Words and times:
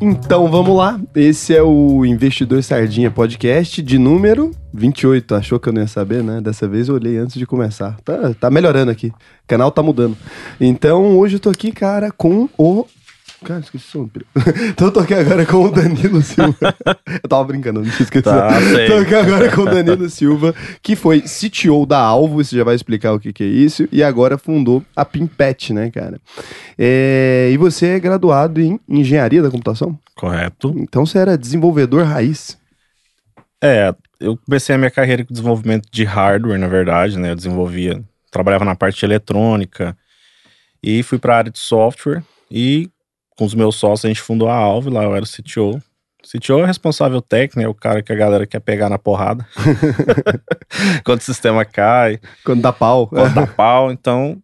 Então 0.00 0.48
vamos 0.50 0.76
lá. 0.76 1.00
Esse 1.14 1.56
é 1.56 1.62
o 1.62 2.04
Investidor 2.04 2.62
Sardinha 2.62 3.10
Podcast 3.10 3.82
de 3.82 3.98
número 3.98 4.50
28. 4.74 5.34
Achou 5.34 5.58
que 5.58 5.68
eu 5.70 5.72
não 5.72 5.80
ia 5.80 5.88
saber, 5.88 6.22
né? 6.22 6.40
Dessa 6.40 6.68
vez 6.68 6.88
eu 6.88 6.94
olhei 6.96 7.16
antes 7.16 7.36
de 7.36 7.46
começar. 7.46 7.96
Tá, 8.04 8.34
tá 8.38 8.50
melhorando 8.50 8.90
aqui. 8.90 9.06
O 9.08 9.12
canal 9.46 9.70
tá 9.70 9.82
mudando. 9.82 10.16
Então 10.60 11.16
hoje 11.18 11.36
eu 11.36 11.40
tô 11.40 11.48
aqui, 11.48 11.72
cara, 11.72 12.10
com 12.10 12.46
o 12.58 12.86
Cara, 13.44 13.60
esqueci 13.60 13.96
o 13.96 14.00
nome. 14.00 14.12
então 14.70 14.88
eu 14.88 14.92
tô 14.92 15.00
aqui 15.00 15.14
agora 15.14 15.44
com 15.44 15.64
o 15.64 15.70
Danilo 15.70 16.22
Silva. 16.22 16.56
eu 17.22 17.28
tava 17.28 17.44
brincando, 17.44 17.80
não 17.80 17.90
tinha 17.90 18.02
esquecido. 18.02 18.30
Tá, 18.30 18.60
sei. 18.60 18.98
aqui 18.98 19.14
agora 19.14 19.50
com 19.52 19.62
o 19.62 19.64
Danilo 19.66 20.08
Silva, 20.08 20.54
que 20.82 20.96
foi 20.96 21.20
CTO 21.22 21.84
da 21.84 21.98
Alvo, 21.98 22.42
você 22.42 22.56
já 22.56 22.64
vai 22.64 22.74
explicar 22.74 23.12
o 23.12 23.20
que, 23.20 23.32
que 23.32 23.44
é 23.44 23.46
isso, 23.46 23.86
e 23.92 24.02
agora 24.02 24.38
fundou 24.38 24.82
a 24.94 25.04
Pimpet, 25.04 25.72
né, 25.72 25.90
cara? 25.90 26.18
É, 26.78 27.50
e 27.52 27.56
você 27.56 27.88
é 27.88 28.00
graduado 28.00 28.60
em 28.60 28.80
Engenharia 28.88 29.42
da 29.42 29.50
Computação? 29.50 29.98
Correto. 30.14 30.74
Então 30.78 31.04
você 31.04 31.18
era 31.18 31.36
desenvolvedor 31.36 32.04
raiz. 32.04 32.58
É, 33.62 33.94
eu 34.18 34.36
comecei 34.36 34.74
a 34.74 34.78
minha 34.78 34.90
carreira 34.90 35.24
com 35.24 35.32
desenvolvimento 35.32 35.88
de 35.90 36.04
hardware, 36.04 36.58
na 36.58 36.68
verdade, 36.68 37.18
né? 37.18 37.32
Eu 37.32 37.36
desenvolvia, 37.36 38.02
trabalhava 38.30 38.64
na 38.64 38.74
parte 38.74 39.00
de 39.00 39.04
eletrônica 39.04 39.96
e 40.82 41.02
fui 41.02 41.18
para 41.18 41.34
a 41.34 41.38
área 41.38 41.50
de 41.50 41.58
software 41.58 42.22
e 42.50 42.88
com 43.36 43.44
os 43.44 43.54
meus 43.54 43.76
sócios, 43.76 44.04
a 44.04 44.08
gente 44.08 44.20
fundou 44.22 44.48
a 44.48 44.54
Alve, 44.54 44.90
lá 44.90 45.04
eu 45.04 45.14
era 45.14 45.24
o 45.24 45.28
CTO. 45.28 45.80
CTO 46.22 46.58
é 46.58 46.62
o 46.62 46.66
responsável 46.66 47.20
técnico, 47.22 47.64
é 47.64 47.68
o 47.68 47.74
cara 47.74 48.02
que 48.02 48.12
a 48.12 48.16
galera 48.16 48.46
quer 48.46 48.60
pegar 48.60 48.88
na 48.88 48.98
porrada. 48.98 49.46
quando 51.04 51.20
o 51.20 51.24
sistema 51.24 51.64
cai. 51.64 52.18
Quando 52.44 52.62
dá 52.62 52.72
pau. 52.72 53.06
Quando 53.06 53.32
dá 53.32 53.46
pau. 53.46 53.92
Então, 53.92 54.42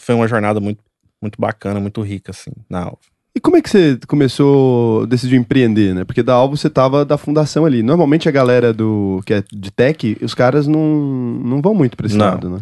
foi 0.00 0.14
uma 0.14 0.28
jornada 0.28 0.60
muito, 0.60 0.80
muito 1.20 1.40
bacana, 1.40 1.80
muito 1.80 2.00
rica, 2.02 2.30
assim, 2.30 2.52
na 2.70 2.84
Alve. 2.84 2.98
E 3.36 3.40
como 3.40 3.56
é 3.56 3.62
que 3.62 3.68
você 3.68 3.98
começou, 4.06 5.06
decidiu 5.08 5.40
empreender, 5.40 5.92
né? 5.92 6.04
Porque 6.04 6.22
da 6.22 6.34
Alvo 6.34 6.56
você 6.56 6.70
tava 6.70 7.04
da 7.04 7.18
fundação 7.18 7.64
ali. 7.64 7.82
Normalmente 7.82 8.28
a 8.28 8.32
galera 8.32 8.72
do 8.72 9.20
que 9.26 9.34
é 9.34 9.42
de 9.52 9.72
tech, 9.72 10.16
os 10.22 10.34
caras 10.34 10.68
não, 10.68 10.80
não 10.80 11.60
vão 11.60 11.74
muito 11.74 11.96
pra 11.96 12.06
esse 12.06 12.16
Não. 12.16 12.26
lado, 12.26 12.48
né? 12.48 12.60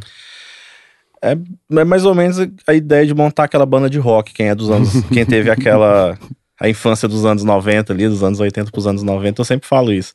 É, 1.23 1.37
é 1.79 1.85
mais 1.85 2.05
ou 2.05 2.15
menos 2.15 2.37
a 2.67 2.75
ideia 2.75 3.07
de 3.07 3.15
montar 3.15 3.45
aquela 3.45 3.65
banda 3.65 3.89
de 3.89 3.99
rock, 3.99 4.33
quem 4.33 4.49
é 4.49 4.55
dos 4.55 4.71
anos. 4.71 4.91
quem 5.13 5.25
teve 5.25 5.51
aquela. 5.51 6.19
a 6.61 6.69
infância 6.69 7.07
dos 7.09 7.25
anos 7.25 7.45
90 7.45 7.93
ali, 7.93 8.09
dos 8.09 8.23
anos 8.23 8.41
80 8.41 8.71
pros 8.71 8.87
anos 8.87 9.03
90, 9.03 9.41
eu 9.41 9.45
sempre 9.45 9.69
falo 9.69 9.93
isso. 9.93 10.13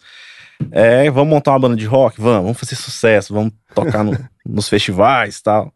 É, 0.72 1.09
vamos 1.09 1.30
montar 1.30 1.52
uma 1.52 1.59
banda 1.59 1.75
de 1.75 1.85
rock? 1.85 2.19
Vamos, 2.19 2.44
vamos 2.44 2.59
fazer 2.59 2.75
sucesso, 2.75 3.33
vamos 3.33 3.53
tocar 3.73 4.03
no- 4.03 4.17
nos 4.45 4.67
festivais 4.67 5.38
e 5.38 5.44
tal. 5.44 5.72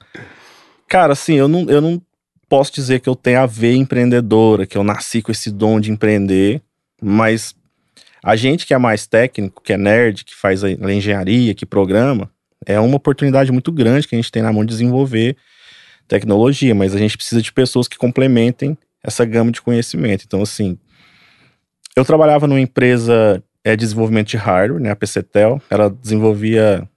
Cara, 0.88 1.14
assim, 1.14 1.36
eu 1.36 1.48
não, 1.48 1.70
eu 1.70 1.80
não 1.82 2.02
posso 2.50 2.74
dizer 2.74 3.00
que 3.00 3.08
eu 3.08 3.16
tenho 3.16 3.40
a 3.40 3.46
ver 3.46 3.76
empreendedora, 3.76 4.66
que 4.66 4.78
eu 4.78 4.84
nasci 4.84 5.22
com 5.22 5.32
esse 5.32 5.50
dom 5.52 5.80
de 5.80 5.92
empreender, 5.92 6.62
mas 7.02 7.56
a 8.24 8.36
gente 8.36 8.66
que 8.68 8.74
é 8.74 8.78
mais 8.78 9.08
técnico, 9.08 9.62
que 9.64 9.72
é 9.72 9.78
nerd, 9.78 10.26
que 10.26 10.36
faz 10.36 10.64
a 10.64 10.70
engenharia, 10.72 11.54
que 11.54 11.66
programa, 11.66 12.30
é 12.66 12.80
uma 12.80 12.98
oportunidade 12.98 13.52
muito 13.52 13.72
grande 13.72 14.08
que 14.08 14.16
a 14.16 14.18
gente 14.18 14.32
tem 14.32 14.42
na 14.42 14.54
mão 14.54 14.64
de 14.64 14.72
desenvolver 14.72 15.36
tecnologia, 16.08 16.76
mas 16.76 16.94
a 16.94 16.98
gente 16.98 17.16
precisa 17.16 17.42
de 17.42 17.52
pessoas 17.52 17.88
que 17.88 17.98
complementem 17.98 18.78
essa 19.04 19.26
gama 19.26 19.52
de 19.52 19.62
conhecimento. 19.62 20.24
Então, 20.26 20.42
assim, 20.42 20.78
eu 21.96 22.06
trabalhava 22.06 22.48
numa 22.48 22.60
empresa 22.60 23.44
é, 23.64 23.76
de 23.76 23.84
desenvolvimento 23.84 24.28
de 24.28 24.38
hardware, 24.38 24.82
né, 24.82 24.92
a 24.92 24.96
PCtel, 24.96 25.62
ela 25.70 25.90
desenvolvia 25.90 26.88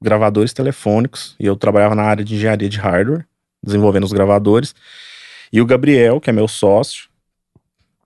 gravadores 0.00 0.52
telefônicos 0.52 1.34
e 1.38 1.46
eu 1.46 1.56
trabalhava 1.56 1.94
na 1.94 2.02
área 2.02 2.24
de 2.24 2.34
engenharia 2.34 2.68
de 2.68 2.78
hardware, 2.78 3.26
desenvolvendo 3.62 4.04
os 4.04 4.12
gravadores. 4.12 4.74
E 5.52 5.60
o 5.60 5.66
Gabriel, 5.66 6.20
que 6.20 6.30
é 6.30 6.32
meu 6.32 6.48
sócio, 6.48 7.08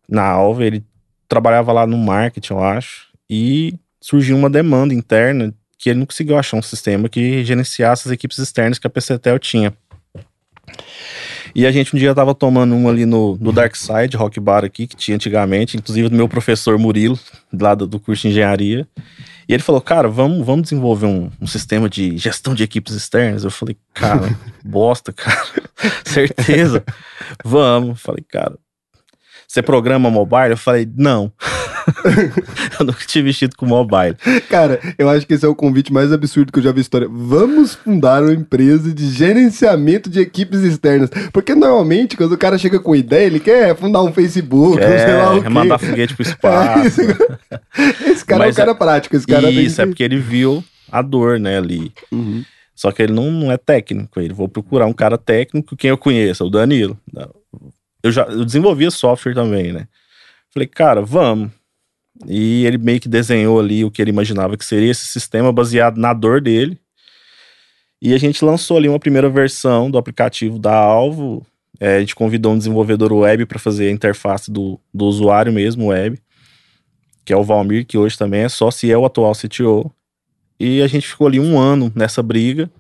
na 0.09 0.25
Alva, 0.25 0.65
ele 0.65 0.85
trabalhava 1.29 1.73
lá 1.73 1.87
no 1.87 1.97
marketing, 1.97 2.53
eu 2.55 2.63
acho, 2.63 3.09
e 3.29 3.79
surgiu 4.01 4.37
uma 4.37 4.51
demanda 4.51 4.93
interna 4.93 5.55
que 5.79 5.91
ele 5.91 5.99
não 5.99 6.07
conseguiu 6.07 6.39
achar 6.39 6.57
um 6.57 6.63
sistema 6.63 7.09
que 7.09 7.45
gerenciasse 7.45 8.09
as 8.09 8.13
equipes 8.13 8.39
externas 8.39 8.79
que 8.79 8.87
a 8.87 8.91
PCtel 8.91 9.39
tinha. 9.39 9.73
E 11.55 11.67
a 11.67 11.71
gente 11.71 11.95
um 11.95 11.99
dia 11.99 12.15
tava 12.15 12.35
tomando 12.35 12.75
uma 12.75 12.91
ali 12.91 13.07
no, 13.07 13.37
no 13.37 13.53
Dark 13.53 13.77
Side, 13.77 14.17
Rock 14.17 14.41
Bar 14.41 14.65
aqui, 14.65 14.89
que 14.89 14.97
tinha 14.97 15.15
antigamente, 15.15 15.77
inclusive 15.77 16.09
do 16.09 16.17
meu 16.17 16.29
professor 16.29 16.77
Murilo, 16.79 17.19
lá 17.53 17.75
do, 17.75 17.87
do 17.87 18.01
curso 18.01 18.23
de 18.23 18.29
engenharia. 18.29 18.89
E 19.49 19.53
ele 19.53 19.63
falou, 19.63 19.81
cara, 19.81 20.09
vamos, 20.09 20.45
vamos 20.45 20.65
desenvolver 20.65 21.07
um, 21.07 21.31
um 21.41 21.47
sistema 21.47 21.89
de 21.89 22.17
gestão 22.17 22.55
de 22.55 22.65
equipes 22.65 22.95
externas. 22.95 23.45
Eu 23.45 23.51
falei, 23.51 23.77
cara, 23.93 24.37
bosta, 24.65 25.13
cara. 25.13 25.47
Certeza. 26.05 26.83
Vamos. 27.45 28.01
Falei, 28.01 28.25
cara, 28.27 28.57
você 29.47 29.63
programa 29.63 30.11
mobile? 30.11 30.51
Eu 30.51 30.57
falei, 30.57 30.89
não. 30.97 31.33
eu 32.79 32.87
nunca 32.87 33.05
tinha 33.07 33.25
mexido 33.25 33.57
com 33.57 33.67
mobile. 33.67 34.17
Cara, 34.49 34.81
eu 34.99 35.09
acho 35.09 35.27
que 35.27 35.35
esse 35.35 35.45
é 35.45 35.49
o 35.49 35.55
convite 35.55 35.93
mais 35.93 36.13
absurdo 36.13 36.53
que 36.53 36.59
eu 36.59 36.63
já 36.63 36.73
vi 36.73 36.81
história. 36.81 37.09
Vamos 37.11 37.75
fundar 37.75 38.23
uma 38.23 38.33
empresa 38.33 38.93
de 38.93 39.11
gerenciamento 39.11 40.09
de 40.09 40.21
equipes 40.21 40.61
externas. 40.61 41.11
Porque 41.33 41.55
normalmente, 41.55 42.17
quando 42.17 42.33
o 42.33 42.39
cara 42.39 42.59
chega 42.59 42.79
com 42.79 42.95
ideia, 42.95 43.27
ele 43.27 43.41
quer 43.41 43.77
fundar 43.77 44.03
um 44.03 44.13
Facebook, 44.13 44.83
É, 44.83 44.99
sei 44.99 45.15
lá 45.15 45.35
o 45.35 45.43
quê. 45.43 45.49
mandar 45.49 45.79
foguete 45.79 46.15
pro 46.15 46.23
espaço. 46.27 47.01
Esse 48.07 48.25
cara 48.25 48.47
Mas 48.47 48.59
é 48.59 48.63
um 48.63 48.67
cara 48.67 48.75
prático, 48.75 49.17
esse 49.17 49.27
cara 49.27 49.51
Isso, 49.51 49.81
é 49.81 49.85
que... 49.85 49.91
porque 49.91 50.03
ele 50.03 50.19
viu 50.19 50.63
a 50.91 51.03
dor, 51.03 51.39
né, 51.39 51.59
ali. 51.59 51.93
Uhum. 52.13 52.45
Só 52.75 52.91
que 52.91 53.03
ele 53.03 53.13
não, 53.13 53.31
não 53.31 53.53
é 53.53 53.57
técnico. 53.57 54.21
Ele 54.21 54.35
vou 54.35 54.49
procurar 54.49 54.87
um 54.87 54.93
cara 54.93 55.17
técnico, 55.17 55.77
quem 55.77 55.91
eu 55.91 55.99
conheço, 55.99 56.45
o 56.45 56.51
Danilo. 56.51 56.99
Eu 58.03 58.11
já 58.11 58.25
eu 58.25 58.45
desenvolvia 58.45 58.91
software 58.91 59.35
também, 59.35 59.73
né? 59.73 59.87
Falei, 60.53 60.67
cara, 60.69 61.01
vamos. 61.01 61.51
E 62.27 62.65
ele 62.65 62.79
meio 62.79 63.01
que 63.01 63.09
desenhou 63.09 63.59
ali 63.59 63.85
o 63.85 63.91
que 63.91 64.01
ele 64.01 64.11
imaginava 64.11 64.57
que 64.57 64.65
seria 64.65 64.91
esse 64.91 65.07
sistema 65.07 65.53
baseado 65.53 65.99
na 65.99 66.13
dor 66.13 66.41
dele. 66.41 66.79
E 68.01 68.15
a 68.15 68.19
gente 68.19 68.45
lançou 68.45 68.77
ali 68.77 68.89
uma 68.89 69.01
primeira 69.01 69.29
versão 69.29 69.91
do 69.91 69.99
aplicativo 69.99 70.59
da 70.59 70.75
Alvo. 70.75 71.45
É, 71.81 71.97
a 71.97 72.01
gente 72.01 72.15
convidou 72.15 72.53
um 72.53 72.59
desenvolvedor 72.59 73.13
web 73.13 73.47
para 73.47 73.59
fazer 73.59 73.89
a 73.89 73.91
interface 73.91 74.51
do, 74.51 74.79
do 74.93 75.07
usuário 75.07 75.53
mesmo, 75.53 75.87
web, 75.87 76.21
que 77.25 77.33
é 77.33 77.37
o 77.37 77.43
Valmir, 77.43 77.87
que 77.87 77.99
hoje 77.99 78.17
também 78.17 78.43
é 78.43 78.49
sócio 78.49 78.87
e 78.87 78.93
é 78.93 78.99
o 78.99 79.05
atual 79.05 79.33
CTO. 79.33 79.91
E 80.59 80.83
a 80.83 80.87
gente 80.87 81.09
ficou 81.09 81.27
ali 81.27 81.41
um 81.41 81.59
ano 81.59 81.91
nessa 81.95 82.23
briga. 82.23 82.71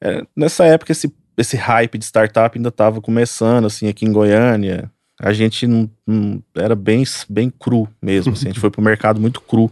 É, 0.00 0.22
nessa 0.36 0.64
época, 0.64 0.92
esse, 0.92 1.12
esse 1.36 1.56
hype 1.56 1.98
de 1.98 2.04
startup 2.04 2.56
ainda 2.56 2.68
estava 2.68 3.00
começando, 3.00 3.64
assim, 3.64 3.88
aqui 3.88 4.04
em 4.04 4.12
Goiânia. 4.12 4.90
A 5.20 5.32
gente 5.32 5.66
não, 5.66 5.88
não- 6.06 6.42
era 6.54 6.74
bem, 6.74 7.04
bem 7.28 7.50
cru 7.50 7.88
mesmo, 8.02 8.32
assim, 8.32 8.46
a 8.46 8.48
gente 8.50 8.60
foi 8.60 8.70
pro 8.70 8.82
mercado 8.82 9.20
muito 9.20 9.40
cru 9.40 9.70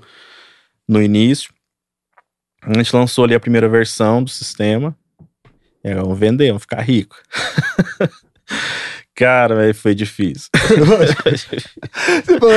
no 0.88 1.02
início. 1.02 1.52
A 2.62 2.72
gente 2.74 2.94
lançou 2.94 3.24
ali 3.24 3.34
a 3.34 3.40
primeira 3.40 3.68
versão 3.68 4.22
do 4.22 4.30
sistema. 4.30 4.96
É, 5.82 5.94
vamos 5.96 6.16
vender, 6.18 6.46
vamos 6.48 6.62
ficar 6.62 6.80
rico. 6.80 7.16
Cara, 9.14 9.54
velho, 9.56 9.74
foi 9.74 9.94
difícil. 9.94 10.48
Você 10.54 12.38
falou, 12.38 12.54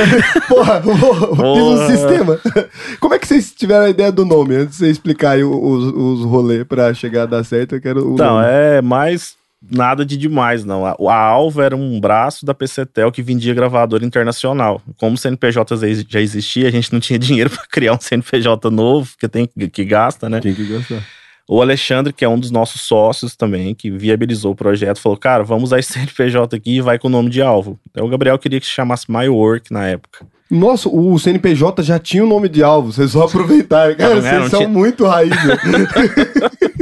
porra, 0.48 0.80
vou, 0.80 0.96
fiz 0.96 1.30
um 1.30 1.36
Porra. 1.36 1.86
sistema. 1.86 2.40
Como 2.98 3.14
é 3.14 3.18
que 3.18 3.26
vocês 3.26 3.52
tiveram 3.52 3.84
a 3.84 3.90
ideia 3.90 4.10
do 4.10 4.24
nome? 4.24 4.54
Antes 4.56 4.78
de 4.78 4.84
você 4.86 4.90
explicar 4.90 5.32
aí 5.32 5.44
os, 5.44 5.84
os 5.84 6.24
rolês 6.24 6.64
pra 6.64 6.94
chegar 6.94 7.24
a 7.24 7.26
dar 7.26 7.44
certo, 7.44 7.74
eu 7.74 7.80
quero 7.80 8.14
o 8.14 8.16
Não, 8.16 8.36
nome. 8.36 8.46
é 8.48 8.80
mais 8.80 9.36
nada 9.70 10.04
de 10.04 10.16
demais, 10.16 10.64
não. 10.64 10.84
A, 10.86 10.96
a 10.98 11.14
Alva 11.14 11.64
era 11.64 11.76
um 11.76 11.98
braço 12.00 12.44
da 12.46 12.54
PCtel 12.54 13.10
que 13.12 13.22
vendia 13.22 13.54
gravador 13.54 14.02
internacional. 14.04 14.80
Como 14.96 15.14
o 15.14 15.18
CNPJ 15.18 15.76
já- 16.08 16.20
existia, 16.20 16.68
a 16.68 16.70
gente 16.70 16.92
não 16.92 17.00
tinha 17.00 17.18
dinheiro 17.20 17.50
para 17.50 17.64
criar 17.70 17.92
um 17.94 18.00
CNPJ 18.00 18.70
novo, 18.70 19.10
que 19.18 19.28
tem 19.28 19.46
que 19.72 19.84
gasta, 19.84 20.28
né? 20.28 20.40
Quem 20.40 20.54
que 20.54 20.64
gostar? 20.64 21.02
O 21.48 21.62
Alexandre, 21.62 22.12
que 22.12 22.24
é 22.24 22.28
um 22.28 22.38
dos 22.40 22.50
nossos 22.50 22.80
sócios 22.80 23.36
também, 23.36 23.72
que 23.72 23.88
viabilizou 23.88 24.50
o 24.52 24.56
projeto, 24.56 24.98
falou: 25.00 25.16
Cara, 25.16 25.44
vamos 25.44 25.64
usar 25.64 25.78
esse 25.78 25.92
CNPJ 25.92 26.56
aqui 26.56 26.76
e 26.76 26.80
vai 26.80 26.98
com 26.98 27.06
o 27.06 27.10
nome 27.10 27.30
de 27.30 27.40
alvo. 27.40 27.78
Então 27.88 28.04
o 28.04 28.08
Gabriel 28.08 28.36
queria 28.36 28.58
que 28.58 28.66
se 28.66 28.72
chamasse 28.72 29.04
MyWork 29.08 29.72
na 29.72 29.86
época. 29.86 30.26
Nossa, 30.50 30.88
o 30.88 31.16
CNPJ 31.18 31.82
já 31.84 31.98
tinha 32.00 32.24
o 32.24 32.26
nome 32.28 32.48
de 32.48 32.62
alvo, 32.64 32.92
vocês 32.92 33.12
só 33.12 33.24
aproveitaram. 33.24 33.94
Cara, 33.96 34.14
Não, 34.16 34.16
não, 34.16 34.22
vocês 34.22 34.40
não 34.42 34.48
são 34.50 34.58
tinha- 34.60 34.68
muito 34.68 35.04
raiz. 35.06 35.30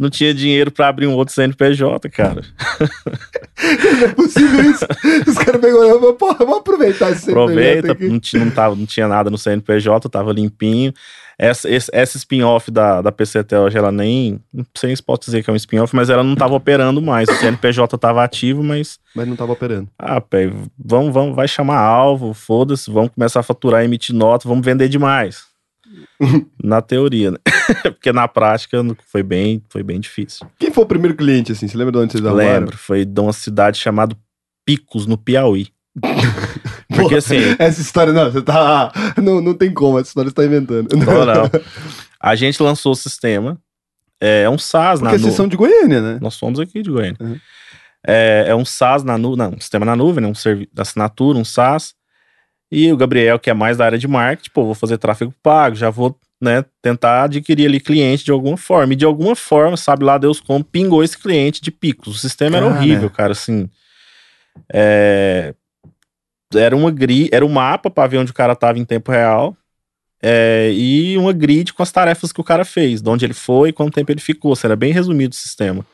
Não 0.00 0.08
tinha 0.08 0.32
dinheiro 0.32 0.70
para 0.70 0.88
abrir 0.88 1.06
um 1.06 1.14
outro 1.14 1.34
CNPJ, 1.34 2.08
cara. 2.08 2.40
Não 4.00 4.06
é 4.06 4.08
possível 4.14 4.70
isso. 4.70 4.86
Os 5.28 5.36
caras 5.36 5.60
pegou 5.60 5.86
falaram, 5.86 6.14
porra, 6.14 6.36
vamos 6.38 6.58
aproveitar 6.60 7.10
esse 7.10 7.26
CNPJ 7.26 7.42
Aproveita, 7.42 7.92
aqui. 7.92 8.08
não, 8.08 8.18
tinha, 8.18 8.42
não, 8.42 8.50
tava, 8.50 8.74
não 8.74 8.86
tinha 8.86 9.06
nada 9.06 9.28
no 9.28 9.36
CNPJ, 9.36 10.08
tava 10.08 10.32
limpinho. 10.32 10.94
Essa, 11.38 11.68
esse, 11.68 12.16
spin-off 12.16 12.70
da, 12.70 13.02
da 13.02 13.12
PCtel, 13.12 13.64
hoje 13.64 13.76
ela 13.76 13.92
nem. 13.92 14.40
Não 14.52 14.64
sei 14.74 14.96
se 14.96 15.02
posso 15.02 15.20
dizer 15.26 15.42
que 15.42 15.50
é 15.50 15.52
um 15.52 15.56
spin-off, 15.56 15.94
mas 15.94 16.08
ela 16.08 16.24
não 16.24 16.34
tava 16.34 16.54
operando 16.54 17.02
mais. 17.02 17.28
O 17.28 17.34
CNPJ 17.34 17.98
tava 17.98 18.24
ativo, 18.24 18.62
mas. 18.62 18.98
Mas 19.14 19.28
não 19.28 19.36
tava 19.36 19.52
operando. 19.52 19.88
Ah, 19.98 20.18
pé, 20.18 20.50
vamos, 20.78 21.12
vamos, 21.12 21.36
vai 21.36 21.46
chamar 21.46 21.78
alvo, 21.78 22.32
foda-se, 22.32 22.90
vamos 22.90 23.10
começar 23.14 23.40
a 23.40 23.42
faturar, 23.42 23.84
emitir 23.84 24.14
nota, 24.14 24.48
vamos 24.48 24.64
vender 24.64 24.88
demais. 24.88 25.49
Na 26.62 26.80
teoria, 26.82 27.30
né? 27.32 27.38
Porque 27.82 28.12
na 28.12 28.26
prática 28.28 28.78
foi 29.06 29.22
bem, 29.22 29.62
foi 29.68 29.82
bem 29.82 29.98
difícil. 30.00 30.46
Quem 30.58 30.70
foi 30.70 30.84
o 30.84 30.86
primeiro 30.86 31.16
cliente, 31.16 31.52
assim? 31.52 31.66
Você 31.68 31.76
lembra 31.76 31.92
de 31.92 31.98
onde 31.98 32.12
vocês 32.12 32.24
arrumaram? 32.24 32.50
Lembro, 32.60 32.76
foi 32.78 33.04
de 33.04 33.20
uma 33.20 33.32
cidade 33.32 33.78
chamada 33.78 34.16
Picos, 34.64 35.06
no 35.06 35.16
Piauí. 35.18 35.68
Porque 36.88 37.10
Pô, 37.10 37.16
assim, 37.16 37.38
Essa 37.58 37.80
história, 37.80 38.12
não, 38.12 38.30
você 38.30 38.42
tá. 38.42 38.92
Não, 39.22 39.40
não 39.40 39.54
tem 39.54 39.72
como, 39.72 39.98
essa 39.98 40.08
história 40.08 40.28
você 40.28 40.34
tá 40.34 40.44
inventando. 40.44 40.88
não, 40.96 41.24
não. 41.24 41.50
A 42.20 42.34
gente 42.34 42.62
lançou 42.62 42.92
o 42.92 42.96
sistema. 42.96 43.58
É, 44.20 44.42
é 44.42 44.50
um 44.50 44.58
SaaS 44.58 45.00
Porque 45.00 45.12
na 45.12 45.18
nu- 45.18 45.24
vocês 45.24 45.34
são 45.34 45.48
de 45.48 45.56
Goiânia, 45.56 46.00
né? 46.00 46.18
Nós 46.20 46.34
somos 46.34 46.60
aqui 46.60 46.82
de 46.82 46.90
Goiânia. 46.90 47.16
Uhum. 47.20 47.38
É, 48.06 48.44
é 48.48 48.54
um 48.54 48.64
SaaS 48.64 49.02
na 49.02 49.16
nuvem, 49.16 49.38
não, 49.38 49.50
um 49.56 49.60
sistema 49.60 49.86
na 49.86 49.94
nuvem, 49.96 50.22
né, 50.22 50.28
um 50.28 50.34
servi- 50.34 50.68
da 50.72 50.82
assinatura, 50.82 51.38
um 51.38 51.44
SaaS. 51.44 51.94
E 52.70 52.92
o 52.92 52.96
Gabriel, 52.96 53.38
que 53.38 53.50
é 53.50 53.54
mais 53.54 53.76
da 53.76 53.84
área 53.84 53.98
de 53.98 54.06
marketing, 54.06 54.50
pô, 54.50 54.64
vou 54.64 54.74
fazer 54.74 54.96
tráfego 54.98 55.34
pago, 55.42 55.74
já 55.74 55.90
vou 55.90 56.16
né, 56.40 56.64
tentar 56.80 57.24
adquirir 57.24 57.66
ali 57.66 57.80
cliente 57.80 58.24
de 58.24 58.30
alguma 58.30 58.56
forma. 58.56 58.92
E 58.92 58.96
de 58.96 59.04
alguma 59.04 59.34
forma, 59.34 59.76
sabe 59.76 60.04
lá 60.04 60.16
Deus 60.16 60.40
como, 60.40 60.64
pingou 60.64 61.02
esse 61.02 61.18
cliente 61.18 61.60
de 61.60 61.70
picos. 61.70 62.16
O 62.16 62.18
sistema 62.18 62.56
era 62.56 62.66
Cara. 62.66 62.78
horrível, 62.78 63.10
cara, 63.10 63.32
assim. 63.32 63.68
É, 64.72 65.54
era 66.54 66.74
uma 66.76 66.90
grid, 66.90 67.28
era 67.32 67.44
um 67.44 67.48
mapa 67.48 67.90
para 67.90 68.08
ver 68.08 68.18
onde 68.18 68.30
o 68.30 68.34
cara 68.34 68.54
tava 68.56 68.78
em 68.78 68.84
tempo 68.84 69.10
real. 69.12 69.56
é, 70.22 70.70
e 70.72 71.16
uma 71.16 71.32
grid 71.32 71.72
com 71.72 71.82
as 71.82 71.90
tarefas 71.90 72.30
que 72.32 72.40
o 72.40 72.44
cara 72.44 72.64
fez, 72.64 73.00
de 73.00 73.08
onde 73.08 73.24
ele 73.24 73.32
foi 73.34 73.70
e 73.70 73.72
quanto 73.72 73.94
tempo 73.94 74.12
ele 74.12 74.20
ficou. 74.20 74.52
Isso 74.52 74.66
era 74.66 74.76
bem 74.76 74.92
resumido 74.92 75.32
o 75.32 75.36
sistema. 75.36 75.84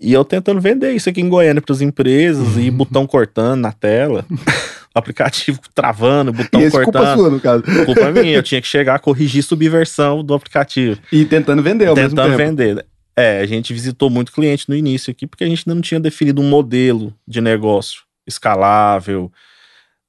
E 0.00 0.12
eu 0.12 0.24
tentando 0.24 0.60
vender 0.60 0.92
isso 0.92 1.08
aqui 1.08 1.20
em 1.20 1.28
Goiânia 1.28 1.62
para 1.62 1.72
as 1.72 1.80
empresas 1.80 2.56
e 2.56 2.70
botão 2.70 3.06
cortando 3.06 3.60
na 3.60 3.70
tela, 3.72 4.26
aplicativo 4.94 5.60
travando, 5.74 6.32
botão 6.32 6.60
e 6.60 6.70
culpa 6.70 6.84
cortando. 6.84 7.18
sua, 7.18 7.30
no 7.30 7.40
caso. 7.40 7.62
Culpa 7.84 8.10
minha, 8.10 8.36
eu 8.36 8.42
tinha 8.44 8.60
que 8.60 8.68
chegar, 8.68 8.98
corrigir 9.00 9.42
subversão 9.42 10.22
do 10.24 10.32
aplicativo, 10.34 11.00
E 11.10 11.24
tentando 11.24 11.62
vender 11.62 11.86
ao 11.86 11.94
tentando 11.94 12.28
mesmo 12.30 12.36
tempo. 12.36 12.56
vender. 12.56 12.86
É, 13.16 13.40
a 13.40 13.46
gente 13.46 13.72
visitou 13.72 14.10
muito 14.10 14.32
cliente 14.32 14.68
no 14.68 14.74
início 14.74 15.10
aqui, 15.10 15.26
porque 15.26 15.44
a 15.44 15.46
gente 15.46 15.64
ainda 15.66 15.74
não 15.74 15.82
tinha 15.82 16.00
definido 16.00 16.40
um 16.40 16.48
modelo 16.48 17.14
de 17.26 17.40
negócio 17.40 18.02
escalável, 18.26 19.30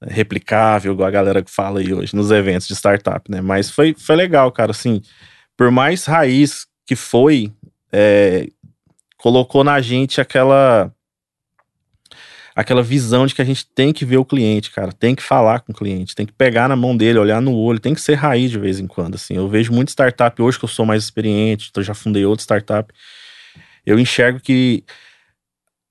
replicável, 0.02 0.92
igual 0.92 1.06
a 1.08 1.10
galera 1.10 1.42
que 1.42 1.50
fala 1.50 1.80
aí 1.80 1.92
hoje 1.92 2.14
nos 2.14 2.30
eventos 2.30 2.66
de 2.66 2.74
startup, 2.74 3.30
né? 3.30 3.40
Mas 3.40 3.70
foi, 3.70 3.94
foi 3.96 4.16
legal, 4.16 4.50
cara, 4.52 4.70
assim, 4.72 5.02
por 5.56 5.70
mais 5.70 6.04
raiz 6.04 6.66
que 6.84 6.96
foi, 6.96 7.52
é, 7.92 8.48
colocou 9.16 9.62
na 9.64 9.80
gente 9.80 10.20
aquela 10.20 10.92
aquela 12.56 12.82
visão 12.82 13.26
de 13.26 13.34
que 13.34 13.42
a 13.42 13.44
gente 13.44 13.66
tem 13.66 13.92
que 13.92 14.06
ver 14.06 14.16
o 14.16 14.24
cliente, 14.24 14.70
cara, 14.70 14.90
tem 14.90 15.14
que 15.14 15.22
falar 15.22 15.60
com 15.60 15.72
o 15.72 15.74
cliente, 15.74 16.14
tem 16.14 16.24
que 16.24 16.32
pegar 16.32 16.66
na 16.68 16.74
mão 16.74 16.96
dele, 16.96 17.18
olhar 17.18 17.42
no 17.42 17.54
olho, 17.54 17.78
tem 17.78 17.92
que 17.92 18.00
ser 18.00 18.14
raiz 18.14 18.50
de 18.50 18.58
vez 18.58 18.80
em 18.80 18.86
quando, 18.86 19.16
assim. 19.16 19.34
Eu 19.34 19.46
vejo 19.46 19.70
muito 19.74 19.90
startup 19.90 20.40
hoje 20.40 20.58
que 20.58 20.64
eu 20.64 20.68
sou 20.68 20.86
mais 20.86 21.04
experiente, 21.04 21.68
então 21.70 21.82
eu 21.82 21.86
já 21.86 21.92
fundei 21.92 22.24
outra 22.24 22.42
startup. 22.42 22.90
Eu 23.84 23.98
enxergo 23.98 24.40
que 24.40 24.84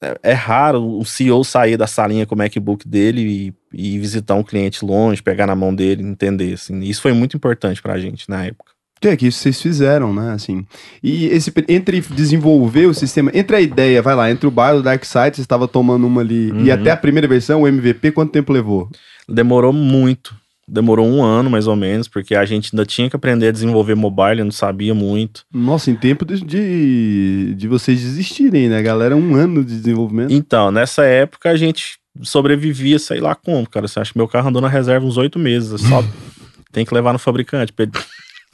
é, 0.02 0.32
é 0.32 0.34
raro 0.34 0.98
o 0.98 1.06
CEO 1.06 1.44
sair 1.44 1.78
da 1.78 1.86
salinha 1.86 2.26
com 2.26 2.34
o 2.34 2.38
MacBook 2.38 2.88
dele 2.88 3.54
e, 3.72 3.94
e 3.94 4.00
visitar 4.00 4.34
um 4.34 4.44
cliente 4.44 4.84
longe, 4.84 5.22
pegar 5.22 5.46
na 5.46 5.56
mão 5.56 5.74
dele, 5.74 6.02
entender, 6.02 6.56
assim. 6.56 6.80
Isso 6.80 7.02
foi 7.02 7.14
muito 7.14 7.38
importante 7.38 7.80
pra 7.80 8.00
gente 8.00 8.28
na 8.28 8.44
época. 8.44 8.75
Que 9.02 9.10
é 9.10 9.16
que 9.18 9.28
isso 9.28 9.40
vocês 9.40 9.62
fizeram, 9.62 10.14
né? 10.14 10.32
Assim. 10.34 10.66
E 11.04 11.26
esse 11.28 11.52
entre 11.68 12.00
desenvolver 12.02 12.86
o 12.88 12.94
sistema, 12.94 13.30
entre 13.34 13.56
a 13.56 13.62
ideia, 13.62 14.02
vai 14.02 14.16
lá, 14.16 14.32
entre 14.32 14.48
o 14.48 14.52
bar 14.52 14.74
do 14.74 14.82
Dark 14.82 15.04
Side, 15.04 15.36
você 15.36 15.42
estava 15.42 15.68
tomando 15.68 16.08
uma 16.08 16.22
ali, 16.22 16.52
Uhum. 16.52 16.66
e 16.66 16.72
até 16.72 16.92
a 16.92 16.98
primeira 16.98 17.28
versão, 17.28 17.62
o 17.64 17.68
MVP, 17.68 18.12
quanto 18.12 18.32
tempo 18.32 18.54
levou? 18.54 18.90
Demorou 19.28 19.74
muito. 19.74 20.36
Demorou 20.68 21.06
um 21.08 21.22
ano, 21.24 21.48
mais 21.48 21.68
ou 21.68 21.76
menos, 21.76 22.08
porque 22.08 22.34
a 22.34 22.44
gente 22.44 22.72
ainda 22.74 22.86
tinha 22.86 23.08
que 23.08 23.16
aprender 23.16 23.50
a 23.50 23.52
desenvolver 23.52 23.94
mobile, 23.94 24.44
não 24.44 24.50
sabia 24.52 24.96
muito. 24.96 25.44
Nossa, 25.54 25.92
em 25.92 25.96
tempo 25.96 26.26
de, 26.26 26.42
de, 26.44 27.54
de 27.56 27.68
vocês 27.68 28.02
desistirem, 28.02 28.68
né, 28.70 28.82
galera? 28.82 29.16
Um 29.16 29.36
ano 29.36 29.64
de 29.64 29.76
desenvolvimento. 29.78 30.34
Então, 30.34 30.72
nessa 30.72 31.04
época 31.06 31.52
a 31.52 31.56
gente 31.56 32.00
sobrevivia, 32.24 32.98
sei 32.98 33.20
lá 33.20 33.36
como, 33.36 33.70
cara. 33.70 33.88
Você 33.88 34.00
acha 34.00 34.12
que 34.12 34.18
meu 34.18 34.28
carro 34.28 34.48
andou 34.50 34.62
na 34.62 34.68
reserva 34.70 35.06
uns 35.06 35.18
oito 35.18 35.38
meses. 35.38 35.72
é 35.84 35.88
Só 35.88 36.04
tem 36.72 36.84
que 36.84 36.94
levar 36.96 37.14
no 37.14 37.20
fabricante 37.20 37.72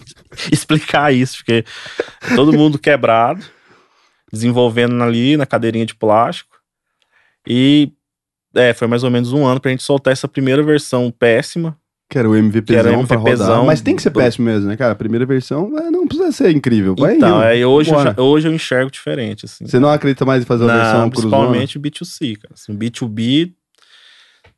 explicar 0.51 1.13
isso, 1.13 1.37
porque 1.37 1.63
todo 2.35 2.53
mundo 2.53 2.79
quebrado, 2.79 3.43
desenvolvendo 4.31 5.01
ali 5.03 5.37
na 5.37 5.45
cadeirinha 5.45 5.85
de 5.85 5.95
plástico. 5.95 6.57
E 7.47 7.91
é, 8.55 8.73
foi 8.73 8.87
mais 8.87 9.03
ou 9.03 9.11
menos 9.11 9.33
um 9.33 9.45
ano 9.45 9.59
pra 9.59 9.71
gente 9.71 9.83
soltar 9.83 10.11
essa 10.11 10.27
primeira 10.27 10.61
versão 10.63 11.11
péssima. 11.11 11.77
Que 12.09 12.17
era 12.17 12.29
o 12.29 12.35
MVPzão 12.35 12.65
Que 12.65 12.75
era 12.75 12.97
o 12.97 13.07
pra 13.07 13.17
rodar. 13.17 13.63
Mas 13.63 13.79
tem 13.79 13.95
que 13.95 14.01
ser 14.01 14.11
péssimo 14.11 14.45
mesmo, 14.45 14.67
né, 14.67 14.75
cara? 14.75 14.91
A 14.91 14.95
primeira 14.95 15.25
versão 15.25 15.71
é, 15.77 15.89
não 15.89 16.05
precisa 16.05 16.31
ser 16.33 16.51
incrível. 16.51 16.93
Vai 16.97 17.15
então, 17.15 17.39
aí 17.39 17.63
hoje, 17.63 17.89
eu, 18.17 18.25
hoje 18.25 18.47
eu 18.49 18.53
enxergo 18.53 18.91
diferente, 18.91 19.45
assim. 19.45 19.65
Você 19.65 19.79
não 19.79 19.89
acredita 19.89 20.25
mais 20.25 20.43
em 20.43 20.45
fazer 20.45 20.65
uma 20.65 20.73
versão 20.73 21.09
cruzona? 21.09 21.09
principalmente 21.09 21.77
o 21.77 21.81
B2C, 21.81 22.37
cara. 22.37 22.53
Assim, 22.53 22.73
o 22.73 22.77
B2B, 22.77 23.53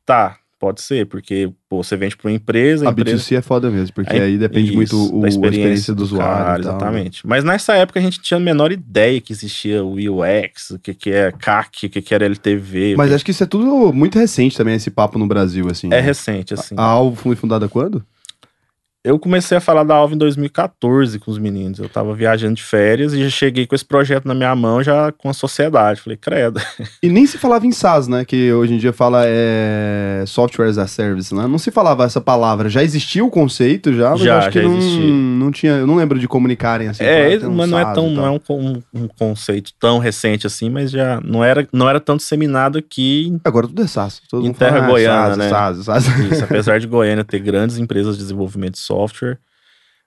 tá, 0.04 0.36
pode 0.64 0.80
ser, 0.80 1.04
porque 1.06 1.50
pô, 1.68 1.82
você 1.84 1.94
vende 1.94 2.16
para 2.16 2.30
uma 2.30 2.34
empresa, 2.34 2.88
A 2.88 2.90
empresa 2.90 3.18
B2C 3.18 3.36
é 3.36 3.42
foda 3.42 3.70
mesmo, 3.70 3.94
porque 3.94 4.14
Aí- 4.14 4.22
aí 4.22 4.38
depende 4.38 4.68
isso, 4.68 4.76
muito 4.96 5.16
o, 5.18 5.20
da 5.20 5.26
a 5.26 5.28
experiência 5.28 5.94
do 5.94 6.02
usuário. 6.02 6.32
cara, 6.32 6.44
tal, 6.44 6.54
né? 6.54 6.60
exatamente. 6.78 7.26
Mas 7.26 7.44
nessa 7.44 7.74
época 7.74 8.00
a 8.00 8.02
gente 8.02 8.18
tinha 8.22 8.38
a 8.38 8.40
menor 8.40 8.72
ideia 8.72 9.20
que 9.20 9.30
existia 9.30 9.84
o 9.84 9.92
UX, 9.96 10.70
o 10.70 10.78
que, 10.78 10.94
que 10.94 11.10
é 11.10 11.30
CAC, 11.32 11.84
o 11.86 11.90
que, 11.90 12.00
que 12.00 12.14
era 12.14 12.24
LTV. 12.24 12.94
Mas 12.96 13.12
acho 13.12 13.22
que 13.22 13.30
isso 13.30 13.42
é 13.42 13.46
tudo 13.46 13.92
muito 13.92 14.18
recente 14.18 14.56
também, 14.56 14.74
esse 14.74 14.90
papo 14.90 15.18
no 15.18 15.26
Brasil, 15.26 15.68
assim. 15.70 15.88
é 15.88 15.90
né? 15.90 16.00
recente, 16.00 16.54
assim. 16.54 16.74
A 16.78 16.82
Alvo 16.82 17.16
foi 17.16 17.36
fundada 17.36 17.68
quando? 17.68 18.02
Eu 19.04 19.18
comecei 19.18 19.58
a 19.58 19.60
falar 19.60 19.84
da 19.84 19.94
Alva 19.94 20.14
em 20.14 20.18
2014 20.18 21.18
com 21.18 21.30
os 21.30 21.38
meninos. 21.38 21.78
Eu 21.78 21.90
tava 21.90 22.14
viajando 22.14 22.54
de 22.54 22.62
férias 22.62 23.12
e 23.12 23.22
já 23.22 23.28
cheguei 23.28 23.66
com 23.66 23.74
esse 23.74 23.84
projeto 23.84 24.24
na 24.24 24.34
minha 24.34 24.56
mão, 24.56 24.82
já 24.82 25.12
com 25.12 25.28
a 25.28 25.34
sociedade. 25.34 26.00
Falei, 26.00 26.16
credo. 26.16 26.58
E 27.02 27.08
nem 27.10 27.26
se 27.26 27.36
falava 27.36 27.66
em 27.66 27.72
SaaS, 27.72 28.08
né? 28.08 28.24
Que 28.24 28.50
hoje 28.50 28.72
em 28.72 28.78
dia 28.78 28.92
fala 28.92 29.24
é, 29.26 30.24
Software 30.26 30.68
as 30.68 30.78
a 30.78 30.86
Service, 30.86 31.34
né? 31.34 31.46
Não 31.46 31.58
se 31.58 31.70
falava 31.70 32.04
essa 32.04 32.18
palavra. 32.18 32.70
Já 32.70 32.82
existia 32.82 33.22
o 33.22 33.28
conceito 33.28 33.92
já, 33.92 34.10
mas 34.10 34.20
Já, 34.20 34.38
acho 34.38 34.50
que 34.50 34.62
já 34.62 34.66
não, 34.66 34.78
existia. 34.78 35.12
não 35.12 35.52
tinha. 35.52 35.72
Eu 35.72 35.86
não 35.86 35.96
lembro 35.96 36.18
de 36.18 36.26
comunicarem 36.26 36.88
assim. 36.88 37.04
É, 37.04 37.38
um 37.42 37.52
mas 37.52 37.68
não 37.68 37.78
é 37.78 37.92
tão, 37.92 38.08
não 38.08 38.24
é 38.24 38.30
um, 38.30 38.82
um 38.94 39.08
conceito 39.08 39.72
tão 39.78 39.98
recente 39.98 40.46
assim, 40.46 40.70
mas 40.70 40.90
já 40.90 41.20
não 41.22 41.44
era, 41.44 41.68
não 41.70 41.90
era 41.90 42.00
tão 42.00 42.16
disseminado 42.16 42.78
aqui. 42.78 43.36
Agora 43.44 43.66
tudo 43.66 43.82
é 43.82 43.86
SaaS. 43.86 44.22
Todo 44.30 44.44
Em 44.44 44.46
mundo 44.46 44.56
fala, 44.56 44.72
terra 44.72 44.86
ah, 44.86 44.88
goiana, 44.88 45.26
SaaS, 45.26 45.36
né? 45.36 45.48
SaaS, 45.50 45.84
SaaS. 45.84 46.32
Isso, 46.32 46.44
apesar 46.48 46.80
de 46.80 46.86
Goiânia 46.86 47.22
ter 47.24 47.40
grandes 47.40 47.76
empresas 47.76 48.16
de 48.16 48.22
desenvolvimento 48.22 48.74
de 48.74 48.80
software, 48.80 48.93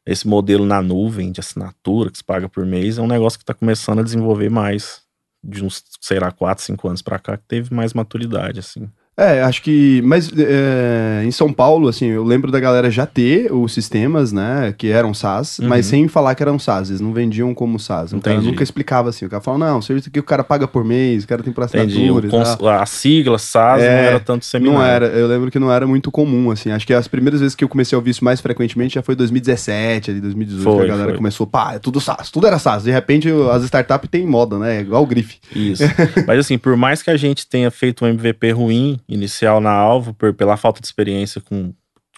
esse 0.05 0.27
modelo 0.27 0.65
na 0.65 0.81
nuvem 0.81 1.31
de 1.31 1.39
assinatura 1.39 2.09
que 2.09 2.17
se 2.17 2.23
paga 2.23 2.47
por 2.47 2.65
mês 2.65 2.97
é 2.97 3.01
um 3.01 3.07
negócio 3.07 3.37
que 3.37 3.43
está 3.43 3.53
começando 3.53 3.99
a 3.99 4.03
desenvolver 4.03 4.49
mais 4.49 5.01
de 5.43 5.63
uns, 5.63 5.83
sei 6.01 6.19
lá, 6.19 6.31
4, 6.31 6.63
5 6.63 6.87
anos 6.87 7.01
para 7.01 7.19
cá, 7.19 7.37
que 7.37 7.43
teve 7.47 7.73
mais 7.73 7.93
maturidade, 7.93 8.59
assim. 8.59 8.89
É, 9.19 9.41
acho 9.41 9.63
que. 9.63 9.99
Mas 10.05 10.29
é, 10.37 11.23
em 11.25 11.31
São 11.31 11.51
Paulo, 11.51 11.87
assim, 11.87 12.05
eu 12.05 12.23
lembro 12.23 12.51
da 12.51 12.59
galera 12.59 12.91
já 12.91 13.05
ter 13.07 13.51
os 13.51 13.73
sistemas, 13.73 14.31
né? 14.31 14.73
Que 14.77 14.89
eram 14.91 15.11
SaaS, 15.13 15.57
Uhum. 15.57 15.67
mas 15.67 15.87
sem 15.87 16.07
falar 16.07 16.35
que 16.35 16.43
eram 16.43 16.59
SaaS. 16.59 16.89
Eles 16.89 17.01
não 17.01 17.11
vendiam 17.13 17.51
como 17.53 17.79
SaaS. 17.79 18.13
O 18.13 18.19
cara 18.21 18.35
Entendi. 18.35 18.51
nunca 18.51 18.61
explicava 18.63 19.09
assim. 19.09 19.25
O 19.25 19.29
cara 19.29 19.41
falava, 19.41 19.65
não, 19.71 19.79
o 19.79 19.81
serviço 19.81 20.09
aqui 20.09 20.19
o 20.19 20.23
cara 20.23 20.43
paga 20.43 20.67
por 20.67 20.83
mês, 20.85 21.23
o 21.23 21.27
cara 21.27 21.41
tem 21.41 21.51
assinatura 21.57 22.27
e 22.27 22.29
cons- 22.29 22.57
a 22.63 22.85
sigla 22.85 23.39
SaaS 23.39 23.81
É, 23.81 23.89
não 23.89 24.07
era 24.09 24.19
tanto 24.19 24.41
disseminada. 24.41 24.77
Não 24.77 24.85
era, 24.85 25.05
eu 25.07 25.27
lembro 25.27 25.49
que 25.49 25.57
não 25.57 25.71
era 25.71 25.87
muito 25.87 26.11
comum, 26.11 26.51
assim. 26.51 26.69
Acho 26.69 26.85
que 26.85 26.93
as 26.93 27.07
primeiras 27.07 27.39
vezes 27.41 27.55
que 27.55 27.63
eu 27.63 27.69
comecei 27.69 27.95
a 27.95 27.99
ouvir 27.99 28.11
isso 28.11 28.23
mais 28.23 28.39
frequentemente 28.39 28.93
já 28.95 29.01
foi 29.01 29.15
2017, 29.15 30.11
ali, 30.11 30.21
2018, 30.21 30.63
Foi, 30.63 30.77
que 30.77 30.83
a 30.83 30.87
galera 30.93 31.09
foi. 31.09 31.17
começou, 31.17 31.47
pá, 31.47 31.73
é 31.73 31.79
tudo 31.79 31.99
SaaS, 31.99 32.29
tudo 32.29 32.45
era 32.45 32.59
SaaS. 32.59 32.83
De 32.83 32.91
repente 32.91 33.27
as 33.51 33.63
startups 33.63 34.09
têm 34.11 34.27
moda, 34.27 34.59
né? 34.59 34.81
Igual 34.81 35.01
o 35.01 35.07
grife. 35.07 35.37
Isso. 35.55 35.83
Mas 36.27 36.39
assim, 36.39 36.57
por 36.59 36.77
mais 36.77 37.01
que 37.01 37.09
a 37.09 37.17
gente 37.17 37.47
tenha 37.47 37.71
feito 37.71 38.05
um 38.05 38.07
MVP 38.07 38.51
ruim 38.51 38.99
inicial 39.07 39.59
na 39.61 39.71
alvo, 39.71 40.13
por, 40.13 40.33
pela 40.33 40.57
falta 40.57 40.81
de 40.81 40.87
experiência 40.87 41.41
com, 41.41 41.73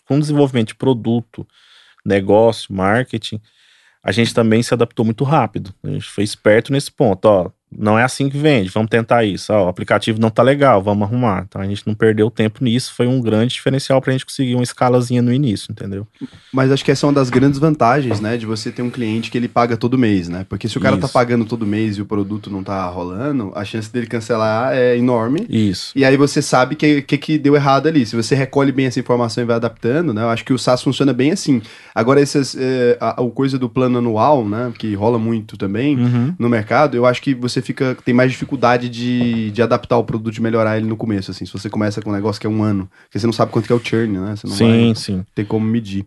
com 0.06 0.20
desenvolvimento 0.20 0.70
de 0.70 0.76
produto, 0.76 1.48
negócio, 2.06 2.74
marketing, 2.74 3.40
a 4.04 4.12
gente 4.12 4.34
também 4.34 4.64
se 4.64 4.74
adaptou 4.74 5.06
muito 5.06 5.24
rápido. 5.24 5.74
A 5.84 5.90
gente 5.90 6.10
foi 6.10 6.24
esperto 6.24 6.72
nesse 6.72 6.92
ponto, 6.92 7.26
ó. 7.26 7.52
Não 7.72 7.98
é 8.00 8.04
assim 8.04 8.30
que 8.30 8.38
vende, 8.38 8.70
vamos 8.70 8.90
tentar 8.90 9.24
isso. 9.24 9.54
Ó, 9.54 9.66
o 9.66 9.68
aplicativo 9.70 10.20
não 10.20 10.30
tá 10.30 10.42
legal, 10.42 10.82
vamos 10.82 11.08
arrumar. 11.08 11.46
Então 11.48 11.62
a 11.62 11.66
gente 11.68 11.86
não 11.86 11.94
perdeu 11.94 12.30
tempo 12.32 12.64
nisso, 12.64 12.94
foi 12.96 13.06
um 13.08 13.22
grande 13.22 13.54
diferencial 13.54 14.02
pra 14.02 14.12
gente 14.12 14.26
conseguir 14.26 14.56
uma 14.56 14.64
escalazinha 14.64 15.22
no 15.22 15.32
início, 15.32 15.72
entendeu? 15.72 16.08
Mas 16.52 16.72
acho 16.72 16.84
que 16.84 16.92
essa 16.92 17.06
é 17.06 17.08
uma 17.08 17.14
das 17.14 17.30
grandes 17.30 17.60
vantagens, 17.60 18.20
né? 18.20 18.38
De 18.38 18.46
você 18.46 18.72
ter 18.72 18.82
um 18.82 18.90
cliente 18.90 19.30
que 19.30 19.38
ele 19.38 19.48
paga 19.48 19.78
todo 19.78 19.98
mês, 19.98 20.28
né? 20.28 20.46
Porque 20.50 20.68
se 20.68 20.78
o 20.78 20.82
cara 20.82 20.98
tá 20.98 21.06
Isso. 21.06 21.14
pagando 21.14 21.46
todo 21.46 21.66
mês 21.66 21.98
e 21.98 22.02
o 22.02 22.06
produto 22.06 22.50
não 22.50 22.64
tá 22.64 22.88
rolando, 22.88 23.52
a 23.56 23.64
chance 23.64 23.92
dele 23.92 24.08
cancelar 24.08 24.74
é 24.74 24.98
enorme. 24.98 25.46
Isso. 25.50 25.92
E 25.96 26.04
aí 26.04 26.18
você 26.18 26.42
sabe 26.42 26.74
o 26.74 26.78
que, 26.78 27.02
que, 27.04 27.18
que 27.18 27.38
deu 27.38 27.56
errado 27.56 27.88
ali. 27.88 28.06
Se 28.06 28.16
você 28.16 28.34
recolhe 28.36 28.72
bem 28.72 28.88
essa 28.88 29.00
informação 29.00 29.44
e 29.44 29.48
vai 29.48 29.56
adaptando, 29.58 30.14
né? 30.14 30.24
Eu 30.24 30.30
acho 30.30 30.44
que 30.44 30.54
o 30.54 30.58
SaaS 30.58 30.82
funciona 30.82 31.14
bem 31.14 31.32
assim. 31.32 31.62
Agora, 31.94 32.20
essas, 32.20 32.56
é, 32.60 32.98
a, 33.00 33.22
a 33.22 33.30
coisa 33.30 33.60
do 33.60 33.70
plano 33.70 34.00
anual, 34.00 34.48
né? 34.48 34.72
Que 34.78 34.94
rola 34.96 35.20
muito 35.20 35.56
também 35.56 35.98
Uhum. 36.00 36.34
no 36.40 36.50
mercado, 36.50 36.96
eu 36.96 37.06
acho 37.06 37.22
que 37.22 37.34
você 37.36 37.59
fica 37.62 37.96
tem 38.04 38.14
mais 38.14 38.32
dificuldade 38.32 38.90
de, 38.90 39.52
de 39.52 39.62
adaptar 39.62 39.98
o 39.98 40.04
produto 40.04 40.38
e 40.38 40.42
melhorar 40.42 40.78
ele 40.78 40.88
no 40.88 40.98
começo, 40.98 41.32
assim. 41.32 41.46
Se 41.46 41.54
você 41.54 41.70
começa 41.70 42.02
com 42.02 42.10
um 42.10 42.14
negócio 42.14 42.40
que 42.40 42.48
é 42.48 42.50
um 42.50 42.64
ano, 42.64 42.90
porque 43.04 43.20
você 43.20 43.26
não 43.26 43.34
sabe 43.34 43.52
quanto 43.52 43.66
que 43.66 43.74
é 43.74 43.76
o 43.76 43.84
churn, 43.84 44.20
né? 44.20 44.36
Você 44.36 44.48
não 44.48 44.56
Sim, 44.56 44.86
vai 44.86 44.96
sim. 44.96 45.26
ter 45.34 45.46
como 45.46 45.66
medir. 45.66 46.06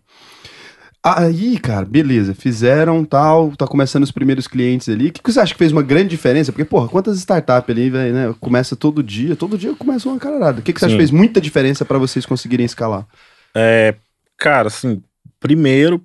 Aí, 1.05 1.59
cara, 1.59 1.85
beleza, 1.85 2.33
fizeram 2.33 3.03
tal, 3.03 3.53
tá 3.57 3.67
começando 3.67 4.03
os 4.03 4.11
primeiros 4.11 4.47
clientes 4.47 4.87
ali. 4.87 5.09
O 5.09 5.11
que, 5.11 5.21
que 5.21 5.33
você 5.33 5.39
acha 5.41 5.51
que 5.51 5.57
fez 5.57 5.73
uma 5.73 5.83
grande 5.83 6.07
diferença? 6.07 6.49
Porque, 6.53 6.63
porra, 6.63 6.87
quantas 6.87 7.17
startups 7.17 7.69
ali, 7.69 7.89
velho, 7.89 8.13
né? 8.13 8.35
Começa 8.39 8.73
todo 8.73 9.03
dia, 9.03 9.35
todo 9.35 9.57
dia 9.57 9.73
começa 9.75 10.07
uma 10.07 10.17
caralhada. 10.17 10.61
O 10.61 10.63
que, 10.63 10.71
que 10.71 10.79
você 10.79 10.85
acha 10.85 10.93
que 10.95 10.99
fez 10.99 11.11
muita 11.11 11.41
diferença 11.41 11.83
pra 11.83 11.97
vocês 11.97 12.25
conseguirem 12.25 12.65
escalar? 12.65 13.05
É, 13.53 13.95
cara, 14.37 14.67
assim, 14.67 15.03
primeiro 15.41 16.01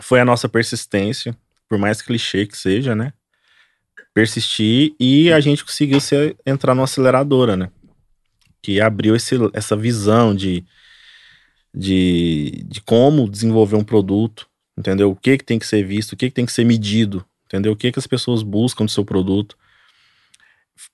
foi 0.00 0.20
a 0.20 0.24
nossa 0.24 0.48
persistência, 0.48 1.36
por 1.68 1.76
mais 1.76 2.00
clichê 2.00 2.46
que 2.46 2.56
seja, 2.56 2.94
né? 2.94 3.12
Persistir 4.12 4.94
e 4.98 5.32
a 5.32 5.40
gente 5.40 5.64
conseguiu 5.64 6.00
se, 6.00 6.36
entrar 6.44 6.74
numa 6.74 6.84
aceleradora, 6.84 7.56
né? 7.56 7.70
Que 8.62 8.80
abriu 8.80 9.14
esse, 9.14 9.36
essa 9.52 9.76
visão 9.76 10.34
de, 10.34 10.64
de, 11.74 12.64
de 12.66 12.80
como 12.80 13.30
desenvolver 13.30 13.76
um 13.76 13.84
produto, 13.84 14.48
entendeu? 14.76 15.10
O 15.10 15.16
que, 15.16 15.38
que 15.38 15.44
tem 15.44 15.58
que 15.58 15.66
ser 15.66 15.84
visto, 15.84 16.12
o 16.12 16.16
que, 16.16 16.28
que 16.28 16.34
tem 16.34 16.46
que 16.46 16.52
ser 16.52 16.64
medido, 16.64 17.24
entendeu? 17.46 17.72
O 17.72 17.76
que, 17.76 17.92
que 17.92 17.98
as 17.98 18.06
pessoas 18.06 18.42
buscam 18.42 18.84
do 18.84 18.90
seu 18.90 19.04
produto. 19.04 19.56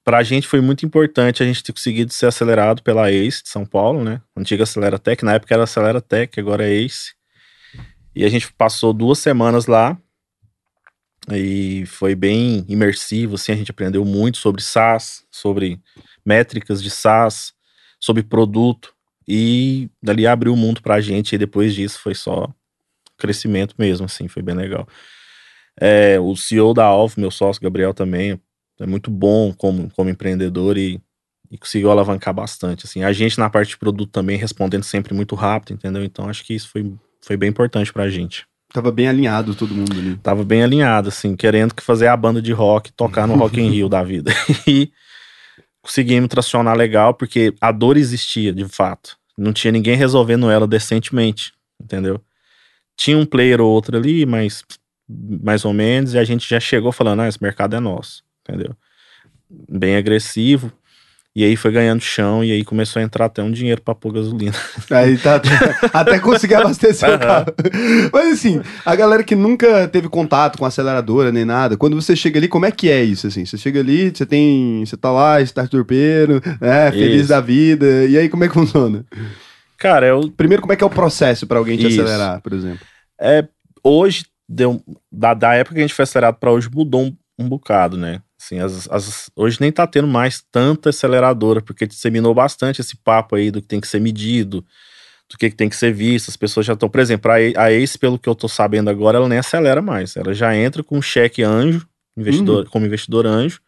Pra 0.05 0.23
gente 0.23 0.47
foi 0.47 0.61
muito 0.61 0.85
importante 0.85 1.43
a 1.43 1.47
gente 1.47 1.63
ter 1.63 1.73
conseguido 1.73 2.13
ser 2.13 2.27
acelerado 2.27 2.83
pela 2.83 3.11
ACE 3.11 3.43
de 3.43 3.49
São 3.49 3.65
Paulo, 3.65 4.03
né? 4.03 4.21
Antiga 4.37 4.65
Aceleratec, 4.65 5.25
na 5.25 5.35
época 5.35 5.55
era 5.55 5.65
Aceleratec, 5.65 6.39
agora 6.39 6.69
é 6.69 6.73
ACE. 6.73 7.15
E 8.15 8.25
a 8.25 8.29
gente 8.29 8.53
passou 8.53 8.93
duas 8.93 9.19
semanas 9.19 9.67
lá 9.67 9.97
e 11.33 11.85
foi 11.87 12.15
bem 12.15 12.65
imersivo, 12.69 13.35
assim, 13.35 13.53
a 13.53 13.57
gente 13.57 13.71
aprendeu 13.71 14.05
muito 14.05 14.39
sobre 14.39 14.63
SaaS, 14.63 15.25
sobre 15.31 15.81
métricas 16.25 16.83
de 16.83 16.91
SaaS, 16.91 17.53
sobre 17.99 18.23
produto 18.23 18.95
e 19.27 19.91
dali 20.03 20.27
abriu 20.27 20.53
o 20.53 20.57
mundo 20.57 20.81
pra 20.81 21.01
gente 21.01 21.35
e 21.35 21.39
depois 21.39 21.75
disso 21.75 22.01
foi 22.01 22.15
só 22.15 22.49
crescimento 23.19 23.75
mesmo, 23.79 24.07
assim, 24.07 24.29
foi 24.29 24.43
bem 24.43 24.55
legal. 24.55 24.87
É, 25.81 26.19
o 26.21 26.37
CEO 26.37 26.73
da 26.73 26.85
Alvo, 26.85 27.21
meu 27.21 27.31
sócio 27.31 27.63
Gabriel 27.63 27.93
também, 27.93 28.41
é 28.79 28.87
muito 28.87 29.11
bom 29.11 29.53
como, 29.53 29.91
como 29.91 30.11
empreendedor 30.11 30.79
e, 30.79 31.01
e 31.51 31.59
conseguiu 31.59 31.91
alavancar 31.91 32.33
bastante, 32.33 32.87
assim. 32.87 33.03
A 33.03 33.13
gente 33.13 33.39
na 33.39 33.51
parte 33.51 33.71
de 33.71 33.79
produto 33.79 34.11
também 34.11 34.37
respondendo 34.37 34.85
sempre 34.85 35.13
muito 35.13 35.35
rápido, 35.35 35.75
entendeu? 35.75 36.05
Então 36.05 36.29
acho 36.29 36.45
que 36.45 36.55
isso 36.55 36.69
foi, 36.69 36.95
foi 37.21 37.37
bem 37.37 37.51
importante 37.51 37.93
pra 37.93 38.09
gente. 38.09 38.47
Tava 38.73 38.91
bem 38.91 39.09
alinhado 39.09 39.55
todo 39.55 39.75
mundo 39.75 39.93
ali. 39.93 40.17
Tava 40.17 40.45
bem 40.45 40.63
alinhado, 40.63 41.09
assim, 41.09 41.37
querendo 41.37 41.75
que 41.75 41.83
fazer 41.83 42.09
a 42.09 42.17
banda 42.17 42.43
de 42.43 42.53
rock, 42.53 42.93
tocar 42.93 43.27
no 43.27 43.35
Rock 43.39 43.61
in 43.61 43.71
Rio 43.71 43.89
da 43.89 44.03
vida. 44.03 44.33
E 44.67 44.91
conseguimos 45.81 46.29
tracionar 46.29 46.77
legal, 46.77 47.15
porque 47.15 47.55
a 47.61 47.71
dor 47.71 47.97
existia, 47.97 48.53
de 48.53 48.65
fato. 48.67 49.17
Não 49.39 49.53
tinha 49.53 49.71
ninguém 49.71 49.97
resolvendo 49.97 50.51
ela 50.51 50.67
decentemente, 50.67 51.53
entendeu? 51.81 52.21
Tinha 52.97 53.17
um 53.17 53.25
player 53.25 53.61
ou 53.61 53.71
outro 53.71 53.97
ali, 53.97 54.27
mas 54.27 54.65
mais 55.09 55.65
ou 55.65 55.73
menos, 55.73 56.15
e 56.15 56.19
a 56.19 56.25
gente 56.25 56.49
já 56.49 56.59
chegou 56.59 56.91
falando, 56.91 57.23
ah, 57.23 57.29
esse 57.29 57.41
mercado 57.41 57.77
é 57.77 57.81
nosso, 57.81 58.25
entendeu? 58.43 58.75
Bem 59.49 59.97
agressivo. 59.97 60.73
E 61.37 61.45
aí 61.45 61.55
foi 61.55 61.71
ganhando 61.71 62.01
chão 62.01 62.43
e 62.43 62.51
aí 62.51 62.65
começou 62.65 62.99
a 62.99 63.03
entrar 63.05 63.27
até 63.27 63.43
um 63.43 63.51
dinheiro 63.51 63.83
pra 63.83 63.95
pôr 63.95 64.11
gasolina. 64.11 64.55
Aí 64.91 65.19
tá 65.19 65.35
até, 65.35 65.49
até 65.93 66.19
conseguir 66.19 66.55
abastecer 66.55 67.11
o 67.11 67.13
Aham. 67.13 67.19
carro. 67.19 67.47
Mas 68.11 68.33
assim, 68.33 68.63
a 68.87 68.97
galera 68.97 69.23
que 69.23 69.37
nunca 69.37 69.87
teve 69.87 70.09
contato 70.09 70.57
com 70.57 70.65
aceleradora 70.65 71.31
nem 71.31 71.45
nada, 71.45 71.77
quando 71.77 71.95
você 72.01 72.17
chega 72.17 72.39
ali, 72.39 72.49
como 72.49 72.65
é 72.65 72.71
que 72.71 72.89
é 72.89 73.05
isso 73.05 73.27
assim? 73.27 73.45
Você 73.45 73.59
chega 73.59 73.81
ali, 73.81 74.09
você 74.15 74.25
tem, 74.25 74.83
você 74.87 74.97
tá 74.97 75.11
lá, 75.11 75.39
start 75.43 75.71
turpeiro, 75.71 76.41
né, 76.59 76.91
feliz 76.91 77.21
Isso. 77.21 77.29
da 77.29 77.41
vida. 77.43 78.07
E 78.07 78.17
aí 78.17 78.31
como 78.31 78.45
é 78.45 78.49
que 78.49 78.55
funciona? 78.55 79.05
Cara, 79.77 80.07
eu, 80.07 80.33
Primeiro, 80.35 80.63
como 80.63 80.73
é 80.73 80.77
que 80.77 80.85
é 80.85 80.87
o 80.87 80.91
processo 80.91 81.47
pra 81.47 81.59
alguém 81.59 81.77
te 81.77 81.87
Isso. 81.87 82.01
acelerar, 82.01 82.41
por 82.41 82.55
exemplo? 82.55 82.87
é, 83.21 83.47
hoje, 83.85 84.25
deu, 84.49 84.83
da, 85.13 85.35
da 85.35 85.53
época 85.53 85.75
que 85.75 85.81
a 85.81 85.87
gente 85.87 85.95
foi 85.95 86.05
acelerado 86.05 86.37
pra 86.41 86.51
hoje, 86.51 86.71
mudou 86.73 87.03
um, 87.03 87.17
um 87.39 87.47
bocado, 87.47 87.99
né? 87.99 88.23
Assim, 88.47 88.61
as, 88.61 88.89
as, 88.89 89.31
hoje 89.35 89.59
nem 89.61 89.73
tá 89.73 89.87
tendo 89.87 90.07
mais 90.07 90.41
tanta 90.53 90.91
aceleradora, 90.91 91.61
porque 91.61 91.87
disseminou 91.87 92.33
bastante 92.33 92.81
esse 92.81 92.97
papo 92.97 93.35
aí 93.35 93.51
do 93.51 93.61
que 93.61 93.67
tem 93.67 93.81
que 93.81 93.89
ser 93.89 94.01
medido, 94.01 94.65
do 95.29 95.37
que, 95.37 95.51
que 95.51 95.57
tem 95.57 95.69
que 95.69 95.75
ser 95.75 95.93
visto. 95.93 96.29
As 96.29 96.37
pessoas 96.37 96.65
já 96.65 96.75
estão, 96.75 96.89
por 96.89 97.01
exemplo, 97.01 97.31
a, 97.31 97.73
Ace, 97.73 97.99
pelo 97.99 98.19
que 98.19 98.29
eu 98.29 98.37
tô 98.37 98.47
sabendo 98.47 98.89
agora, 98.89 99.19
ela 99.19 99.29
nem 99.29 99.39
acelera 99.39 99.83
mais. 99.83 100.17
Ela 100.17 100.33
já 100.33 100.55
entra 100.55 100.85
com 100.85 100.97
um 100.97 101.03
cheque 101.03 101.43
anjo, 101.43 101.89
investidor, 102.17 102.69
como 102.71 102.87
investidor 102.87 103.27
anjo, 103.27 103.61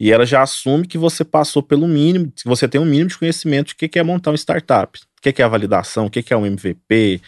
e 0.00 0.10
ela 0.10 0.24
já 0.24 0.42
assume 0.42 0.86
que 0.86 0.96
você 0.96 1.22
passou 1.22 1.62
pelo 1.62 1.86
mínimo, 1.86 2.32
que 2.32 2.44
você 2.46 2.66
tem 2.66 2.80
um 2.80 2.86
mínimo 2.86 3.10
de 3.10 3.18
conhecimento 3.18 3.68
de 3.68 3.74
o 3.74 3.76
que 3.76 3.88
que 3.88 3.98
é 3.98 4.02
montar 4.02 4.30
uma 4.30 4.36
startup, 4.36 4.98
o 4.98 5.20
que 5.20 5.32
que 5.32 5.42
é 5.42 5.44
a 5.44 5.48
validação, 5.48 6.06
o 6.06 6.10
que 6.10 6.22
que 6.22 6.32
é 6.32 6.36
um 6.36 6.46
MVP, 6.46 7.20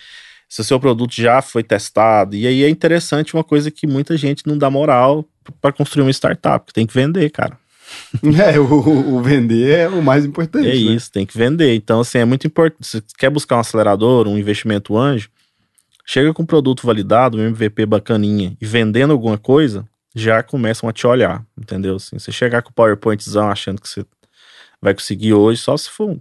se 0.48 0.60
o 0.60 0.64
seu 0.64 0.78
produto 0.78 1.12
já 1.14 1.42
foi 1.42 1.62
testado. 1.62 2.36
E 2.36 2.46
aí 2.46 2.62
é 2.62 2.68
interessante 2.68 3.34
uma 3.34 3.44
coisa 3.44 3.70
que 3.70 3.86
muita 3.86 4.16
gente 4.16 4.46
não 4.46 4.56
dá 4.56 4.70
moral 4.70 5.24
para 5.60 5.72
construir 5.72 6.04
uma 6.04 6.10
startup, 6.10 6.66
que 6.66 6.72
tem 6.72 6.86
que 6.86 6.94
vender, 6.94 7.30
cara. 7.30 7.58
É, 8.52 8.58
o, 8.58 9.14
o 9.14 9.22
vender 9.22 9.78
é 9.78 9.88
o 9.88 10.02
mais 10.02 10.24
importante. 10.24 10.66
É 10.66 10.70
né? 10.70 10.76
isso, 10.76 11.10
tem 11.12 11.26
que 11.26 11.36
vender. 11.36 11.74
Então, 11.74 12.00
assim, 12.00 12.18
é 12.18 12.24
muito 12.24 12.46
importante. 12.46 12.86
Se 12.86 12.98
você 12.98 13.04
quer 13.18 13.30
buscar 13.30 13.56
um 13.56 13.60
acelerador, 13.60 14.26
um 14.26 14.38
investimento 14.38 14.96
anjo, 14.96 15.28
chega 16.04 16.32
com 16.32 16.42
um 16.42 16.46
produto 16.46 16.86
validado, 16.86 17.38
um 17.38 17.42
MVP 17.42 17.86
bacaninha, 17.86 18.56
e 18.60 18.66
vendendo 18.66 19.12
alguma 19.12 19.38
coisa, 19.38 19.86
já 20.14 20.42
começam 20.42 20.88
a 20.88 20.92
te 20.92 21.06
olhar, 21.06 21.44
entendeu? 21.58 21.96
Assim, 21.96 22.18
você 22.18 22.30
chegar 22.30 22.62
com 22.62 22.70
o 22.70 22.74
PowerPointzão 22.74 23.50
achando 23.50 23.80
que 23.80 23.88
você 23.88 24.04
vai 24.80 24.94
conseguir 24.94 25.34
hoje, 25.34 25.60
só 25.60 25.76
se 25.76 25.90
for 25.90 26.10
um 26.10 26.20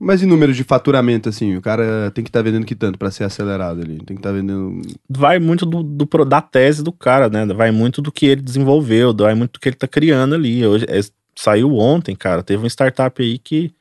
Mas 0.00 0.22
em 0.22 0.26
números 0.26 0.56
de 0.56 0.62
faturamento, 0.62 1.28
assim, 1.28 1.56
o 1.56 1.62
cara 1.62 2.10
tem 2.14 2.22
que 2.22 2.28
estar 2.28 2.42
vendendo 2.42 2.66
que 2.66 2.74
tanto 2.74 2.98
pra 2.98 3.10
ser 3.10 3.24
acelerado 3.24 3.80
ali? 3.80 3.96
Tem 3.98 4.14
que 4.16 4.20
estar 4.20 4.32
vendendo. 4.32 4.82
vai 5.08 5.38
muito 5.38 5.64
do, 5.64 5.82
do 5.82 6.24
da 6.24 6.42
tese 6.42 6.82
do 6.82 6.92
cara, 6.92 7.30
né? 7.30 7.46
Vai 7.46 7.70
muito 7.70 8.02
do 8.02 8.12
que 8.12 8.26
ele 8.26 8.42
desenvolveu, 8.42 9.14
vai 9.14 9.34
muito 9.34 9.52
do 9.54 9.60
que 9.60 9.68
ele 9.68 9.76
tá 9.76 9.88
criando 9.88 10.34
ali. 10.34 10.66
Hoje, 10.66 10.84
é, 10.88 11.00
saiu 11.34 11.74
ontem, 11.76 12.14
cara, 12.14 12.42
teve 12.42 12.62
uma 12.62 12.68
startup 12.68 13.22
aí 13.22 13.38
que 13.38 13.72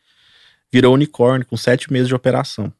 virou 0.71 0.93
unicórnio 0.93 1.45
com 1.45 1.57
sete 1.57 1.91
meses 1.91 2.07
de 2.07 2.15
operação. 2.15 2.71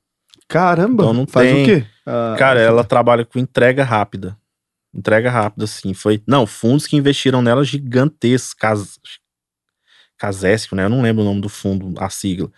Caramba! 0.48 1.04
Então 1.04 1.14
não 1.14 1.28
faz 1.28 1.52
tem- 1.52 1.64
o 1.64 1.66
quê? 1.66 1.86
Ah, 2.06 2.36
Cara, 2.38 2.60
ela 2.60 2.84
trabalha 2.84 3.26
com 3.26 3.40
entrega 3.40 3.84
rápida. 3.84 4.38
Entrega 4.94 5.30
rápida, 5.30 5.66
assim. 5.66 5.94
Foi. 5.94 6.22
Não, 6.26 6.46
fundos 6.48 6.88
que 6.88 6.96
investiram 6.96 7.42
nela 7.42 7.64
gigantescos. 7.66 8.54
Cas... 8.54 9.00
Casesco, 10.18 10.76
né? 10.76 10.86
Eu 10.86 10.90
não 10.90 11.02
lembro 11.02 11.24
o 11.24 11.26
nome 11.26 11.42
do 11.42 11.50
fundo, 11.50 11.94
a 12.02 12.10
sigla. 12.10 12.50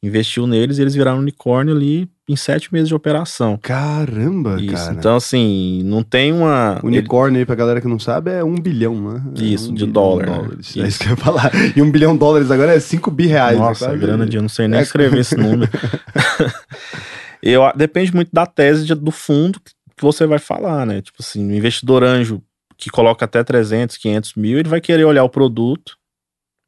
Investiu 0.00 0.46
neles 0.46 0.78
e 0.78 0.82
eles 0.82 0.94
viraram 0.94 1.18
unicórnio 1.18 1.74
ali 1.74 2.08
em 2.28 2.36
sete 2.36 2.72
meses 2.72 2.86
de 2.88 2.94
operação. 2.94 3.58
Caramba, 3.60 4.60
Isso. 4.60 4.72
cara. 4.74 4.94
Então, 4.94 5.16
assim, 5.16 5.82
não 5.84 6.04
tem 6.04 6.32
uma. 6.32 6.78
Unicórnio 6.84 7.40
aí, 7.40 7.44
pra 7.44 7.56
galera 7.56 7.80
que 7.80 7.88
não 7.88 7.98
sabe, 7.98 8.30
é 8.30 8.44
um 8.44 8.54
bilhão, 8.54 8.94
né? 8.94 9.22
É 9.36 9.42
Isso, 9.44 9.72
um 9.72 9.74
de 9.74 9.86
dólar, 9.86 10.26
né? 10.26 10.36
dólares. 10.36 10.76
É 10.76 10.80
Isso. 10.80 10.86
isso 10.86 10.98
que 11.00 11.06
eu 11.06 11.10
ia 11.10 11.16
falar. 11.16 11.50
E 11.76 11.82
um 11.82 11.90
bilhão 11.90 12.12
de 12.12 12.20
dólares 12.20 12.48
agora 12.50 12.74
é 12.74 12.78
5 12.78 13.10
bi 13.10 13.26
reais. 13.26 13.58
Nossa, 13.58 13.86
é 13.86 13.88
quase- 13.88 14.00
grana 14.00 14.24
de 14.24 14.36
eu 14.36 14.42
não 14.42 14.48
sei 14.48 14.68
nem 14.68 14.78
É- 14.78 14.82
escrever 14.82 15.18
esse 15.18 15.36
número. 15.36 15.68
eu, 17.42 17.62
depende 17.74 18.14
muito 18.14 18.30
da 18.32 18.46
tese 18.46 18.84
de- 18.86 18.94
do 18.94 19.10
fundo 19.10 19.60
que 19.60 20.02
você 20.02 20.26
vai 20.26 20.38
falar, 20.38 20.86
né? 20.86 21.00
Tipo 21.02 21.18
assim, 21.20 21.44
o 21.50 21.54
investidor 21.54 22.04
anjo 22.04 22.40
que 22.76 22.88
coloca 22.90 23.24
até 23.24 23.42
300, 23.42 23.96
500 23.96 24.34
mil, 24.34 24.58
ele 24.60 24.68
vai 24.68 24.80
querer 24.80 25.04
olhar 25.04 25.24
o 25.24 25.28
produto, 25.28 25.96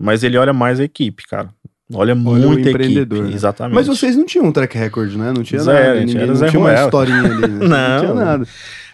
mas 0.02 0.24
ele 0.24 0.36
olha 0.36 0.52
mais 0.52 0.80
a 0.80 0.84
equipe, 0.84 1.22
cara. 1.28 1.50
Olha, 1.92 2.12
Olha 2.12 2.14
muita 2.14 2.70
empreendedor, 2.70 3.18
equipe. 3.18 3.30
né? 3.30 3.34
Exatamente. 3.36 3.74
Mas 3.74 3.86
vocês 3.86 4.16
não 4.16 4.24
tinham 4.24 4.46
um 4.46 4.52
track 4.52 4.76
record, 4.78 5.14
né? 5.16 5.32
Não 5.36 5.42
tinha 5.42 5.60
Zero, 5.60 5.86
nada. 5.88 6.00
ninguém- 6.00 6.16
era 6.18 6.26
não 6.28 6.34
Zé 6.36 6.48
tinha 6.48 6.60
uma 6.60 6.68
Ruela. 6.70 6.84
historinha 6.84 7.22
ali, 7.22 7.40
né? 7.48 7.48
Não. 7.68 8.00
tinha 8.00 8.14
nada. 8.14 8.46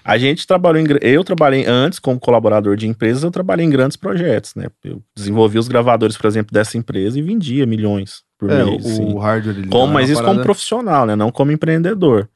A 0.04 0.16
gente 0.18 0.46
trabalhou 0.46 0.80
em. 0.80 0.86
Eu 1.02 1.24
trabalhei 1.24 1.66
antes 1.66 1.98
como 1.98 2.18
colaborador 2.20 2.76
de 2.76 2.86
empresas, 2.86 3.22
eu 3.24 3.30
trabalhei 3.30 3.66
em 3.66 3.70
grandes 3.70 3.96
projetos, 3.96 4.54
né? 4.54 4.66
Eu 4.84 5.02
desenvolvi 5.16 5.58
os 5.58 5.66
gravadores, 5.68 6.16
por 6.16 6.26
exemplo, 6.28 6.52
dessa 6.54 6.78
empresa 6.78 7.18
e 7.18 7.22
vendia 7.22 7.66
milhões 7.66 8.22
por 8.38 8.48
É, 8.50 8.64
mês. 8.64 8.84
o, 8.84 8.88
assim. 8.88 9.18
hardware. 9.18 9.68
Como, 9.68 9.86
não, 9.86 9.92
mas 9.92 10.06
uma 10.08 10.12
isso 10.12 10.14
como 10.22 10.26
parada- 10.26 10.42
profissional, 10.44 11.06
né? 11.06 11.16
Não 11.16 11.30
como 11.32 11.50
empreendedor. 11.50 12.28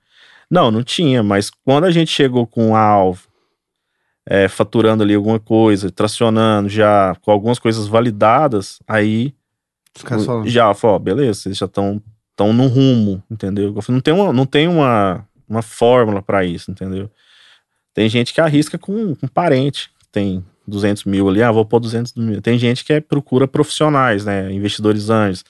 Não, 0.51 0.71
não 0.71 0.83
tinha, 0.83 1.23
mas 1.23 1.49
quando 1.65 1.85
a 1.85 1.91
gente 1.93 2.11
chegou 2.11 2.45
com 2.45 2.75
a 2.75 2.81
alvo, 2.81 3.23
é, 4.29 4.49
faturando 4.49 5.03
ali 5.05 5.15
alguma 5.15 5.39
coisa, 5.39 5.91
tracionando 5.91 6.69
já 6.69 7.15
com 7.23 7.31
algumas 7.31 7.59
coisas 7.61 7.87
validadas, 7.87 8.81
aí 8.87 9.33
Os 9.97 10.03
caras 10.03 10.25
falam. 10.25 10.47
já 10.47 10.73
falou, 10.75 10.99
beleza, 10.99 11.41
vocês 11.41 11.57
já 11.59 11.67
estão 11.67 12.01
tão 12.37 12.53
no 12.53 12.67
rumo, 12.67 13.23
entendeu? 13.31 13.75
Não 13.89 14.01
tem 14.01 14.15
uma, 14.15 14.33
não 14.33 14.47
tem 14.47 14.69
uma, 14.69 15.27
uma 15.49 15.63
fórmula 15.63 16.23
para 16.23 16.45
isso, 16.45 16.71
entendeu? 16.71 17.11
Tem 17.93 18.09
gente 18.09 18.33
que 18.33 18.41
arrisca 18.41 18.79
com 18.79 19.17
um 19.23 19.29
parente, 19.29 19.91
tem 20.13 20.45
200 20.67 21.05
mil 21.05 21.29
ali, 21.29 21.43
ah, 21.43 21.51
vou 21.51 21.65
pôr 21.65 21.81
200 21.81 22.15
mil. 22.15 22.41
Tem 22.41 22.59
gente 22.59 22.85
que 22.85 22.93
é, 22.93 23.01
procura 23.01 23.49
profissionais, 23.49 24.25
né? 24.25 24.51
Investidores 24.53 25.11
anjos. 25.11 25.45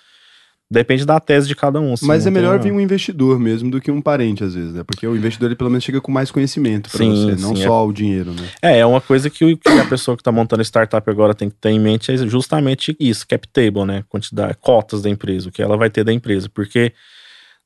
Depende 0.73 1.05
da 1.05 1.19
tese 1.19 1.49
de 1.49 1.57
cada 1.57 1.81
um. 1.81 1.93
assim, 1.93 2.07
Mas 2.07 2.23
é 2.23 2.25
tem 2.25 2.33
melhor 2.33 2.61
vir 2.61 2.71
um 2.71 2.81
investidor 2.81 3.41
mesmo 3.41 3.69
do 3.71 3.81
que 3.81 3.91
um 3.91 4.01
parente, 4.01 4.45
às 4.45 4.55
vezes, 4.55 4.73
né? 4.73 4.85
Porque 4.85 5.05
o 5.05 5.17
investidor, 5.17 5.49
ele 5.49 5.57
pelo 5.57 5.69
menos 5.69 5.83
chega 5.83 6.01
com 6.01 6.13
mais 6.13 6.31
conhecimento 6.31 6.89
pra 6.89 6.99
Sim, 6.99 7.11
você, 7.11 7.43
não 7.43 7.57
sim, 7.57 7.65
só 7.65 7.85
o 7.85 7.93
dinheiro, 7.93 8.31
né? 8.33 8.49
É, 8.63 8.79
é 8.79 8.87
uma 8.87 9.01
coisa 9.01 9.29
que, 9.29 9.57
que 9.57 9.69
a 9.69 9.85
pessoa 9.87 10.17
que 10.17 10.21
está 10.21 10.31
montando 10.31 10.63
startup 10.63 11.11
agora 11.11 11.35
tem 11.35 11.51
que 11.51 11.57
ter 11.57 11.71
em 11.71 11.81
mente 11.81 12.13
é 12.13 12.17
justamente 12.19 12.97
isso, 13.01 13.27
cap 13.27 13.49
table, 13.49 13.85
né? 13.85 14.05
Quantidade, 14.09 14.57
cotas 14.61 15.03
da 15.03 15.11
empresa, 15.11 15.49
o 15.49 15.53
que 15.53 15.61
ela 15.61 15.77
vai 15.77 15.91
ter 15.91 16.05
da 16.05 16.13
empresa. 16.13 16.49
Porque 16.49 16.93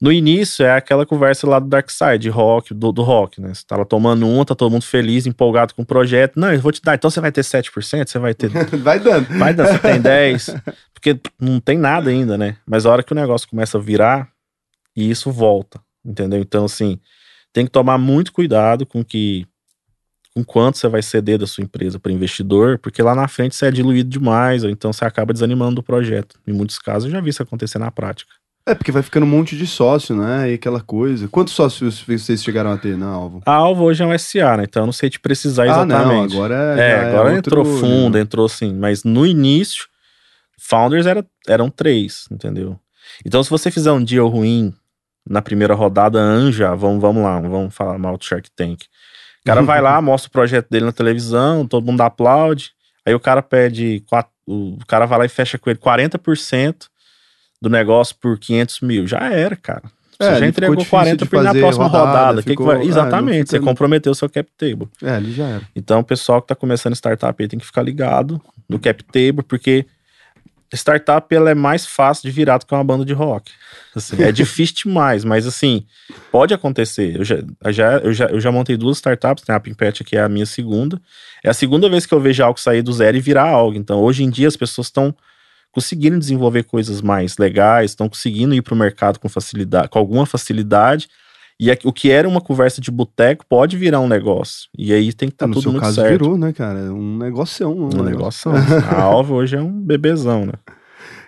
No 0.04 0.12
início 0.12 0.66
é 0.66 0.76
aquela 0.76 1.06
conversa 1.06 1.48
lá 1.48 1.58
do 1.58 1.66
Dark 1.66 1.88
Side, 1.88 2.28
rock, 2.28 2.74
do, 2.74 2.92
do 2.92 3.02
rock, 3.02 3.40
né? 3.40 3.54
Você 3.54 3.64
tá 3.66 3.74
lá 3.74 3.86
tomando 3.86 4.26
um, 4.26 4.44
tá 4.44 4.54
todo 4.54 4.70
mundo 4.70 4.84
feliz, 4.84 5.26
empolgado 5.26 5.72
com 5.72 5.80
o 5.80 5.86
projeto. 5.86 6.38
Não, 6.38 6.52
eu 6.52 6.60
vou 6.60 6.70
te 6.70 6.82
dar, 6.82 6.94
então 6.94 7.08
você 7.08 7.22
vai 7.22 7.32
ter 7.32 7.40
7%, 7.40 8.06
você 8.06 8.18
vai 8.18 8.34
ter. 8.34 8.50
Vai 8.84 9.00
dando. 9.00 9.26
Vai 9.38 9.54
dar, 9.54 9.66
você 9.66 9.78
tem 9.78 9.96
10%. 10.04 10.62
Porque 10.92 11.18
não 11.40 11.58
tem 11.58 11.78
nada 11.78 12.10
ainda, 12.10 12.36
né? 12.36 12.58
Mas 12.66 12.84
a 12.84 12.90
hora 12.90 13.02
que 13.02 13.12
o 13.12 13.14
negócio 13.14 13.48
começa 13.48 13.78
a 13.78 13.80
virar, 13.80 14.28
e 14.94 15.10
isso 15.10 15.32
volta, 15.32 15.80
entendeu? 16.04 16.38
Então, 16.38 16.66
assim, 16.66 17.00
tem 17.50 17.64
que 17.64 17.72
tomar 17.72 17.96
muito 17.96 18.30
cuidado 18.30 18.84
com 18.84 19.02
que 19.02 19.46
com 20.36 20.44
quanto 20.44 20.76
você 20.76 20.88
vai 20.88 21.00
ceder 21.00 21.38
da 21.38 21.46
sua 21.46 21.64
empresa 21.64 21.98
para 21.98 22.12
investidor, 22.12 22.78
porque 22.78 23.02
lá 23.02 23.14
na 23.14 23.26
frente 23.26 23.56
você 23.56 23.68
é 23.68 23.70
diluído 23.70 24.10
demais, 24.10 24.64
ou 24.64 24.68
então 24.68 24.92
você 24.92 25.06
acaba 25.06 25.32
desanimando 25.32 25.80
o 25.80 25.82
projeto. 25.82 26.38
Em 26.46 26.52
muitos 26.52 26.78
casos 26.78 27.06
eu 27.06 27.10
já 27.10 27.22
vi 27.22 27.30
isso 27.30 27.42
acontecer 27.42 27.78
na 27.78 27.90
prática. 27.90 28.34
É, 28.66 28.74
porque 28.74 28.90
vai 28.90 29.02
ficando 29.02 29.24
um 29.24 29.28
monte 29.28 29.56
de 29.58 29.66
sócio, 29.66 30.16
né? 30.16 30.50
E 30.50 30.54
aquela 30.54 30.80
coisa. 30.80 31.28
Quantos 31.28 31.52
sócios 31.52 32.00
vocês 32.00 32.42
chegaram 32.42 32.72
a 32.72 32.78
ter 32.78 32.96
na 32.96 33.08
Alvo? 33.08 33.42
A 33.44 33.52
Alvo 33.52 33.84
hoje 33.84 34.02
é 34.02 34.06
um 34.06 34.18
SA, 34.18 34.56
né? 34.56 34.64
Então 34.64 34.82
eu 34.84 34.86
não 34.86 34.92
sei 34.92 35.10
te 35.10 35.20
precisar 35.20 35.66
exatamente. 35.66 36.02
Ah, 36.02 36.06
não, 36.06 36.22
agora 36.24 36.54
é, 36.80 37.00
já 37.02 37.08
agora 37.08 37.32
é 37.32 37.36
outro 37.36 37.60
entrou 37.60 37.64
fundo, 37.78 38.18
entrou 38.18 38.48
sim. 38.48 38.72
Mas 38.74 39.04
no 39.04 39.26
início, 39.26 39.84
founders 40.58 41.04
era, 41.06 41.24
eram 41.46 41.68
três, 41.68 42.26
entendeu? 42.30 42.78
Então 43.24 43.42
se 43.44 43.50
você 43.50 43.70
fizer 43.70 43.92
um 43.92 44.02
deal 44.02 44.28
ruim 44.28 44.72
na 45.28 45.42
primeira 45.42 45.74
rodada, 45.74 46.18
anja, 46.18 46.74
vamos, 46.74 47.02
vamos 47.02 47.22
lá, 47.22 47.38
vamos 47.40 47.74
falar 47.74 47.98
mal 47.98 48.16
do 48.16 48.24
Shark 48.24 48.50
Tank. 48.56 48.84
O 49.42 49.44
cara 49.44 49.60
vai 49.60 49.82
lá, 49.82 50.00
mostra 50.02 50.28
o 50.28 50.32
projeto 50.32 50.68
dele 50.70 50.86
na 50.86 50.92
televisão, 50.92 51.66
todo 51.66 51.84
mundo 51.84 52.00
aplaude. 52.00 52.70
Aí 53.04 53.14
o 53.14 53.20
cara 53.20 53.42
pede, 53.42 54.02
quatro- 54.08 54.32
o 54.46 54.78
cara 54.86 55.04
vai 55.04 55.18
lá 55.18 55.24
e 55.26 55.28
fecha 55.28 55.58
com 55.58 55.68
ele 55.68 55.78
40% 55.78 56.86
do 57.64 57.70
negócio 57.70 58.14
por 58.20 58.38
500 58.38 58.80
mil. 58.80 59.06
Já 59.06 59.18
era, 59.32 59.56
cara. 59.56 59.82
Você 60.20 60.28
É, 60.30 60.38
já 60.38 60.46
entregou 60.46 60.76
ficou 60.78 60.90
40 60.90 61.16
difícil 61.16 61.26
de 61.26 61.30
por 61.30 61.42
na 61.42 61.60
próxima 61.60 61.86
rodada, 61.88 62.06
rodada. 62.06 62.36
Que 62.36 62.42
que 62.44 62.50
ficou- 62.50 62.66
vai- 62.66 62.76
não 62.78 62.84
Exatamente, 62.84 63.50
você 63.50 63.58
comprometeu 63.58 64.12
o 64.12 64.14
seu 64.14 64.28
cap 64.30 64.48
table. 64.56 64.88
É, 65.02 65.10
ali 65.16 65.32
já 65.32 65.44
era. 65.44 65.62
Então, 65.74 65.98
o 66.00 66.04
pessoal 66.04 66.40
que 66.40 66.44
está 66.44 66.54
começando 66.54 66.94
startup 66.94 67.42
aí 67.42 67.48
tem 67.48 67.58
que 67.58 67.66
ficar 67.66 67.82
ligado 67.82 68.40
no 68.68 68.78
cap 68.78 69.02
table, 69.04 69.42
porque 69.42 69.84
startup 70.72 71.32
ela 71.34 71.50
é 71.50 71.54
mais 71.54 71.86
fácil 71.86 72.28
de 72.28 72.30
virar 72.34 72.58
do 72.58 72.66
que 72.66 72.74
uma 72.74 72.82
banda 72.84 73.04
de 73.04 73.12
rock. 73.12 73.50
Assim, 73.94 74.20
é 74.22 74.30
difícil 74.32 74.74
demais, 74.84 75.24
mas 75.24 75.46
assim, 75.46 75.84
pode 76.32 76.52
acontecer. 76.54 77.16
Eu 77.16 77.24
já, 77.24 77.36
já, 77.70 77.92
eu 77.98 78.12
já, 78.12 78.26
eu 78.26 78.40
já 78.40 78.50
montei 78.52 78.76
duas 78.76 78.96
startups, 78.98 79.44
né? 79.48 79.54
a 79.54 79.60
Pimpet 79.60 80.02
que 80.04 80.16
é 80.16 80.20
a 80.22 80.28
minha 80.28 80.46
segunda. 80.46 81.00
É 81.44 81.50
a 81.50 81.54
segunda 81.54 81.88
vez 81.88 82.06
que 82.06 82.14
eu 82.14 82.20
vejo 82.20 82.42
algo 82.42 82.58
sair 82.58 82.82
do 82.82 82.92
zero 82.92 83.16
e 83.16 83.20
virar 83.20 83.48
algo. 83.48 83.76
Então, 83.76 84.00
hoje 84.00 84.24
em 84.24 84.30
dia, 84.30 84.48
as 84.48 84.56
pessoas 84.56 84.88
estão 84.88 85.14
conseguindo 85.74 86.18
desenvolver 86.18 86.62
coisas 86.62 87.02
mais 87.02 87.36
legais, 87.36 87.90
estão 87.90 88.08
conseguindo 88.08 88.54
ir 88.54 88.62
para 88.62 88.74
o 88.74 88.76
mercado 88.78 89.18
com 89.18 89.28
facilidade, 89.28 89.88
com 89.88 89.98
alguma 89.98 90.24
facilidade. 90.24 91.08
E 91.60 91.70
aqui- 91.70 91.86
o 91.86 91.92
que 91.92 92.10
era 92.10 92.28
uma 92.28 92.40
conversa 92.40 92.80
de 92.80 92.90
boteco 92.90 93.44
pode 93.48 93.76
virar 93.76 94.00
um 94.00 94.08
negócio. 94.08 94.68
E 94.76 94.92
aí 94.92 95.12
tem 95.12 95.28
que 95.28 95.34
estar 95.34 95.46
no 95.46 95.52
tudo 95.54 95.62
seu 95.62 95.70
muito 95.72 95.82
caso 95.84 95.96
certo. 95.96 96.10
virou, 96.10 96.36
né, 96.38 96.52
cara? 96.52 96.78
Um 96.92 97.16
negócio. 97.18 97.68
Um, 97.68 97.84
Um 98.00 98.02
negócio. 98.02 98.50
A 98.90 99.00
Alva 99.02 99.34
hoje 99.34 99.56
é 99.56 99.60
um 99.60 99.70
bebezão, 99.70 100.46
né? 100.46 100.52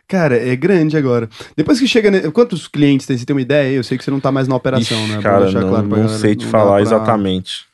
Cara, 0.08 0.36
é 0.36 0.54
grande 0.54 0.96
agora. 0.96 1.28
Depois 1.56 1.80
que 1.80 1.86
chega. 1.88 2.10
ne- 2.10 2.30
Quantos 2.30 2.68
clientes 2.68 3.06
tem? 3.06 3.18
Você 3.18 3.24
tem 3.26 3.34
uma 3.34 3.40
ideia? 3.42 3.74
Eu 3.74 3.82
sei 3.82 3.98
que 3.98 4.04
você 4.04 4.10
não 4.10 4.20
tá 4.20 4.30
mais 4.30 4.46
na 4.46 4.54
operação, 4.54 4.96
Ixi, 5.04 5.12
né? 5.16 5.20
Cara, 5.22 5.50
não, 5.50 5.68
claro 5.68 5.86
não 5.88 6.08
sei 6.08 6.36
te 6.36 6.44
não 6.44 6.50
falar 6.52 6.72
pra- 6.74 6.80
exatamente. 6.82 7.64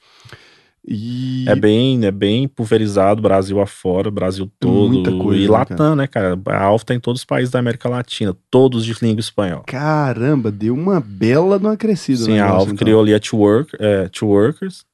E... 0.87 1.45
É 1.49 1.55
bem, 1.55 2.05
é 2.05 2.11
bem 2.11 2.49
pulverizado, 2.49 3.23
Brasil 3.23 3.61
afora, 3.61 4.11
Brasil 4.11 4.51
todo. 4.59 4.93
Muita 4.93 5.13
coisa, 5.13 5.41
e 5.41 5.47
né, 5.47 5.51
Latam, 5.51 5.95
né, 5.95 6.07
cara? 6.09 6.39
A 6.47 6.63
Alfa 6.65 6.87
tá 6.87 6.95
em 6.95 7.01
todos 7.01 7.21
os 7.21 7.25
países 7.25 7.53
da 7.53 7.61
América 7.61 7.89
Latina, 7.89 8.37
todos 8.51 8.85
de 8.85 8.93
língua 9.01 9.21
espanhola. 9.21 9.63
Caramba, 9.65 10.51
deu 10.51 10.75
uma 10.75 11.01
bela 11.01 11.59
de 11.59 11.67
uma 11.67 11.77
crescida. 11.77 12.25
Sim, 12.25 12.39
no 12.39 12.43
a 12.43 12.49
Alfa 12.49 12.73
então. 12.73 12.77
criou 12.77 13.01
ali 13.01 13.15
a 13.15 13.21
Two, 13.21 13.39
Work, 13.39 13.77
é, 13.79 14.09
Two 14.09 14.29
Workers 14.29 14.85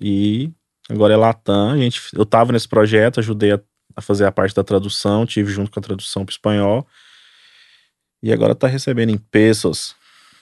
e 0.00 0.50
agora 0.88 1.14
é 1.14 1.16
Latam. 1.16 1.70
A 1.70 1.78
gente, 1.78 2.02
eu 2.12 2.26
tava 2.26 2.52
nesse 2.52 2.68
projeto, 2.68 3.18
ajudei 3.18 3.52
a, 3.52 3.60
a 3.96 4.02
fazer 4.02 4.26
a 4.26 4.32
parte 4.32 4.54
da 4.54 4.62
tradução, 4.62 5.24
tive 5.24 5.50
junto 5.50 5.70
com 5.70 5.80
a 5.80 5.82
tradução 5.82 6.26
para 6.26 6.32
espanhol. 6.32 6.86
E 8.22 8.32
agora 8.32 8.54
tá 8.54 8.66
recebendo 8.66 9.10
em 9.10 9.16
pesos. 9.16 9.96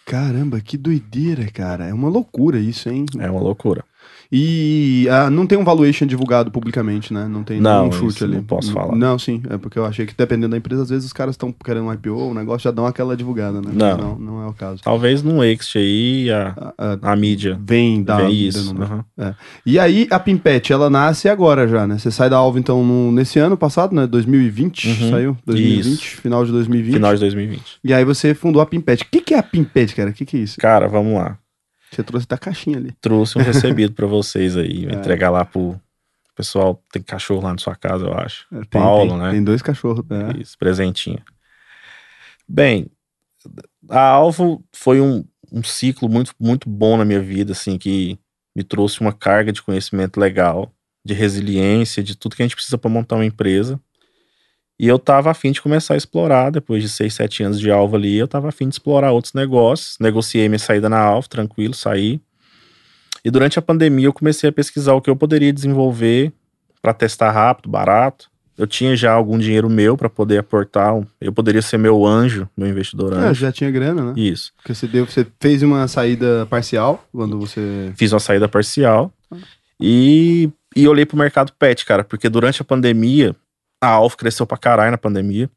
Caramba, 0.04 0.60
que 0.60 0.76
doideira, 0.76 1.46
cara. 1.52 1.86
É 1.86 1.92
uma 1.92 2.08
loucura 2.08 2.58
isso, 2.58 2.88
hein? 2.88 3.04
É 3.18 3.30
uma 3.30 3.40
loucura. 3.40 3.84
E 4.30 5.06
ah, 5.10 5.30
não 5.30 5.46
tem 5.46 5.56
um 5.56 5.64
valuation 5.64 6.04
divulgado 6.06 6.50
publicamente, 6.50 7.12
né? 7.14 7.26
Não 7.28 7.42
tem 7.44 7.60
Não, 7.60 7.80
nenhum 7.88 7.92
chute 7.92 8.24
ali. 8.24 8.36
não 8.36 8.42
posso 8.42 8.72
falar. 8.72 8.96
Não, 8.96 9.18
sim. 9.18 9.40
É 9.48 9.56
porque 9.56 9.78
eu 9.78 9.84
achei 9.84 10.04
que 10.06 10.14
dependendo 10.16 10.50
da 10.50 10.56
empresa, 10.56 10.82
às 10.82 10.90
vezes 10.90 11.06
os 11.06 11.12
caras 11.12 11.34
estão 11.34 11.52
querendo 11.52 11.86
um 11.86 11.92
IPO, 11.92 12.30
o 12.30 12.34
negócio 12.34 12.64
já 12.64 12.70
dão 12.70 12.86
aquela 12.86 13.16
divulgada, 13.16 13.60
né? 13.60 13.70
Não. 13.72 13.96
Não, 13.96 14.18
não 14.18 14.42
é 14.42 14.46
o 14.48 14.52
caso. 14.52 14.82
Talvez 14.82 15.22
no 15.22 15.42
Exit 15.44 15.78
aí 15.78 16.30
a, 16.30 16.72
ah, 16.76 16.98
a 17.02 17.16
mídia 17.16 17.58
vem 17.62 18.02
da 18.02 18.16
vem 18.18 18.32
isso. 18.34 18.72
número. 18.74 19.04
aham. 19.18 19.34
E 19.64 19.78
aí 19.78 20.06
a 20.10 20.18
Pimpet, 20.18 20.72
ela 20.72 20.90
nasce 20.90 21.28
agora 21.28 21.66
já, 21.68 21.86
né? 21.86 21.98
Você 21.98 22.10
sai 22.10 22.28
da 22.28 22.36
Alva 22.36 22.58
então 22.58 22.84
no- 22.84 23.12
nesse 23.12 23.38
ano 23.38 23.56
passado, 23.56 23.94
né? 23.94 24.06
2020, 24.06 24.88
Uhum. 24.88 25.10
saiu? 25.10 25.36
2020, 25.46 25.86
Isso. 26.02 26.20
final 26.20 26.44
de 26.44 26.52
2020. 26.52 26.94
Final 26.94 27.14
de 27.14 27.20
2020. 27.20 27.62
E 27.84 27.94
aí 27.94 28.04
você 28.04 28.34
fundou 28.34 28.60
a 28.60 28.66
Pimpet. 28.66 29.02
O 29.04 29.06
que, 29.10 29.20
que 29.20 29.34
é 29.34 29.38
a 29.38 29.42
Pimpet, 29.42 29.94
cara? 29.94 30.10
O 30.10 30.12
que, 30.12 30.24
que 30.24 30.36
é 30.36 30.40
isso? 30.40 30.58
Cara, 30.58 30.88
vamos 30.88 31.14
lá. 31.14 31.38
Você 31.90 32.02
trouxe 32.02 32.26
da 32.26 32.36
caixinha 32.36 32.78
ali. 32.78 32.92
Trouxe 33.00 33.38
um 33.38 33.42
recebido 33.42 33.94
pra 33.94 34.06
vocês 34.06 34.56
aí. 34.56 34.86
É. 34.90 34.94
entregar 34.94 35.30
lá 35.30 35.44
pro 35.44 35.80
pessoal. 36.34 36.82
Tem 36.92 37.02
cachorro 37.02 37.42
lá 37.42 37.52
na 37.52 37.58
sua 37.58 37.74
casa, 37.74 38.04
eu 38.04 38.12
acho. 38.12 38.46
É, 38.52 38.56
Tem, 38.56 38.66
Paulo, 38.68 39.10
tem, 39.10 39.18
né? 39.18 39.30
Tem 39.32 39.44
dois 39.44 39.62
cachorros, 39.62 40.04
né? 40.08 40.32
Isso, 40.38 40.56
presentinho. 40.58 41.22
Bem, 42.48 42.90
a 43.88 44.00
Alvo 44.00 44.64
foi 44.72 45.00
um, 45.00 45.24
um 45.50 45.62
ciclo 45.62 46.08
muito, 46.08 46.32
muito 46.38 46.68
bom 46.68 46.96
na 46.96 47.04
minha 47.04 47.20
vida, 47.20 47.52
assim, 47.52 47.78
que 47.78 48.18
me 48.54 48.62
trouxe 48.62 49.00
uma 49.00 49.12
carga 49.12 49.52
de 49.52 49.62
conhecimento 49.62 50.18
legal, 50.18 50.72
de 51.04 51.14
resiliência, 51.14 52.02
de 52.02 52.16
tudo 52.16 52.36
que 52.36 52.42
a 52.42 52.46
gente 52.46 52.56
precisa 52.56 52.78
para 52.78 52.90
montar 52.90 53.16
uma 53.16 53.26
empresa. 53.26 53.80
E 54.78 54.86
eu 54.86 54.98
tava 54.98 55.30
afim 55.30 55.52
de 55.52 55.62
começar 55.62 55.94
a 55.94 55.96
explorar, 55.96 56.50
depois 56.50 56.82
de 56.82 56.88
seis, 56.88 57.14
sete 57.14 57.42
anos 57.42 57.58
de 57.58 57.70
Alvo 57.70 57.96
ali, 57.96 58.16
eu 58.16 58.28
tava 58.28 58.48
afim 58.48 58.68
de 58.68 58.74
explorar 58.74 59.10
outros 59.12 59.32
negócios. 59.32 59.96
Negociei 59.98 60.48
minha 60.48 60.58
saída 60.58 60.88
na 60.88 60.98
Alvo, 60.98 61.28
tranquilo, 61.28 61.72
saí. 61.74 62.20
E 63.24 63.30
durante 63.30 63.58
a 63.58 63.62
pandemia 63.62 64.06
eu 64.06 64.12
comecei 64.12 64.50
a 64.50 64.52
pesquisar 64.52 64.92
o 64.94 65.00
que 65.00 65.08
eu 65.08 65.16
poderia 65.16 65.52
desenvolver 65.52 66.30
para 66.82 66.92
testar 66.92 67.30
rápido, 67.30 67.68
barato. 67.70 68.30
Eu 68.56 68.66
tinha 68.66 68.94
já 68.96 69.12
algum 69.12 69.38
dinheiro 69.38 69.68
meu 69.68 69.96
para 69.96 70.08
poder 70.08 70.38
aportar. 70.38 70.94
Eu 71.20 71.32
poderia 71.32 71.60
ser 71.60 71.76
meu 71.78 72.06
anjo, 72.06 72.48
meu 72.56 72.68
investidor 72.68 73.12
É, 73.12 73.16
anjo. 73.16 73.40
já 73.40 73.50
tinha 73.52 73.70
grana, 73.70 74.02
né? 74.02 74.12
Isso. 74.16 74.52
Porque 74.56 74.74
você, 74.74 74.86
deu, 74.86 75.04
você 75.06 75.26
fez 75.40 75.62
uma 75.62 75.88
saída 75.88 76.46
parcial 76.48 77.04
quando 77.12 77.38
você. 77.38 77.92
Fiz 77.96 78.12
uma 78.12 78.20
saída 78.20 78.46
parcial 78.48 79.12
e, 79.80 80.48
e 80.74 80.86
olhei 80.88 81.04
pro 81.04 81.16
mercado 81.18 81.52
pet, 81.58 81.84
cara, 81.84 82.04
porque 82.04 82.28
durante 82.28 82.62
a 82.62 82.64
pandemia, 82.64 83.34
a 83.80 83.88
Alf 83.88 84.14
cresceu 84.16 84.46
pra 84.46 84.56
caralho 84.58 84.90
na 84.90 84.98
pandemia 84.98 85.50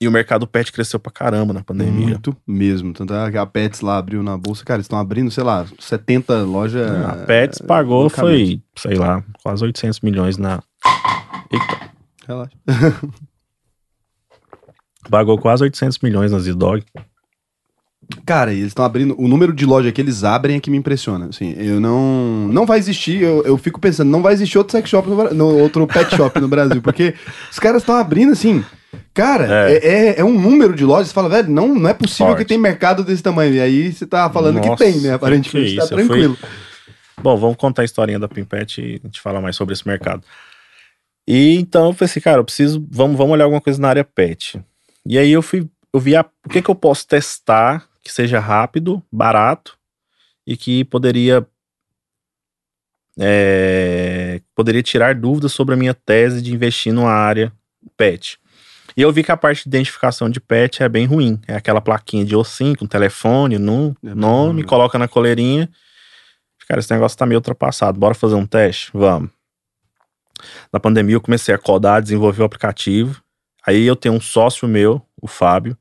e 0.00 0.08
o 0.08 0.10
mercado 0.10 0.46
pet 0.48 0.72
cresceu 0.72 0.98
pra 0.98 1.12
caramba 1.12 1.52
na 1.52 1.62
pandemia. 1.62 2.06
Muito 2.08 2.36
mesmo. 2.46 2.92
Tanto 2.92 3.14
é 3.14 3.30
que 3.30 3.38
a 3.38 3.46
Pets 3.46 3.80
lá 3.82 3.98
abriu 3.98 4.20
na 4.22 4.36
bolsa. 4.36 4.64
Cara, 4.64 4.78
eles 4.78 4.86
estão 4.86 4.98
abrindo, 4.98 5.30
sei 5.30 5.44
lá, 5.44 5.64
70 5.78 6.42
lojas. 6.42 6.90
a 7.04 7.24
Pets 7.24 7.60
pagou, 7.60 8.02
loucamente. 8.02 8.62
foi, 8.76 8.90
sei 8.90 8.98
lá, 8.98 9.22
quase 9.42 9.62
800 9.64 10.00
milhões 10.00 10.36
na. 10.36 10.60
Eita, 11.52 11.90
Relaxa. 12.26 12.56
pagou 15.08 15.38
quase 15.38 15.62
800 15.62 15.98
milhões 16.00 16.32
na 16.32 16.38
Z-Dog. 16.40 16.84
Cara, 18.26 18.52
eles 18.52 18.68
estão 18.68 18.84
abrindo. 18.84 19.14
O 19.18 19.26
número 19.28 19.52
de 19.52 19.64
loja 19.66 19.90
que 19.92 20.00
eles 20.00 20.24
abrem 20.24 20.56
é 20.56 20.60
que 20.60 20.70
me 20.70 20.76
impressiona. 20.76 21.26
Assim, 21.26 21.54
eu 21.58 21.80
não. 21.80 22.48
Não 22.52 22.64
vai 22.66 22.78
existir. 22.78 23.20
Eu, 23.22 23.42
eu 23.44 23.56
fico 23.58 23.80
pensando, 23.80 24.10
não 24.10 24.22
vai 24.22 24.32
existir 24.32 24.58
outro 24.58 24.72
sex 24.72 24.88
shop 24.88 25.08
no, 25.08 25.34
no 25.34 25.58
outro 25.58 25.86
pet 25.86 26.10
shop 26.16 26.38
no 26.40 26.48
Brasil. 26.48 26.80
Porque 26.82 27.14
os 27.50 27.58
caras 27.58 27.82
estão 27.82 27.96
abrindo 27.96 28.32
assim. 28.32 28.64
Cara, 29.14 29.68
É. 29.68 29.72
é. 29.76 29.86
É, 30.08 30.20
é 30.20 30.24
um 30.24 30.38
número 30.38 30.74
de 30.74 30.84
lojas. 30.84 31.08
Você 31.08 31.14
fala, 31.14 31.28
velho, 31.28 31.50
não, 31.50 31.74
não 31.74 31.88
é 31.88 31.94
possível 31.94 32.26
Forte. 32.28 32.38
que 32.40 32.44
tem 32.48 32.58
mercado 32.58 33.02
desse 33.04 33.22
tamanho. 33.22 33.54
E 33.54 33.60
aí 33.60 33.92
você 33.92 34.06
tá 34.06 34.28
falando 34.30 34.56
Nossa, 34.56 34.70
que 34.70 34.76
tem, 34.92 35.00
né? 35.00 35.14
Aparentemente 35.14 35.70
que 35.72 35.76
tá 35.76 35.82
eu 35.84 35.88
fui- 35.88 35.96
tranquilo. 36.06 36.38
Bom, 37.22 37.36
vamos 37.36 37.56
contar 37.56 37.82
a 37.82 37.84
historinha 37.84 38.18
da 38.18 38.28
Pimpet 38.28 38.80
e 38.80 39.00
a 39.02 39.06
gente 39.06 39.20
fala 39.20 39.40
mais 39.40 39.54
sobre 39.56 39.74
esse 39.74 39.86
mercado. 39.86 40.22
E 41.26 41.54
então 41.56 41.86
eu 41.86 41.94
pensei, 41.94 42.20
cara, 42.20 42.38
eu 42.40 42.44
preciso, 42.44 42.84
vamos, 42.90 43.16
vamos 43.16 43.32
olhar 43.32 43.44
alguma 43.44 43.60
coisa 43.60 43.80
na 43.80 43.88
área 43.88 44.04
pet. 44.04 44.60
E 45.06 45.16
aí 45.18 45.30
eu 45.30 45.40
fui, 45.42 45.68
eu 45.92 46.00
vi 46.00 46.16
a- 46.16 46.24
o 46.44 46.48
que 46.48 46.60
que 46.60 46.70
eu 46.70 46.74
posso 46.74 47.06
testar 47.06 47.84
que 48.02 48.12
seja 48.12 48.38
rápido, 48.38 49.02
barato 49.10 49.78
e 50.46 50.56
que 50.56 50.84
poderia 50.84 51.46
é, 53.18 54.40
poderia 54.54 54.82
tirar 54.82 55.14
dúvidas 55.14 55.52
sobre 55.52 55.74
a 55.74 55.76
minha 55.76 55.94
tese 55.94 56.42
de 56.42 56.52
investir 56.52 56.92
numa 56.92 57.12
área 57.12 57.52
pet. 57.96 58.38
E 58.96 59.02
eu 59.02 59.12
vi 59.12 59.22
que 59.22 59.32
a 59.32 59.36
parte 59.36 59.62
de 59.62 59.68
identificação 59.68 60.28
de 60.28 60.40
pet 60.40 60.82
é 60.82 60.88
bem 60.88 61.06
ruim. 61.06 61.40
É 61.46 61.54
aquela 61.54 61.80
plaquinha 61.80 62.24
de 62.24 62.36
ossinho 62.36 62.76
com 62.76 62.86
telefone, 62.86 63.58
num, 63.58 63.94
É 64.04 64.14
nome, 64.14 64.64
coloca 64.64 64.98
na 64.98 65.08
coleirinha. 65.08 65.68
Cara, 66.68 66.80
esse 66.80 66.92
negócio 66.92 67.18
tá 67.18 67.26
meio 67.26 67.38
ultrapassado. 67.38 67.98
Bora 67.98 68.14
fazer 68.14 68.34
um 68.34 68.46
teste? 68.46 68.90
Vamos. 68.94 69.30
Na 70.72 70.80
pandemia 70.80 71.14
eu 71.14 71.20
comecei 71.20 71.54
a 71.54 71.58
codar, 71.58 72.02
desenvolver 72.02 72.42
o 72.42 72.46
aplicativo. 72.46 73.22
Aí 73.66 73.84
eu 73.84 73.94
tenho 73.94 74.14
um 74.14 74.20
sócio 74.20 74.66
meu, 74.66 75.00
o 75.20 75.26
Fábio. 75.26 75.76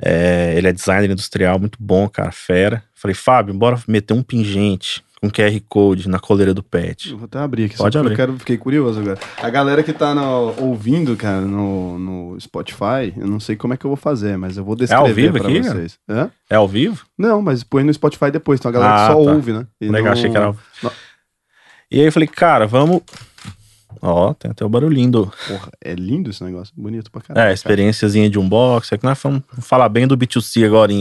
É, 0.00 0.54
ele 0.56 0.68
é 0.68 0.72
designer 0.72 1.10
industrial, 1.10 1.58
muito 1.58 1.76
bom, 1.80 2.08
cara, 2.08 2.30
fera. 2.30 2.82
Falei, 2.94 3.14
Fábio, 3.14 3.52
bora 3.54 3.78
meter 3.88 4.14
um 4.14 4.22
pingente 4.22 5.02
com 5.20 5.28
QR 5.28 5.60
Code 5.68 6.08
na 6.08 6.20
coleira 6.20 6.54
do 6.54 6.62
pet. 6.62 7.10
Eu 7.10 7.18
vou 7.18 7.24
até 7.24 7.38
abrir 7.40 7.64
aqui, 7.64 7.76
Pode 7.76 7.98
abrir. 7.98 8.12
eu 8.12 8.16
quero, 8.16 8.38
fiquei 8.38 8.56
curioso 8.56 9.00
agora. 9.00 9.18
A 9.42 9.50
galera 9.50 9.82
que 9.82 9.92
tá 9.92 10.14
no- 10.14 10.54
ouvindo, 10.62 11.16
cara, 11.16 11.40
no, 11.40 11.98
no 11.98 12.40
Spotify, 12.40 13.12
eu 13.16 13.26
não 13.26 13.40
sei 13.40 13.56
como 13.56 13.74
é 13.74 13.76
que 13.76 13.84
eu 13.84 13.88
vou 13.90 13.96
fazer, 13.96 14.36
mas 14.38 14.56
eu 14.56 14.64
vou 14.64 14.76
descrever 14.76 15.12
vivo 15.14 15.38
pra 15.40 15.48
aqui, 15.48 15.60
vocês. 15.62 15.98
Hã? 16.08 16.30
É 16.48 16.54
ao 16.54 16.68
vivo? 16.68 17.04
Não, 17.18 17.42
mas 17.42 17.64
põe 17.64 17.82
no 17.82 17.92
Spotify 17.92 18.30
depois, 18.30 18.60
então 18.60 18.68
a 18.68 18.72
galera 18.72 18.94
Ah, 18.94 19.08
que 19.08 19.12
só 19.14 19.24
tá. 19.24 19.32
ouve, 19.32 19.52
né? 19.52 19.66
E 19.80 19.86
Legal, 19.88 20.04
não- 20.04 20.12
achei 20.12 20.30
que 20.30 20.36
era. 20.36 20.46
ao- 20.46 20.56
não. 20.82 20.92
E 21.90 21.98
aí 22.00 22.06
eu 22.06 22.12
falei, 22.12 22.28
cara, 22.28 22.66
vamos. 22.68 23.02
Ó, 24.00 24.34
tem 24.34 24.50
até 24.50 24.64
o 24.64 24.68
barulhinho 24.68 25.10
do. 25.10 25.26
Porra, 25.46 25.70
é 25.80 25.94
lindo 25.94 26.30
esse 26.30 26.42
negócio, 26.44 26.72
bonito 26.76 27.10
pra 27.10 27.20
caralho. 27.20 27.42
É, 27.42 27.44
cara. 27.44 27.54
experiênciazinha 27.54 28.28
de 28.28 28.38
unboxing. 28.38 28.94
É 28.94 28.98
que 28.98 29.04
nós 29.04 29.18
vamos 29.22 29.42
falar 29.60 29.88
bem 29.88 30.06
do 30.06 30.16
B2C 30.16 30.64
agora. 30.66 30.92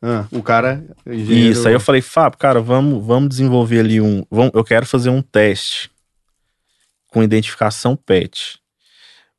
Ah, 0.00 0.26
o 0.30 0.42
cara, 0.42 0.84
engenheiro... 1.06 1.50
Isso, 1.50 1.66
aí 1.66 1.74
eu 1.74 1.80
falei, 1.80 2.00
Fábio, 2.00 2.38
cara, 2.38 2.60
vamos, 2.60 3.04
vamos 3.04 3.28
desenvolver 3.30 3.80
ali 3.80 4.00
um. 4.00 4.24
Vamos, 4.30 4.52
eu 4.54 4.62
quero 4.62 4.86
fazer 4.86 5.10
um 5.10 5.20
teste 5.20 5.90
com 7.08 7.22
identificação 7.22 7.96
PET, 7.96 8.60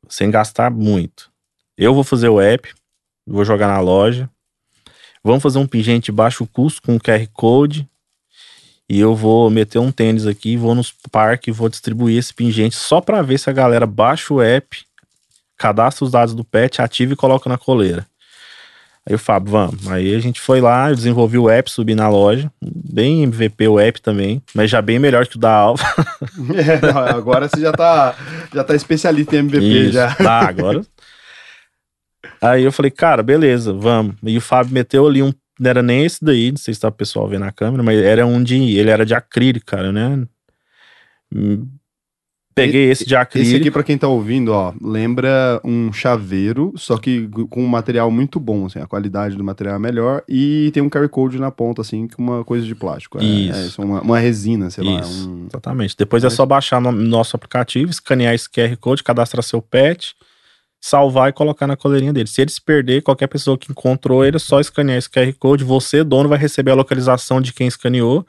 sem 0.08 0.30
gastar 0.30 0.70
muito. 0.70 1.30
Eu 1.78 1.94
vou 1.94 2.04
fazer 2.04 2.28
o 2.28 2.40
app, 2.40 2.72
vou 3.26 3.44
jogar 3.44 3.68
na 3.68 3.80
loja. 3.80 4.28
Vamos 5.22 5.42
fazer 5.42 5.58
um 5.58 5.66
pingente 5.66 6.06
de 6.06 6.12
baixo 6.12 6.46
custo 6.46 6.82
com 6.82 6.98
QR 6.98 7.26
Code. 7.32 7.88
E 8.90 8.98
eu 8.98 9.14
vou 9.14 9.48
meter 9.48 9.78
um 9.78 9.92
tênis 9.92 10.26
aqui, 10.26 10.56
vou 10.56 10.74
nos 10.74 10.92
parques 11.12 11.56
vou 11.56 11.68
distribuir 11.68 12.18
esse 12.18 12.34
pingente 12.34 12.74
só 12.74 13.00
para 13.00 13.22
ver 13.22 13.38
se 13.38 13.48
a 13.48 13.52
galera 13.52 13.86
baixa 13.86 14.34
o 14.34 14.42
app, 14.42 14.78
cadastra 15.56 16.04
os 16.04 16.10
dados 16.10 16.34
do 16.34 16.42
pet, 16.42 16.82
ativa 16.82 17.12
e 17.12 17.16
coloca 17.16 17.48
na 17.48 17.56
coleira. 17.56 18.04
Aí 19.08 19.14
o 19.14 19.18
Fábio, 19.18 19.52
vamos. 19.52 19.88
Aí 19.88 20.12
a 20.12 20.18
gente 20.18 20.40
foi 20.40 20.60
lá, 20.60 20.90
eu 20.90 20.96
desenvolvi 20.96 21.38
o 21.38 21.48
app, 21.48 21.70
subi 21.70 21.94
na 21.94 22.08
loja. 22.08 22.50
Bem 22.60 23.22
MVP 23.22 23.68
o 23.68 23.78
app 23.78 24.02
também, 24.02 24.42
mas 24.52 24.68
já 24.68 24.82
bem 24.82 24.98
melhor 24.98 25.24
que 25.24 25.36
o 25.36 25.40
da 25.40 25.52
Alfa. 25.52 25.86
É, 26.54 26.92
não, 26.92 26.98
agora 26.98 27.48
você 27.48 27.60
já 27.60 27.72
tá, 27.72 28.16
já 28.52 28.64
tá 28.64 28.74
especialista 28.74 29.36
em 29.36 29.38
MVP 29.38 29.66
Isso, 29.66 29.92
já. 29.92 30.14
Tá, 30.16 30.48
agora. 30.48 30.82
Aí 32.42 32.64
eu 32.64 32.72
falei, 32.72 32.90
cara, 32.90 33.22
beleza, 33.22 33.72
vamos. 33.72 34.16
E 34.24 34.36
o 34.36 34.40
Fábio 34.40 34.74
meteu 34.74 35.06
ali 35.06 35.22
um. 35.22 35.32
Não 35.60 35.68
era 35.70 35.82
nem 35.82 36.04
esse 36.06 36.24
daí, 36.24 36.50
não 36.50 36.56
sei 36.58 36.72
se 36.72 36.80
tá 36.80 36.88
o 36.88 36.92
pessoal 36.92 37.28
vendo 37.28 37.40
na 37.44 37.52
câmera, 37.52 37.82
mas 37.82 38.00
era 38.00 38.26
um 38.26 38.42
de. 38.42 38.54
Ele 38.56 38.88
era 38.90 39.04
de 39.04 39.12
acrílico, 39.14 39.66
cara, 39.66 39.92
né? 39.92 40.26
Hum, 41.34 41.66
Peguei 42.52 42.90
esse 42.90 43.06
de 43.06 43.14
acrílico. 43.14 43.48
Esse 43.48 43.56
aqui, 43.60 43.70
pra 43.70 43.82
quem 43.82 43.96
tá 43.96 44.08
ouvindo, 44.08 44.52
ó, 44.52 44.74
lembra 44.82 45.60
um 45.64 45.92
chaveiro, 45.92 46.72
só 46.76 46.98
que 46.98 47.28
com 47.48 47.62
um 47.62 47.66
material 47.68 48.10
muito 48.10 48.40
bom, 48.40 48.66
assim, 48.66 48.80
a 48.80 48.86
qualidade 48.86 49.36
do 49.36 49.44
material 49.44 49.76
é 49.76 49.78
melhor 49.78 50.22
e 50.28 50.70
tem 50.74 50.82
um 50.82 50.88
QR 50.90 51.08
Code 51.08 51.38
na 51.38 51.50
ponta, 51.50 51.80
assim, 51.80 52.08
com 52.08 52.20
uma 52.22 52.44
coisa 52.44 52.66
de 52.66 52.74
plástico. 52.74 53.18
É, 53.18 53.24
Isso. 53.24 53.58
É, 53.58 53.66
isso, 53.66 53.82
uma, 53.82 54.00
uma 54.02 54.18
resina, 54.18 54.68
sei 54.68 54.84
lá. 54.84 55.00
Isso, 55.00 55.30
um- 55.30 55.46
exatamente. 55.46 55.96
Depois 55.96 56.24
é 56.24 56.28
só 56.30 56.44
baixar 56.44 56.80
no 56.80 56.90
nosso 56.90 57.36
aplicativo, 57.36 57.90
escanear 57.90 58.34
esse 58.34 58.48
QR 58.50 58.76
Code, 58.76 59.04
cadastrar 59.04 59.42
seu 59.44 59.62
pet, 59.62 60.14
salvar 60.80 61.28
e 61.28 61.32
colocar 61.32 61.66
na 61.66 61.76
coleirinha 61.76 62.12
dele. 62.12 62.26
Se 62.28 62.40
ele 62.40 62.50
se 62.50 62.60
perder, 62.60 63.02
qualquer 63.02 63.26
pessoa 63.26 63.58
que 63.58 63.70
encontrou 63.70 64.24
ele, 64.24 64.36
é 64.36 64.40
só 64.40 64.58
escanear 64.60 64.98
esse 64.98 65.10
QR 65.10 65.32
Code. 65.38 65.62
Você, 65.64 66.02
dono, 66.02 66.28
vai 66.28 66.38
receber 66.38 66.70
a 66.70 66.74
localização 66.74 67.40
de 67.40 67.52
quem 67.52 67.66
escaneou 67.66 68.26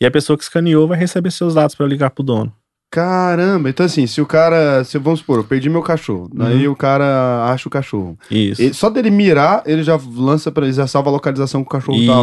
e 0.00 0.04
a 0.06 0.10
pessoa 0.10 0.36
que 0.36 0.42
escaneou 0.42 0.88
vai 0.88 0.98
receber 0.98 1.30
seus 1.30 1.54
dados 1.54 1.74
para 1.74 1.86
ligar 1.86 2.10
pro 2.10 2.24
dono. 2.24 2.52
Caramba, 2.90 3.68
então 3.68 3.84
assim, 3.84 4.06
se 4.06 4.20
o 4.20 4.26
cara, 4.26 4.84
se, 4.84 4.96
vamos 4.98 5.18
supor, 5.20 5.38
eu 5.38 5.44
perdi 5.44 5.68
meu 5.68 5.82
cachorro, 5.82 6.28
aí 6.46 6.68
o 6.68 6.76
cara 6.76 7.44
acha 7.52 7.66
o 7.68 7.70
cachorro. 7.70 8.16
Isso. 8.30 8.62
Ele- 8.62 8.72
só 8.72 8.88
dele 8.88 9.10
mirar, 9.10 9.64
ele 9.66 9.82
já 9.82 9.98
lança 10.16 10.52
para 10.52 10.64
ele 10.64 10.72
já 10.72 10.86
salva 10.86 11.10
a 11.10 11.12
localização 11.12 11.62
que 11.62 11.66
o 11.66 11.70
cachorro 11.70 11.98
tava. 12.06 12.22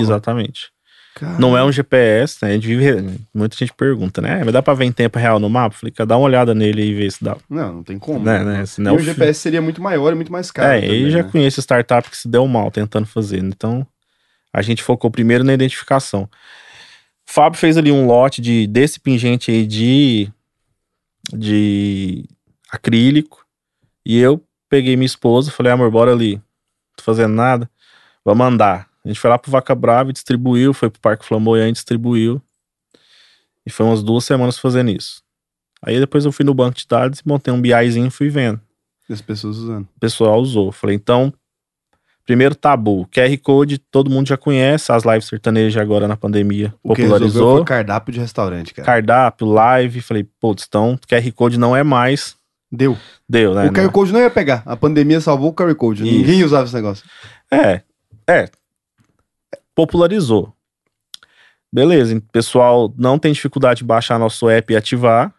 Caramba. 1.15 1.39
Não 1.39 1.58
é 1.58 1.63
um 1.63 1.71
GPS, 1.71 2.38
né? 2.41 2.52
A 2.52 2.54
gente 2.54 2.67
vive, 2.67 3.19
muita 3.34 3.56
gente 3.56 3.74
pergunta, 3.74 4.21
né? 4.21 4.41
Mas 4.43 4.54
dá 4.54 4.62
pra 4.62 4.74
ver 4.74 4.86
em 4.86 4.91
tempo 4.91 5.19
real 5.19 5.39
no 5.39 5.50
mapa? 5.50 5.76
Falei, 5.76 5.93
dá 6.08 6.17
uma 6.17 6.26
olhada 6.26 6.56
nele 6.56 6.84
e 6.84 6.93
vê 6.93 7.12
se 7.12 7.24
dá. 7.24 7.36
Não, 7.50 7.74
não 7.76 7.84
tem 7.84 8.00
como. 8.00 8.24
Né, 8.24 8.43
né? 8.43 8.63
E 8.63 8.67
Senão 8.67 8.95
o 8.95 9.00
GPS 9.00 9.39
seria 9.39 9.62
muito 9.62 9.82
maior 9.82 10.13
e 10.13 10.15
muito 10.15 10.32
mais 10.32 10.50
caro. 10.52 10.71
É, 10.71 10.82
também, 10.82 11.08
e 11.08 11.12
já 11.12 11.24
né? 11.24 11.30
conheço 11.30 11.62
startup 11.62 12.10
que 12.10 12.17
se 12.17 12.28
deu 12.28 12.47
mal 12.47 12.71
tentando 12.71 13.06
fazer. 13.06 13.41
né? 13.43 13.50
Então, 13.54 13.86
a 14.54 14.62
gente 14.62 14.82
focou 14.82 15.12
primeiro 15.12 15.43
na 15.43 15.54
identificação. 15.54 16.24
O 16.24 17.34
Fábio 17.34 17.60
fez 17.60 17.78
ali 17.78 17.91
um 17.91 18.06
lote 18.06 18.41
de, 18.41 18.65
desse 18.67 19.00
pingente 19.00 19.52
aí 19.52 19.65
de, 19.65 20.30
de 21.34 22.26
acrílico. 22.71 23.45
E 24.06 24.17
eu 24.17 24.41
peguei 24.69 24.95
minha 24.95 25.06
esposa, 25.06 25.52
falei, 25.52 25.74
amor, 25.74 25.91
bora 25.91 26.13
ali. 26.13 26.36
Não 26.36 26.95
tô 26.95 27.04
fazendo 27.04 27.34
nada. 27.34 27.69
Vamos 28.24 28.45
andar. 28.47 28.90
A 29.03 29.07
gente 29.07 29.19
foi 29.19 29.29
lá 29.29 29.37
pro 29.37 29.51
Vaca 29.51 29.73
Brava 29.73 30.09
e 30.09 30.13
distribuiu, 30.13 30.73
foi 30.73 30.89
pro 30.89 31.01
Parque 31.01 31.25
Flamboyant, 31.25 31.73
distribuiu. 31.73 32.41
E 33.65 33.69
foi 33.69 33.85
umas 33.85 34.03
duas 34.03 34.23
semanas 34.25 34.57
fazendo 34.57 34.91
isso. 34.91 35.21
Aí 35.83 35.99
depois 35.99 36.25
eu 36.25 36.31
fui 36.31 36.45
no 36.45 36.53
banco 36.53 36.77
de 36.77 36.85
dados 36.87 37.19
e 37.19 37.27
montei 37.27 37.51
um 37.53 37.59
BIzinho 37.61 38.07
e 38.07 38.11
fui 38.11 38.29
vendo 38.29 38.61
E 39.09 39.13
as 39.13 39.21
pessoas 39.21 39.57
usando. 39.57 39.83
o 39.95 39.99
pessoal 39.99 40.39
usou. 40.39 40.71
Falei, 40.71 40.95
então, 40.95 41.33
primeiro 42.25 42.53
tabu, 42.53 43.07
QR 43.07 43.35
Code 43.41 43.79
todo 43.79 44.09
mundo 44.09 44.27
já 44.27 44.37
conhece, 44.37 44.91
as 44.91 45.03
lives 45.03 45.25
sertanejas 45.25 45.81
agora 45.81 46.07
na 46.07 46.15
pandemia 46.15 46.73
O 46.83 46.93
que 46.93 47.01
popularizou. 47.01 47.65
cardápio 47.65 48.13
de 48.13 48.19
restaurante, 48.19 48.73
cara. 48.73 48.85
Cardápio, 48.85 49.47
live, 49.47 50.01
falei, 50.01 50.23
putz, 50.39 50.65
então 50.67 50.97
QR 51.07 51.31
Code 51.33 51.57
não 51.59 51.75
é 51.75 51.83
mais. 51.83 52.35
Deu. 52.71 52.95
Deu, 53.27 53.53
né? 53.55 53.67
o 53.67 53.73
QR 53.73 53.91
Code 53.91 54.13
não 54.13 54.19
ia 54.19 54.29
pegar. 54.29 54.61
A 54.65 54.77
pandemia 54.77 55.19
salvou 55.19 55.49
o 55.49 55.53
QR 55.53 55.73
Code. 55.75 56.03
Isso. 56.03 56.15
Ninguém 56.15 56.43
usava 56.43 56.65
esse 56.65 56.73
negócio. 56.75 57.03
É, 57.51 57.81
é. 58.27 58.49
Popularizou. 59.81 60.55
Beleza, 61.73 62.21
pessoal 62.31 62.93
não 62.95 63.17
tem 63.17 63.33
dificuldade 63.33 63.79
de 63.79 63.83
baixar 63.83 64.19
nosso 64.19 64.47
app 64.47 64.71
e 64.71 64.77
ativar. 64.77 65.33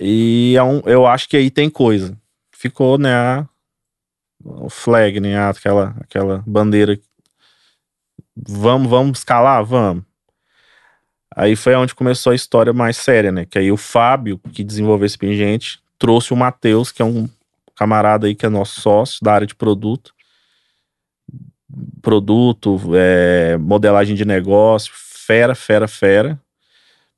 E 0.00 0.54
é 0.56 0.62
um, 0.62 0.80
eu 0.86 1.06
acho 1.06 1.28
que 1.28 1.36
aí 1.36 1.50
tem 1.50 1.68
coisa. 1.68 2.16
Ficou, 2.50 2.96
né, 2.96 3.14
a, 3.14 3.46
o 4.42 4.70
flag, 4.70 5.20
né, 5.20 5.38
aquela, 5.38 5.94
aquela 6.00 6.42
bandeira. 6.46 6.98
Vamos, 8.34 8.88
vamos 8.88 9.18
escalar? 9.18 9.62
Vamos. 9.66 10.02
Aí 11.36 11.56
foi 11.56 11.74
onde 11.74 11.94
começou 11.94 12.32
a 12.32 12.36
história 12.36 12.72
mais 12.72 12.96
séria, 12.96 13.30
né? 13.30 13.44
Que 13.44 13.58
aí 13.58 13.70
o 13.70 13.76
Fábio, 13.76 14.38
que 14.38 14.64
desenvolveu 14.64 15.04
esse 15.04 15.18
pingente, 15.18 15.78
trouxe 15.98 16.32
o 16.32 16.36
Matheus, 16.36 16.90
que 16.90 17.02
é 17.02 17.04
um 17.04 17.28
camarada 17.76 18.26
aí 18.26 18.34
que 18.34 18.46
é 18.46 18.48
nosso 18.48 18.80
sócio 18.80 19.22
da 19.22 19.34
área 19.34 19.46
de 19.46 19.54
produto 19.54 20.16
produto, 22.00 22.78
é, 22.94 23.56
modelagem 23.58 24.16
de 24.16 24.24
negócio, 24.24 24.92
fera, 24.94 25.54
fera, 25.54 25.86
fera. 25.86 26.40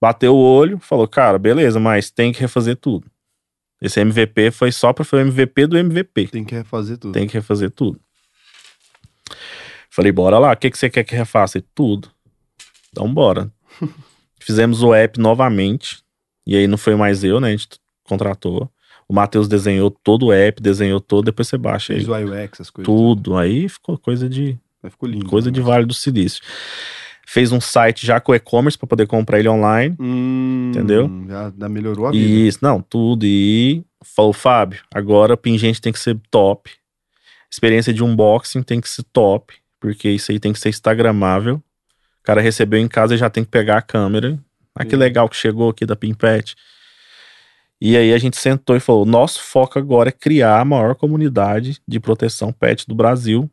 Bateu 0.00 0.34
o 0.34 0.38
olho, 0.38 0.78
falou, 0.78 1.06
cara, 1.06 1.38
beleza, 1.38 1.78
mas 1.78 2.10
tem 2.10 2.32
que 2.32 2.40
refazer 2.40 2.76
tudo. 2.76 3.06
Esse 3.80 4.00
MVP 4.00 4.50
foi 4.50 4.72
só 4.72 4.92
para 4.92 5.04
fazer 5.04 5.22
o 5.22 5.26
MVP 5.26 5.66
do 5.66 5.78
MVP. 5.78 6.28
Tem 6.28 6.44
que 6.44 6.54
refazer 6.54 6.98
tudo. 6.98 7.12
Tem 7.12 7.26
que 7.26 7.34
refazer 7.34 7.70
tudo. 7.70 8.00
Falei, 9.90 10.12
bora 10.12 10.38
lá, 10.38 10.52
o 10.52 10.56
que, 10.56 10.70
que 10.70 10.78
você 10.78 10.90
quer 10.90 11.04
que 11.04 11.14
refaça? 11.14 11.62
Tudo. 11.74 12.10
Então, 12.90 13.12
bora. 13.12 13.50
Fizemos 14.38 14.82
o 14.82 14.94
app 14.94 15.18
novamente. 15.18 16.02
E 16.46 16.56
aí 16.56 16.66
não 16.66 16.78
foi 16.78 16.94
mais 16.94 17.24
eu, 17.24 17.40
né? 17.40 17.48
A 17.48 17.50
gente 17.52 17.68
contratou. 18.04 18.70
O 19.10 19.12
Matheus 19.12 19.48
desenhou 19.48 19.90
todo 19.90 20.26
o 20.26 20.32
app, 20.32 20.62
desenhou 20.62 21.00
todo, 21.00 21.24
depois 21.24 21.48
você 21.48 21.58
baixa 21.58 21.92
aí. 21.92 22.04
O 22.04 22.44
UX, 22.44 22.60
as 22.60 22.70
coisas. 22.70 22.86
Tudo. 22.86 23.36
Aí 23.36 23.68
ficou 23.68 23.98
coisa 23.98 24.28
de 24.28 24.56
Mas 24.80 24.92
ficou 24.92 25.08
lindo. 25.08 25.26
coisa 25.26 25.50
né? 25.50 25.52
de 25.52 25.60
Vale 25.60 25.84
do 25.84 25.92
Silício. 25.92 26.40
Fez 27.26 27.50
um 27.50 27.60
site 27.60 28.06
já 28.06 28.20
com 28.20 28.32
e-commerce 28.32 28.78
para 28.78 28.86
poder 28.86 29.08
comprar 29.08 29.40
ele 29.40 29.48
online. 29.48 29.96
Hum, 29.98 30.70
Entendeu? 30.70 31.10
Já, 31.28 31.68
melhorou 31.68 32.06
a 32.06 32.12
vida. 32.12 32.24
Isso, 32.24 32.60
não, 32.62 32.80
tudo. 32.80 33.26
E 33.26 33.84
falou, 34.00 34.32
Fábio, 34.32 34.80
agora 34.94 35.34
o 35.34 35.36
pingente 35.36 35.80
tem 35.80 35.92
que 35.92 35.98
ser 35.98 36.16
top. 36.30 36.70
Experiência 37.50 37.92
de 37.92 38.04
unboxing 38.04 38.62
tem 38.62 38.80
que 38.80 38.88
ser 38.88 39.02
top, 39.12 39.54
porque 39.80 40.08
isso 40.08 40.30
aí 40.30 40.38
tem 40.38 40.52
que 40.52 40.60
ser 40.60 40.68
instagramável. 40.68 41.56
O 41.56 42.22
cara 42.22 42.40
recebeu 42.40 42.78
em 42.78 42.86
casa 42.86 43.16
e 43.16 43.18
já 43.18 43.28
tem 43.28 43.42
que 43.42 43.50
pegar 43.50 43.78
a 43.78 43.82
câmera. 43.82 44.38
Ah, 44.72 44.84
que 44.84 44.94
legal 44.94 45.28
que 45.28 45.34
chegou 45.34 45.68
aqui 45.68 45.84
da 45.84 45.96
Pimpet. 45.96 46.54
E 47.80 47.96
aí 47.96 48.12
a 48.12 48.18
gente 48.18 48.36
sentou 48.36 48.76
e 48.76 48.80
falou: 48.80 49.04
nosso 49.06 49.40
foco 49.42 49.78
agora 49.78 50.10
é 50.10 50.12
criar 50.12 50.60
a 50.60 50.64
maior 50.64 50.94
comunidade 50.94 51.78
de 51.86 51.98
proteção 52.00 52.52
pet 52.52 52.86
do 52.86 52.94
Brasil 52.94 53.50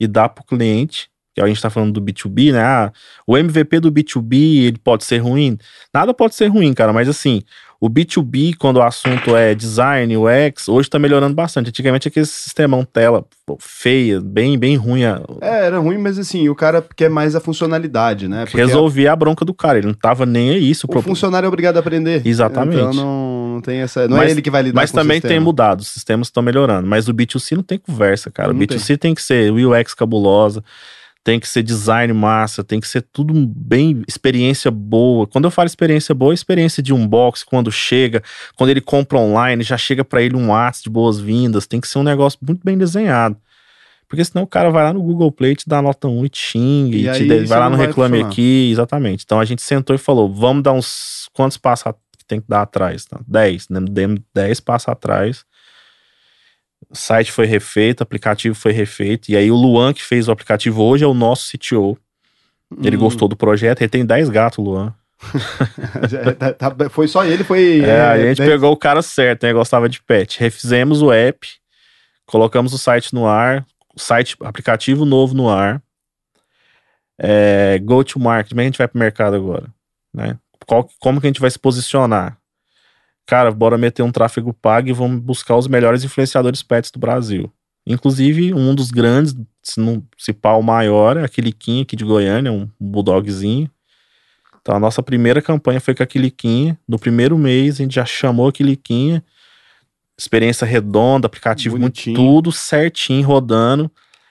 e 0.00 0.06
dar 0.06 0.28
para 0.28 0.42
o 0.42 0.46
cliente, 0.46 1.08
que 1.34 1.40
a 1.40 1.46
gente 1.46 1.56
está 1.56 1.70
falando 1.70 1.92
do 1.92 2.00
B2B, 2.02 2.52
né? 2.52 2.62
Ah, 2.62 2.92
o 3.26 3.36
MVP 3.36 3.80
do 3.80 3.90
B2B 3.92 4.64
ele 4.66 4.78
pode 4.78 5.04
ser 5.04 5.18
ruim? 5.18 5.56
Nada 5.94 6.12
pode 6.12 6.34
ser 6.34 6.48
ruim, 6.48 6.72
cara, 6.74 6.92
mas 6.92 7.08
assim, 7.08 7.42
o 7.80 7.88
B2B, 7.88 8.56
quando 8.58 8.76
o 8.78 8.82
assunto 8.82 9.34
é 9.36 9.54
design, 9.54 10.14
UX, 10.16 10.68
hoje 10.68 10.90
tá 10.90 10.98
melhorando 10.98 11.34
bastante. 11.34 11.68
Antigamente 11.68 12.08
aquele 12.08 12.26
sistemão 12.26 12.84
tela 12.84 13.24
pô, 13.46 13.56
feia, 13.60 14.20
bem, 14.20 14.58
bem 14.58 14.76
ruim. 14.76 15.04
a- 15.04 15.22
É, 15.40 15.66
era 15.66 15.78
ruim, 15.78 15.96
mas 15.98 16.18
assim, 16.18 16.48
o 16.48 16.54
cara 16.54 16.84
quer 16.96 17.08
mais 17.08 17.34
a 17.36 17.40
funcionalidade, 17.40 18.26
né? 18.28 18.44
Porque 18.44 18.56
resolvia 18.58 19.12
a 19.12 19.16
bronca 19.16 19.44
do 19.44 19.54
cara, 19.54 19.78
ele 19.78 19.86
não 19.86 19.94
tava 19.94 20.26
nem 20.26 20.50
aí. 20.50 20.74
Se 20.74 20.84
o 20.84 20.88
o 20.88 20.90
pro- 20.90 21.00
funcionário 21.02 21.46
é 21.46 21.48
obrigado 21.48 21.76
a 21.76 21.80
aprender. 21.80 22.20
Exatamente. 22.26 22.80
Então 22.80 22.92
não, 22.92 23.29
não 23.60 23.62
tem 23.62 23.80
essa. 23.80 24.08
Não 24.08 24.16
Mas- 24.16 24.28
é 24.28 24.30
ele 24.32 24.42
que 24.42 24.50
vai 24.50 24.62
lidar 24.62 24.80
Mas 24.80 24.90
também 24.90 25.20
tem 25.20 25.38
mudado, 25.38 25.80
os 25.80 25.88
sistemas 25.88 26.28
estão 26.28 26.42
melhorando. 26.42 26.88
Mas 26.88 27.08
o 27.08 27.14
B2C 27.14 27.56
não 27.56 27.62
tem 27.62 27.78
conversa, 27.78 28.30
cara. 28.30 28.52
Não 28.52 28.56
o 28.56 28.58
B2C 28.58 28.96
tem. 28.98 29.14
que 29.14 29.22
ser 29.22 29.52
UX 29.52 29.94
cabulosa, 29.94 30.64
tem 31.22 31.38
que 31.38 31.46
ser 31.46 31.62
design 31.62 32.12
massa, 32.12 32.64
tem 32.64 32.80
que 32.80 32.88
ser 32.88 33.02
tudo 33.12 33.34
bem 33.34 34.02
experiência 34.08 34.70
boa. 34.70 35.26
Quando 35.26 35.44
eu 35.44 35.50
falo 35.50 35.66
experiência 35.66 36.14
boa, 36.14 36.32
é 36.32 36.34
experiência 36.34 36.82
de 36.82 36.94
unbox, 36.94 37.44
quando 37.44 37.70
chega, 37.70 38.22
quando 38.56 38.70
ele 38.70 38.80
compra 38.80 39.18
online, 39.18 39.62
já 39.62 39.76
chega 39.76 40.02
pra 40.02 40.22
ele 40.22 40.34
um 40.34 40.48
WhatsApp 40.48 40.84
de 40.84 40.90
boas-vindas. 40.90 41.66
Tem 41.66 41.80
que 41.80 41.88
ser 41.88 41.98
um 41.98 42.02
negócio 42.02 42.38
muito 42.42 42.62
bem 42.64 42.78
desenhado. 42.78 43.36
Porque 44.08 44.24
senão 44.24 44.42
o 44.42 44.46
cara 44.46 44.70
vai 44.70 44.82
lá 44.82 44.92
no 44.92 45.00
Google 45.00 45.30
Play, 45.30 45.54
te 45.54 45.68
dá 45.68 45.80
nota 45.80 46.08
1 46.08 46.24
e 46.24 46.28
te 46.28 46.38
xinga, 46.38 46.96
E 46.96 47.00
e, 47.06 47.12
te 47.12 47.32
aí 47.32 47.44
vai 47.44 47.60
lá 47.60 47.70
no 47.70 47.76
Reclame. 47.76 48.22
Aqui, 48.22 48.70
exatamente. 48.72 49.22
Então 49.24 49.38
a 49.38 49.44
gente 49.44 49.62
sentou 49.62 49.94
e 49.94 49.98
falou: 49.98 50.32
vamos 50.32 50.64
dar 50.64 50.72
uns. 50.72 51.28
Quantos 51.32 51.56
passos 51.56 51.94
tem 52.30 52.40
que 52.40 52.48
dar 52.48 52.62
atrás? 52.62 53.04
Tá? 53.04 53.20
10, 53.26 53.68
né? 53.68 53.80
Demos 53.90 54.20
10 54.34 54.58
passos 54.60 54.88
atrás. 54.88 55.44
O 56.88 56.96
site 56.96 57.30
foi 57.30 57.44
refeito, 57.46 58.00
o 58.00 58.02
aplicativo 58.02 58.54
foi 58.54 58.72
refeito. 58.72 59.30
E 59.30 59.36
aí 59.36 59.50
o 59.50 59.54
Luan, 59.54 59.92
que 59.92 60.02
fez 60.02 60.26
o 60.28 60.32
aplicativo 60.32 60.82
hoje, 60.82 61.04
é 61.04 61.06
o 61.06 61.14
nosso 61.14 61.46
CTO. 61.52 61.96
Ele 62.82 62.96
Hum. 62.96 63.00
gostou 63.00 63.28
do 63.28 63.36
projeto, 63.36 63.82
ele 63.82 63.88
tem 63.90 64.04
10 64.06 64.28
gatos, 64.30 64.64
Luan. 64.64 64.94
Tá- 66.38 66.70
tá- 66.72 66.88
foi 66.90 67.06
só 67.06 67.24
ele, 67.24 67.44
foi. 67.44 67.80
É, 67.80 68.00
a 68.00 68.16
é, 68.16 68.28
gente 68.28 68.38
dez- 68.38 68.50
pegou 68.50 68.72
o 68.72 68.76
cara 68.76 69.02
certo, 69.02 69.42
né? 69.44 69.52
Gostava 69.52 69.88
de 69.88 70.00
pet. 70.02 70.40
Refizemos 70.40 71.02
o 71.02 71.12
app, 71.12 71.46
colocamos 72.26 72.72
o 72.72 72.78
site 72.78 73.12
no 73.14 73.26
ar, 73.26 73.66
o 73.94 74.00
site, 74.00 74.36
aplicativo 74.40 75.04
novo 75.04 75.34
no 75.34 75.50
ar. 75.50 75.82
É, 77.18 77.78
go 77.80 78.02
to 78.02 78.18
market, 78.18 78.50
como 78.50 78.60
é 78.60 78.64
que 78.64 78.66
a 78.66 78.70
gente 78.70 78.78
vai 78.78 78.88
pro 78.88 78.98
mercado 78.98 79.36
agora? 79.36 79.66
Né? 80.14 80.38
Qual- 80.66 80.88
como 80.98 81.20
que 81.20 81.26
a 81.26 81.30
gente 81.30 81.40
vai 81.40 81.50
se 81.50 81.58
posicionar? 81.58 82.36
Cara, 83.26 83.50
bora 83.52 83.78
meter 83.78 84.02
um 84.02 84.10
tráfego 84.10 84.52
pago 84.52 84.88
e 84.88 84.92
vamos 84.92 85.20
buscar 85.20 85.56
os 85.56 85.68
melhores 85.68 86.02
influenciadores 86.04 86.62
pets 86.62 86.90
do 86.90 86.98
Brasil. 86.98 87.52
Inclusive, 87.86 88.52
um 88.52 88.74
dos 88.74 88.90
grandes, 88.90 89.34
se 89.62 89.80
não 89.80 90.02
se 90.18 90.32
pá 90.32 90.52
o 90.54 90.62
maior, 90.62 91.16
é 91.16 91.24
aquele 91.24 91.52
Kim 91.52 91.82
aqui 91.82 91.96
de 91.96 92.04
Goiânia, 92.04 92.52
um 92.52 92.68
bulldogzinho. 92.78 93.70
Então, 94.60 94.76
a 94.76 94.78
nossa 94.80 95.02
primeira 95.02 95.40
campanha 95.40 95.80
foi 95.80 95.94
com 95.94 96.02
a 96.02 96.06
Quiliquinha. 96.06 96.78
No 96.86 96.98
primeiro 96.98 97.38
mês, 97.38 97.76
a 97.76 97.82
gente 97.82 97.94
já 97.94 98.04
chamou 98.04 98.48
a 98.48 98.52
Quiliquinha. 98.52 99.24
Experiência 100.18 100.66
redonda, 100.66 101.26
aplicativo 101.26 101.78
Bonitinho. 101.78 102.18
muito 102.18 102.32
tudo 102.34 102.52
certinho, 102.52 103.26
rodando. 103.26 103.90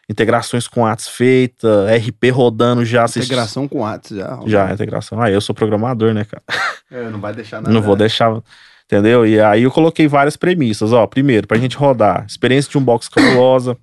Integrações 0.10 0.68
com 0.68 0.86
atos 0.86 1.08
feita, 1.08 1.86
RP 1.96 2.32
rodando 2.32 2.84
já. 2.84 3.06
Integração 3.06 3.68
com 3.68 3.78
o 3.78 3.82
Whats 3.82 4.18
já. 4.18 4.40
Já, 4.48 4.74
integração. 4.74 5.22
Ah, 5.22 5.30
eu 5.30 5.40
sou 5.40 5.54
programador, 5.54 6.14
né, 6.14 6.26
cara? 6.26 6.44
É, 6.92 7.08
não 7.08 7.20
vai 7.22 7.32
deixar 7.36 7.62
nada. 7.62 7.72
Não 7.72 7.84
vou 7.84 7.96
deixar. 7.96 8.42
Entendeu? 8.86 9.24
E 9.24 9.40
aí 9.40 9.62
eu 9.62 9.70
coloquei 9.70 10.08
várias 10.08 10.36
premissas. 10.36 10.92
Ó, 10.92 11.06
primeiro, 11.06 11.46
pra 11.46 11.60
gente 11.60 11.78
rodar, 11.78 12.26
experiência 12.28 12.72
de 12.72 12.80
um 12.80 12.82
box 12.84 13.08
cabulosa, 13.08 13.78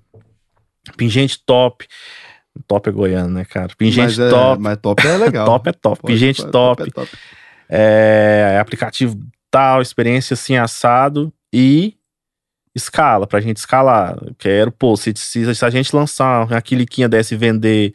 pingente 0.97 1.39
top. 1.45 1.87
Top 2.67 2.89
é 2.89 2.91
goiano, 2.91 3.29
né, 3.29 3.45
cara? 3.45 3.69
Pingente 3.77 4.17
mas 4.17 4.19
é, 4.19 4.29
top. 4.29 4.61
Mas 4.61 4.77
top 4.79 5.07
é 5.07 5.17
legal. 5.17 5.45
Top 5.47 5.69
é 5.69 5.71
top. 5.71 6.01
Pode- 6.01 6.13
pingente 6.13 6.41
pode- 6.41 6.51
top. 6.51 6.83
é 6.83 6.91
top. 6.91 7.09
é, 7.69 8.57
aplicativo 8.59 9.17
tal, 9.49 9.81
experiência 9.81 10.33
assim 10.33 10.57
assado 10.57 11.31
e 11.53 11.93
escala, 12.77 13.27
pra 13.27 13.41
gente 13.41 13.57
escalar. 13.57 14.17
Quero, 14.37 14.71
pô, 14.71 14.95
se, 14.95 15.13
se, 15.15 15.53
se 15.53 15.65
a 15.65 15.69
gente 15.69 15.95
lançar 15.95 16.45
uma 16.45 16.61
quiliquinha 16.61 17.09
dessa 17.09 17.33
e 17.33 17.37
vender 17.37 17.93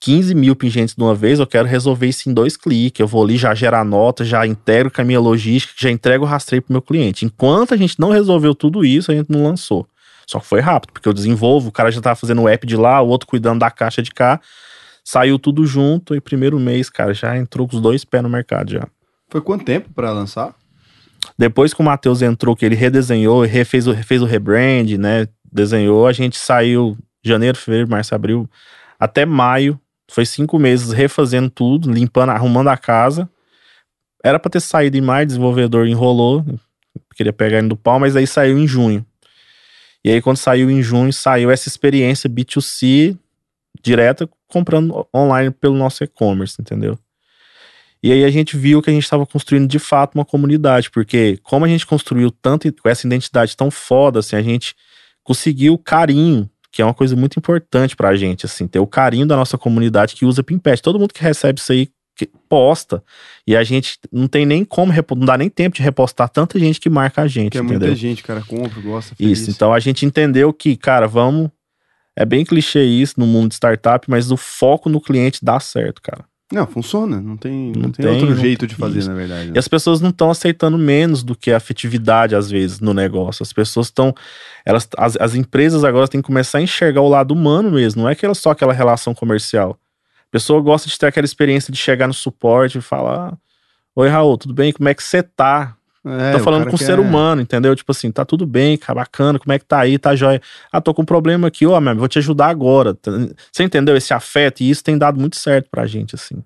15 0.00 0.34
mil 0.34 0.56
pingentes 0.56 0.94
de 0.94 1.02
uma 1.02 1.14
vez, 1.14 1.38
eu 1.38 1.46
quero 1.46 1.68
resolver 1.68 2.06
isso 2.06 2.28
em 2.28 2.32
dois 2.32 2.56
cliques. 2.56 3.00
Eu 3.00 3.06
vou 3.06 3.22
ali, 3.22 3.36
já 3.36 3.54
gerar 3.54 3.84
nota, 3.84 4.24
já 4.24 4.46
integro 4.46 4.90
com 4.90 5.00
a 5.00 5.04
minha 5.04 5.20
logística, 5.20 5.74
já 5.76 5.90
entrego 5.90 6.24
o 6.24 6.26
rastreio 6.26 6.62
pro 6.62 6.72
meu 6.72 6.82
cliente. 6.82 7.24
Enquanto 7.24 7.74
a 7.74 7.76
gente 7.76 8.00
não 8.00 8.10
resolveu 8.10 8.54
tudo 8.54 8.84
isso, 8.84 9.10
a 9.10 9.14
gente 9.14 9.30
não 9.30 9.42
lançou. 9.42 9.86
Só 10.26 10.40
que 10.40 10.46
foi 10.46 10.60
rápido, 10.60 10.92
porque 10.92 11.08
eu 11.08 11.12
desenvolvo, 11.12 11.68
o 11.68 11.72
cara 11.72 11.90
já 11.90 12.00
tava 12.00 12.16
fazendo 12.16 12.42
o 12.42 12.48
app 12.48 12.66
de 12.66 12.76
lá, 12.76 13.00
o 13.00 13.08
outro 13.08 13.28
cuidando 13.28 13.60
da 13.60 13.70
caixa 13.70 14.02
de 14.02 14.10
cá. 14.10 14.40
Saiu 15.04 15.38
tudo 15.38 15.64
junto 15.64 16.16
e 16.16 16.20
primeiro 16.20 16.58
mês, 16.58 16.90
cara, 16.90 17.14
já 17.14 17.36
entrou 17.36 17.68
com 17.68 17.76
os 17.76 17.82
dois 17.82 18.04
pés 18.04 18.22
no 18.22 18.28
mercado 18.28 18.72
já. 18.72 18.88
Foi 19.28 19.40
quanto 19.40 19.64
tempo 19.64 19.88
pra 19.94 20.10
lançar? 20.10 20.54
Depois 21.38 21.74
que 21.74 21.80
o 21.80 21.84
Matheus 21.84 22.22
entrou, 22.22 22.56
que 22.56 22.64
ele 22.64 22.74
redesenhou, 22.74 23.42
refez 23.42 23.86
o, 23.86 23.94
fez 23.94 24.22
o 24.22 24.26
rebrand, 24.26 24.96
né? 24.98 25.26
Desenhou, 25.50 26.06
a 26.06 26.12
gente 26.12 26.36
saiu 26.36 26.96
janeiro, 27.24 27.58
fevereiro, 27.58 27.90
março, 27.90 28.14
abril, 28.14 28.48
até 28.98 29.24
maio. 29.24 29.80
Foi 30.10 30.24
cinco 30.24 30.58
meses 30.58 30.92
refazendo 30.92 31.50
tudo, 31.50 31.90
limpando, 31.90 32.30
arrumando 32.30 32.68
a 32.68 32.76
casa. 32.76 33.28
Era 34.22 34.38
pra 34.38 34.50
ter 34.50 34.60
saído 34.60 34.96
em 34.96 35.00
maio, 35.00 35.26
desenvolvedor 35.26 35.86
enrolou, 35.86 36.44
queria 37.14 37.32
pegar 37.32 37.58
ele 37.58 37.68
do 37.68 37.76
pau, 37.76 37.98
mas 37.98 38.16
aí 38.16 38.26
saiu 38.26 38.58
em 38.58 38.66
junho. 38.66 39.04
E 40.04 40.10
aí, 40.10 40.22
quando 40.22 40.36
saiu 40.36 40.70
em 40.70 40.82
junho, 40.82 41.12
saiu 41.12 41.50
essa 41.50 41.68
experiência 41.68 42.30
B2C 42.30 43.18
direta, 43.82 44.28
comprando 44.46 45.06
online 45.14 45.50
pelo 45.50 45.74
nosso 45.76 46.04
e-commerce, 46.04 46.56
entendeu? 46.60 46.98
E 48.02 48.12
aí 48.12 48.24
a 48.24 48.30
gente 48.30 48.56
viu 48.56 48.82
que 48.82 48.90
a 48.90 48.92
gente 48.92 49.02
estava 49.02 49.26
construindo 49.26 49.68
de 49.68 49.78
fato 49.78 50.14
uma 50.14 50.24
comunidade, 50.24 50.90
porque 50.90 51.38
como 51.42 51.64
a 51.64 51.68
gente 51.68 51.86
construiu 51.86 52.30
tanto 52.30 52.68
e 52.68 52.72
com 52.72 52.88
essa 52.88 53.06
identidade 53.06 53.56
tão 53.56 53.70
foda, 53.70 54.20
assim, 54.20 54.36
a 54.36 54.42
gente 54.42 54.74
conseguiu 55.24 55.74
o 55.74 55.78
carinho, 55.78 56.48
que 56.70 56.82
é 56.82 56.84
uma 56.84 56.94
coisa 56.94 57.16
muito 57.16 57.38
importante 57.38 57.96
pra 57.96 58.14
gente, 58.14 58.46
assim, 58.46 58.68
ter 58.68 58.78
o 58.78 58.86
carinho 58.86 59.26
da 59.26 59.36
nossa 59.36 59.58
comunidade 59.58 60.14
que 60.14 60.24
usa 60.24 60.42
Pimpet. 60.42 60.82
Todo 60.82 60.98
mundo 60.98 61.12
que 61.12 61.22
recebe 61.22 61.58
isso 61.58 61.72
aí 61.72 61.88
que 62.14 62.26
posta, 62.48 63.04
e 63.46 63.54
a 63.54 63.62
gente 63.62 63.98
não 64.10 64.26
tem 64.26 64.46
nem 64.46 64.64
como, 64.64 64.90
não 65.16 65.26
dá 65.26 65.36
nem 65.36 65.50
tempo 65.50 65.76
de 65.76 65.82
repostar 65.82 66.30
tanta 66.30 66.58
gente 66.58 66.80
que 66.80 66.88
marca 66.88 67.20
a 67.22 67.28
gente, 67.28 67.52
Porque 67.52 67.58
é 67.58 67.60
entendeu? 67.60 67.88
muita 67.88 67.94
gente, 67.94 68.22
cara, 68.22 68.40
compra, 68.40 68.80
gosta, 68.80 69.14
feliz. 69.14 69.40
Isso, 69.40 69.50
então 69.50 69.72
a 69.72 69.78
gente 69.78 70.06
entendeu 70.06 70.52
que, 70.52 70.76
cara, 70.76 71.06
vamos. 71.06 71.50
É 72.18 72.24
bem 72.24 72.46
clichê 72.46 72.82
isso 72.82 73.14
no 73.18 73.26
mundo 73.26 73.48
de 73.50 73.56
startup, 73.56 74.08
mas 74.08 74.30
o 74.30 74.36
foco 74.38 74.88
no 74.88 75.02
cliente 75.02 75.44
dá 75.44 75.60
certo, 75.60 76.00
cara. 76.00 76.24
Não, 76.52 76.66
funciona. 76.66 77.20
Não 77.20 77.36
tem, 77.36 77.72
não 77.72 77.82
Não 77.82 77.90
tem, 77.90 78.04
tem, 78.04 78.14
outro 78.14 78.30
não 78.30 78.36
jeito 78.36 78.60
tem 78.60 78.68
de 78.68 78.74
fazer, 78.76 79.00
isso. 79.00 79.08
na 79.08 79.14
verdade. 79.16 79.46
né? 79.48 79.52
E 79.56 79.58
as 79.58 79.66
pessoas 79.66 80.00
não 80.00 80.10
estão 80.10 80.30
aceitando 80.30 80.78
menos 80.78 81.24
do 81.24 81.34
que 81.34 81.50
a 81.50 81.56
afetividade, 81.56 82.36
às 82.36 82.48
vezes, 82.48 82.78
no 82.78 82.94
negócio. 82.94 83.42
As 83.42 83.52
pessoas 83.52 83.86
estão. 83.88 84.14
Elas, 84.64 84.88
as, 84.96 85.16
as 85.16 85.34
empresas 85.34 85.82
agora 85.82 86.06
têm 86.06 86.20
que 86.22 86.26
começar 86.26 86.58
a 86.58 86.62
enxergar 86.62 87.00
o 87.00 87.08
lado 87.08 87.32
humano 87.34 87.70
mesmo, 87.72 88.02
não 88.02 88.08
é 88.08 88.12
aquela, 88.12 88.34
só 88.34 88.50
aquela 88.50 88.72
relação 88.72 89.14
comercial. 89.14 89.78
A 90.28 90.30
pessoa 90.30 90.60
gosta 90.60 90.88
de 90.88 90.96
ter 90.98 91.06
aquela 91.06 91.24
experiência 91.24 91.72
de 91.72 91.78
chegar 91.78 92.06
no 92.06 92.14
suporte 92.14 92.78
e 92.78 92.80
falar: 92.80 93.36
Oi, 93.94 94.08
Raul, 94.08 94.38
tudo 94.38 94.54
bem? 94.54 94.72
Como 94.72 94.88
é 94.88 94.94
que 94.94 95.02
você 95.02 95.22
tá? 95.22 95.75
É, 96.06 96.32
tô 96.32 96.38
falando 96.40 96.66
com 96.68 96.74
um 96.74 96.78
ser 96.78 96.98
humano, 97.00 97.42
entendeu? 97.42 97.74
Tipo 97.74 97.90
assim, 97.92 98.10
tá 98.12 98.24
tudo 98.24 98.46
bem, 98.46 98.76
cara, 98.78 99.00
bacana, 99.00 99.38
como 99.38 99.52
é 99.52 99.58
que 99.58 99.64
tá 99.64 99.80
aí, 99.80 99.98
tá 99.98 100.14
jóia. 100.14 100.40
Ah, 100.70 100.80
tô 100.80 100.94
com 100.94 101.02
um 101.02 101.04
problema 101.06 101.48
aqui, 101.48 101.66
ó, 101.66 101.80
meu, 101.80 101.96
vou 101.96 102.06
te 102.08 102.18
ajudar 102.18 102.46
agora. 102.48 102.96
Você 103.52 103.64
entendeu 103.64 103.96
esse 103.96 104.14
afeto? 104.14 104.60
E 104.62 104.70
isso 104.70 104.84
tem 104.84 104.96
dado 104.96 105.18
muito 105.20 105.36
certo 105.36 105.68
pra 105.70 105.86
gente, 105.86 106.14
assim. 106.14 106.42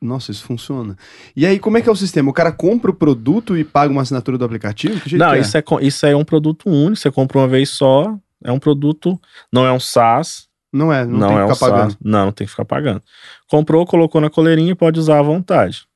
Nossa, 0.00 0.30
isso 0.32 0.44
funciona. 0.44 0.96
E 1.34 1.46
aí, 1.46 1.58
como 1.60 1.78
é 1.78 1.80
que 1.82 1.88
é 1.88 1.92
o 1.92 1.96
sistema? 1.96 2.28
O 2.30 2.32
cara 2.32 2.50
compra 2.50 2.90
o 2.90 2.94
produto 2.94 3.56
e 3.56 3.62
paga 3.64 3.92
uma 3.92 4.02
assinatura 4.02 4.36
do 4.36 4.44
aplicativo? 4.44 5.00
Que 5.00 5.16
Não, 5.16 5.30
que 5.30 5.36
é? 5.36 5.40
isso 5.40 5.56
é, 5.56 5.62
co- 5.62 5.80
isso 5.80 6.04
é 6.06 6.16
um 6.16 6.24
produto 6.24 6.68
único, 6.68 6.96
você 6.96 7.10
compra 7.10 7.38
uma 7.38 7.46
vez 7.48 7.70
só, 7.70 8.16
é 8.42 8.50
um 8.50 8.58
produto, 8.58 9.20
não 9.52 9.64
é 9.64 9.72
um 9.72 9.78
SaaS, 9.78 10.48
Não 10.72 10.92
é, 10.92 11.04
não, 11.04 11.18
não, 11.18 11.28
tem 11.28 11.36
que 11.36 11.42
é 11.42 11.44
um 11.46 11.54
ficar 11.54 11.70
pagando. 11.70 11.90
SaaS, 11.92 11.98
não, 12.02 12.24
não 12.26 12.32
tem 12.32 12.46
que 12.46 12.50
ficar 12.50 12.64
pagando. 12.64 13.00
Comprou, 13.48 13.86
colocou 13.86 14.20
na 14.20 14.28
coleirinha 14.28 14.72
e 14.72 14.74
pode 14.74 14.98
usar 14.98 15.20
à 15.20 15.22
vontade. 15.22 15.86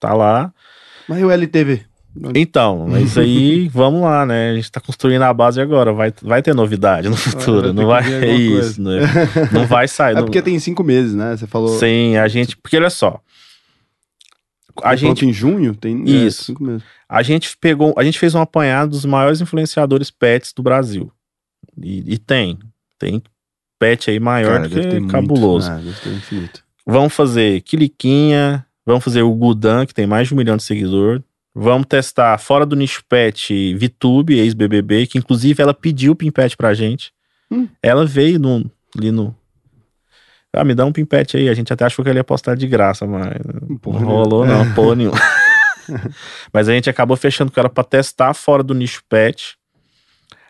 Tá 0.00 0.14
lá. 0.14 0.50
Mas 1.06 1.20
e 1.20 1.24
o 1.24 1.30
LTV? 1.30 1.84
Então, 2.34 2.86
mas 2.88 3.16
aí, 3.16 3.68
vamos 3.72 4.02
lá, 4.02 4.26
né? 4.26 4.50
A 4.50 4.54
gente 4.54 4.70
tá 4.70 4.80
construindo 4.80 5.22
a 5.22 5.32
base 5.32 5.60
agora, 5.60 5.92
vai, 5.92 6.12
vai 6.22 6.42
ter 6.42 6.54
novidade 6.54 7.08
no 7.08 7.16
futuro, 7.16 7.72
não 7.72 7.86
vai, 7.86 8.02
é 8.12 8.34
isso, 8.34 8.82
né? 8.82 9.00
Não 9.50 9.66
vai 9.66 9.88
sair. 9.88 10.12
É 10.12 10.16
não- 10.16 10.24
porque 10.24 10.42
tem 10.42 10.58
cinco 10.58 10.84
meses, 10.84 11.14
né? 11.14 11.36
Você 11.36 11.46
falou. 11.46 11.68
Sim, 11.78 12.16
a 12.16 12.28
gente. 12.28 12.56
Porque 12.56 12.76
olha 12.76 12.90
só. 12.90 13.20
A 14.82 14.96
gente, 14.96 15.26
em 15.26 15.32
junho? 15.32 15.74
Tem 15.74 16.02
é, 16.06 16.10
Isso. 16.10 16.44
cinco 16.44 16.64
meses. 16.64 16.82
a 17.08 17.22
gente 17.22 17.56
pegou. 17.58 17.94
A 17.96 18.04
gente 18.04 18.18
fez 18.18 18.34
um 18.34 18.40
apanhado 18.40 18.90
dos 18.90 19.04
maiores 19.04 19.40
influenciadores 19.40 20.10
pets 20.10 20.52
do 20.52 20.62
Brasil. 20.62 21.12
E, 21.80 22.14
e 22.14 22.18
tem. 22.18 22.58
Tem 22.98 23.22
pet 23.78 24.10
aí 24.10 24.18
maior 24.20 24.62
Cara, 24.62 24.68
que 24.68 24.76
muito. 24.76 25.08
cabuloso. 25.08 25.70
Ah, 25.70 25.80
ter 26.02 26.10
infinito. 26.10 26.64
Vamos 26.86 27.12
fazer 27.12 27.60
Quiliquinha. 27.62 28.64
Vamos 28.84 29.04
fazer 29.04 29.22
o 29.22 29.32
Gudan, 29.34 29.86
que 29.86 29.94
tem 29.94 30.06
mais 30.06 30.28
de 30.28 30.34
um 30.34 30.36
milhão 30.36 30.56
de 30.56 30.62
seguidores. 30.62 31.22
Vamos 31.54 31.86
testar 31.86 32.38
fora 32.38 32.64
do 32.64 32.74
nicho 32.74 33.04
pet 33.08 33.74
VTube, 33.74 34.38
ex-BBB, 34.38 35.06
que 35.06 35.18
inclusive 35.18 35.62
ela 35.62 35.74
pediu 35.74 36.12
o 36.12 36.16
Pimpet 36.16 36.56
pra 36.56 36.72
gente. 36.72 37.12
Hum. 37.50 37.68
Ela 37.82 38.06
veio 38.06 38.38
no, 38.38 38.70
ali 38.96 39.10
no. 39.10 39.36
Ah, 40.54 40.64
me 40.64 40.74
dá 40.74 40.84
um 40.84 40.92
Pimpet 40.92 41.36
aí. 41.36 41.48
A 41.48 41.54
gente 41.54 41.72
até 41.72 41.84
achou 41.84 42.02
que 42.04 42.10
ele 42.10 42.18
ia 42.18 42.24
postar 42.24 42.54
de 42.56 42.66
graça, 42.66 43.06
mas 43.06 43.34
Porra, 43.80 44.00
não 44.00 44.06
rolou, 44.08 44.44
É. 44.44 44.48
não, 44.48 44.74
porra 44.74 44.94
nenhuma. 44.96 45.18
Mas 46.52 46.68
a 46.68 46.72
gente 46.72 46.88
acabou 46.88 47.16
fechando 47.16 47.50
com 47.50 47.58
ela 47.58 47.68
pra 47.68 47.82
testar 47.82 48.32
fora 48.34 48.62
do 48.62 48.72
nicho 48.72 49.02
pet. 49.08 49.56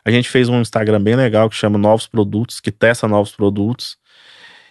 A 0.05 0.11
gente 0.11 0.29
fez 0.29 0.49
um 0.49 0.61
Instagram 0.61 1.01
bem 1.03 1.17
legal 1.17 1.49
que 1.49 1.57
chama 1.57 1.79
Novos 1.79 2.07
Produtos, 2.07 2.61
que 2.61 2.71
testa 2.71 3.09
novos 3.09 3.33
produtos. 3.33 3.97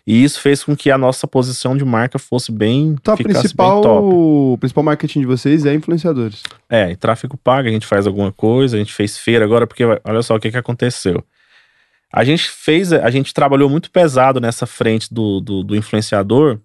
E 0.05 0.23
isso 0.23 0.39
fez 0.41 0.63
com 0.63 0.75
que 0.75 0.89
a 0.89 0.97
nossa 0.97 1.27
posição 1.27 1.77
de 1.77 1.85
marca 1.85 2.17
fosse 2.17 2.51
bem, 2.51 2.95
Então, 2.99 3.15
ficasse 3.15 3.39
principal, 3.39 3.75
bem 3.75 3.83
top. 3.83 4.13
o 4.13 4.57
principal 4.59 4.83
marketing 4.83 5.19
de 5.21 5.25
vocês 5.27 5.65
é 5.65 5.73
influenciadores. 5.73 6.41
É, 6.69 6.91
e 6.91 6.95
tráfego 6.95 7.37
pago, 7.37 7.67
a 7.67 7.71
gente 7.71 7.85
faz 7.85 8.07
alguma 8.07 8.31
coisa, 8.31 8.75
a 8.75 8.79
gente 8.79 8.93
fez 8.93 9.17
feira 9.17 9.45
agora, 9.45 9.67
porque 9.67 9.83
olha 9.83 10.21
só 10.23 10.35
o 10.35 10.39
que, 10.39 10.49
que 10.49 10.57
aconteceu. 10.57 11.23
A 12.11 12.23
gente 12.23 12.49
fez, 12.49 12.91
a 12.91 13.09
gente 13.09 13.33
trabalhou 13.33 13.69
muito 13.69 13.91
pesado 13.91 14.41
nessa 14.41 14.65
frente 14.65 15.13
do, 15.13 15.39
do, 15.39 15.63
do 15.63 15.75
influenciador 15.75 16.59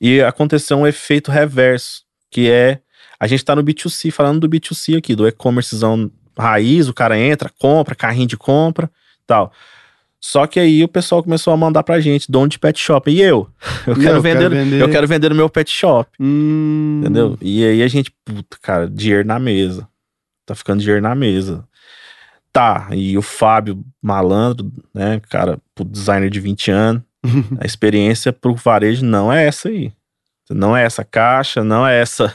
e 0.00 0.22
aconteceu 0.22 0.78
um 0.78 0.86
efeito 0.86 1.30
reverso, 1.30 2.02
que 2.30 2.48
é 2.48 2.80
a 3.18 3.26
gente 3.26 3.44
tá 3.44 3.54
no 3.54 3.62
B2C, 3.62 4.10
falando 4.10 4.40
do 4.40 4.48
B2C 4.48 4.98
aqui, 4.98 5.14
do 5.14 5.26
e-commercezão 5.26 6.10
raiz, 6.38 6.88
o 6.88 6.94
cara 6.94 7.18
entra, 7.18 7.50
compra, 7.58 7.94
carrinho 7.94 8.26
de 8.26 8.36
compra 8.36 8.90
tal. 9.26 9.52
Só 10.26 10.46
que 10.46 10.58
aí 10.58 10.82
o 10.82 10.88
pessoal 10.88 11.22
começou 11.22 11.52
a 11.52 11.56
mandar 11.56 11.82
pra 11.82 12.00
gente, 12.00 12.32
dono 12.32 12.48
de 12.48 12.58
pet 12.58 12.80
shop. 12.80 13.10
E 13.10 13.20
eu? 13.20 13.46
Eu 13.86 13.94
quero, 13.94 14.16
eu 14.16 14.22
vender, 14.22 14.38
quero 14.38 14.54
vender- 14.54 14.80
eu 14.80 14.88
quero 14.90 15.06
vender 15.06 15.28
no 15.28 15.34
meu 15.34 15.50
pet 15.50 15.70
shop. 15.70 16.10
Hum, 16.18 17.00
Entendeu? 17.02 17.36
E 17.42 17.62
aí 17.62 17.82
a 17.82 17.88
gente, 17.88 18.10
puta, 18.24 18.56
cara, 18.62 18.88
dinheiro 18.88 19.26
na 19.28 19.38
mesa. 19.38 19.86
Tá 20.46 20.54
ficando 20.54 20.80
dinheiro 20.80 21.02
na 21.02 21.14
mesa. 21.14 21.68
Tá, 22.50 22.88
e 22.92 23.18
o 23.18 23.22
Fábio 23.22 23.84
Malandro, 24.00 24.72
né, 24.94 25.20
cara, 25.28 25.58
designer 25.86 26.30
de 26.30 26.40
20 26.40 26.70
anos, 26.70 27.02
a 27.60 27.66
experiência 27.66 28.32
pro 28.32 28.54
varejo 28.54 29.04
não 29.04 29.30
é 29.30 29.44
essa 29.46 29.68
aí. 29.68 29.92
Não 30.48 30.74
é 30.74 30.84
essa 30.84 31.04
caixa, 31.04 31.62
não 31.62 31.86
é 31.86 32.00
essa. 32.00 32.32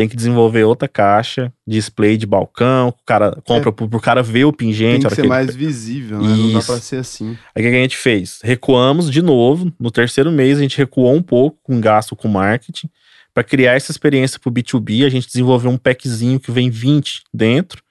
Tem 0.00 0.08
que 0.08 0.16
desenvolver 0.16 0.64
outra 0.64 0.88
caixa, 0.88 1.52
display 1.66 2.16
de 2.16 2.24
balcão, 2.26 2.88
o 2.88 3.04
cara 3.04 3.36
compra 3.44 3.70
pro, 3.70 3.86
pro 3.86 4.00
cara 4.00 4.22
ver 4.22 4.46
o 4.46 4.50
Tem 4.52 4.68
pingente. 4.68 5.00
que 5.00 5.06
a 5.06 5.08
hora 5.08 5.14
ser 5.14 5.20
que 5.20 5.26
ele- 5.26 5.28
mais 5.28 5.54
visível, 5.54 6.22
né? 6.22 6.28
Não 6.28 6.52
dá 6.54 6.58
Isso. 6.60 6.72
pra 6.72 6.80
ser 6.80 6.96
assim. 6.96 7.36
Aí 7.54 7.62
o 7.62 7.64
que 7.66 7.70
que 7.70 7.76
a 7.76 7.82
gente 7.82 7.98
fez? 7.98 8.38
Recuamos 8.42 9.10
de 9.10 9.20
novo. 9.20 9.70
No 9.78 9.90
terceiro 9.90 10.32
mês, 10.32 10.56
a 10.56 10.62
gente 10.62 10.78
recuou 10.78 11.12
um 11.14 11.20
pouco 11.22 11.58
com 11.62 11.78
gasto 11.78 12.16
com 12.16 12.28
marketing. 12.28 12.88
Para 13.34 13.44
criar 13.44 13.74
essa 13.74 13.90
experiência 13.90 14.40
para 14.40 14.48
o 14.48 14.52
B2B, 14.52 15.04
a 15.04 15.10
gente 15.10 15.26
desenvolveu 15.26 15.70
um 15.70 15.76
packzinho 15.76 16.40
que 16.40 16.50
vem 16.50 16.70
20 16.70 17.22
dentro. 17.32 17.82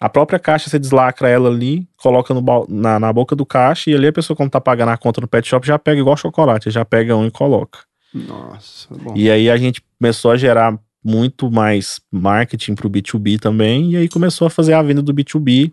A 0.00 0.08
própria 0.08 0.38
caixa, 0.38 0.70
você 0.70 0.78
deslacra 0.78 1.28
ela 1.28 1.50
ali, 1.50 1.86
coloca 1.98 2.32
no 2.32 2.42
na, 2.66 2.98
na 2.98 3.12
boca 3.12 3.36
do 3.36 3.44
caixa, 3.44 3.90
e 3.90 3.94
ali 3.94 4.06
a 4.06 4.12
pessoa, 4.12 4.34
quando 4.36 4.50
tá 4.50 4.60
pagando 4.60 4.88
a 4.90 4.96
conta 4.96 5.20
no 5.20 5.28
pet 5.28 5.46
shop, 5.46 5.66
já 5.66 5.78
pega 5.78 6.00
igual 6.00 6.16
chocolate, 6.16 6.70
já 6.70 6.82
pega 6.84 7.14
um 7.14 7.26
e 7.26 7.30
coloca. 7.30 7.80
Nossa, 8.14 8.88
bom. 8.94 9.12
E 9.14 9.30
aí 9.30 9.50
a 9.50 9.56
gente 9.58 9.82
começou 9.98 10.30
a 10.30 10.36
gerar 10.38 10.78
muito 11.06 11.48
mais 11.48 12.00
marketing 12.10 12.74
para 12.74 12.88
o 12.88 12.90
B2B 12.90 13.38
também, 13.38 13.92
e 13.92 13.96
aí 13.96 14.08
começou 14.08 14.48
a 14.48 14.50
fazer 14.50 14.72
a 14.72 14.82
venda 14.82 15.00
do 15.00 15.14
B2B. 15.14 15.70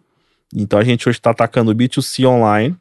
Então 0.56 0.78
a 0.78 0.84
gente 0.84 1.10
hoje 1.10 1.17
está 1.17 1.32
atacando 1.32 1.72
o 1.72 1.76
B2C 1.76 2.24
online, 2.28 2.78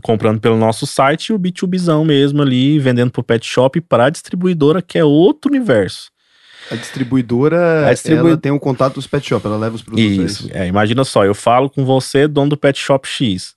comprando 0.00 0.40
pelo 0.40 0.56
nosso 0.56 0.86
site, 0.86 1.30
e 1.30 1.32
o 1.32 1.38
B2Bzão 1.38 2.04
mesmo 2.04 2.40
ali, 2.40 2.78
vendendo 2.78 3.10
pro 3.10 3.24
pet 3.24 3.44
shop 3.44 3.80
para 3.80 4.06
a 4.06 4.10
distribuidora, 4.10 4.80
que 4.80 4.96
é 4.96 5.04
outro 5.04 5.50
universo. 5.50 6.08
A 6.70 6.76
distribuidora, 6.76 7.88
A 7.88 8.10
ela 8.10 8.36
tem 8.36 8.52
um 8.52 8.58
contato 8.58 8.94
dos 8.94 9.06
pet 9.06 9.28
shop, 9.28 9.44
ela 9.44 9.58
leva 9.58 9.74
os 9.74 9.82
produtos. 9.82 10.06
é 10.20 10.24
Isso. 10.24 10.50
É, 10.52 10.68
imagina 10.68 11.02
só, 11.04 11.24
eu 11.24 11.34
falo 11.34 11.68
com 11.68 11.84
você, 11.84 12.28
dono 12.28 12.50
do 12.50 12.56
pet 12.56 12.78
shop 12.78 13.08
X. 13.08 13.54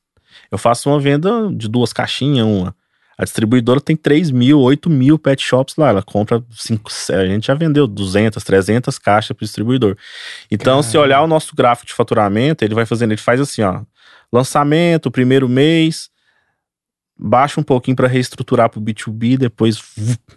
Eu 0.51 0.57
faço 0.57 0.89
uma 0.89 0.99
venda 0.99 1.49
de 1.53 1.69
duas 1.69 1.93
caixinhas, 1.93 2.47
uma. 2.47 2.75
A 3.17 3.23
distribuidora 3.23 3.81
tem 3.81 3.95
3 3.95 4.29
mil, 4.29 4.59
8 4.59 4.89
mil 4.89 5.17
pet 5.17 5.43
shops 5.43 5.75
lá. 5.75 5.89
Ela 5.89 6.03
compra 6.03 6.43
5, 6.51 6.91
a 7.13 7.25
gente 7.25 7.47
já 7.47 7.55
vendeu 7.55 7.87
200, 7.87 8.43
300 8.43 8.99
caixas 8.99 9.35
para 9.35 9.43
o 9.43 9.45
distribuidor. 9.45 9.97
Então, 10.51 10.83
se 10.83 10.91
Caramba. 10.93 11.05
olhar 11.07 11.21
o 11.23 11.27
nosso 11.27 11.55
gráfico 11.55 11.87
de 11.87 11.93
faturamento, 11.93 12.63
ele 12.63 12.75
vai 12.75 12.85
fazendo, 12.85 13.11
ele 13.13 13.21
faz 13.21 13.41
assim, 13.41 13.63
ó. 13.63 13.81
Lançamento, 14.31 15.09
primeiro 15.09 15.49
mês, 15.49 16.09
baixa 17.17 17.59
um 17.59 17.63
pouquinho 17.63 17.95
para 17.95 18.07
reestruturar 18.07 18.69
para 18.69 18.79
o 18.79 18.83
B2B, 18.83 19.37
depois 19.37 19.81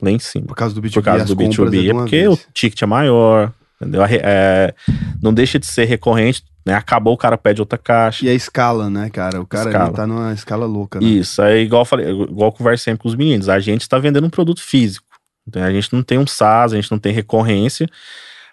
lá 0.01 0.11
em 0.11 0.19
cima 0.19 0.47
Por 0.47 0.57
causa 0.57 0.75
do 0.75 0.81
B2B, 0.81 0.95
por 0.95 1.03
causa 1.03 1.25
do 1.27 1.37
compras 1.37 1.69
B2B. 1.69 1.81
de 1.83 1.91
É 1.91 1.93
uma 1.93 2.03
porque 2.03 2.17
vez. 2.29 2.33
o 2.33 2.53
ticket 2.55 2.81
é 2.81 2.87
maior, 2.87 3.53
entendeu? 3.81 4.03
É, 4.05 4.75
não 5.23 5.33
deixa 5.33 5.59
de 5.59 5.67
ser 5.67 5.85
recorrente, 5.85 6.45
né? 6.67 6.75
Acabou, 6.75 7.15
o 7.15 7.17
cara 7.17 7.39
pede 7.39 7.61
outra 7.61 7.79
caixa. 7.79 8.25
E 8.25 8.29
a 8.29 8.35
escala, 8.35 8.91
né, 8.91 9.09
cara? 9.09 9.41
O 9.41 9.47
cara 9.47 9.71
Escala. 9.71 9.89
ele 9.89 9.97
tá 9.97 10.07
numa 10.07 10.33
escala 10.33 10.67
louca, 10.67 11.01
né? 11.01 11.07
Isso, 11.07 11.41
é 11.43 11.59
igual 11.61 11.83
eu 11.83 11.87
falei, 11.87 12.11
igual 12.11 12.49
eu 12.49 12.53
converso 12.53 12.85
sempre 12.85 13.03
com 13.03 13.09
os 13.09 13.15
meninos. 13.15 13.49
A 13.49 13.59
gente 13.59 13.83
está 13.83 13.99
vendendo 13.99 14.27
um 14.27 14.31
produto 14.31 14.61
físico. 14.61 15.07
Então, 15.49 15.63
a 15.63 15.73
gente 15.73 15.93
não 15.93 16.03
tem 16.03 16.19
um 16.19 16.27
SaaS, 16.27 16.73
a 16.73 16.77
gente 16.77 16.91
não 16.91 16.99
tem 16.99 17.13
recorrência, 17.13 17.89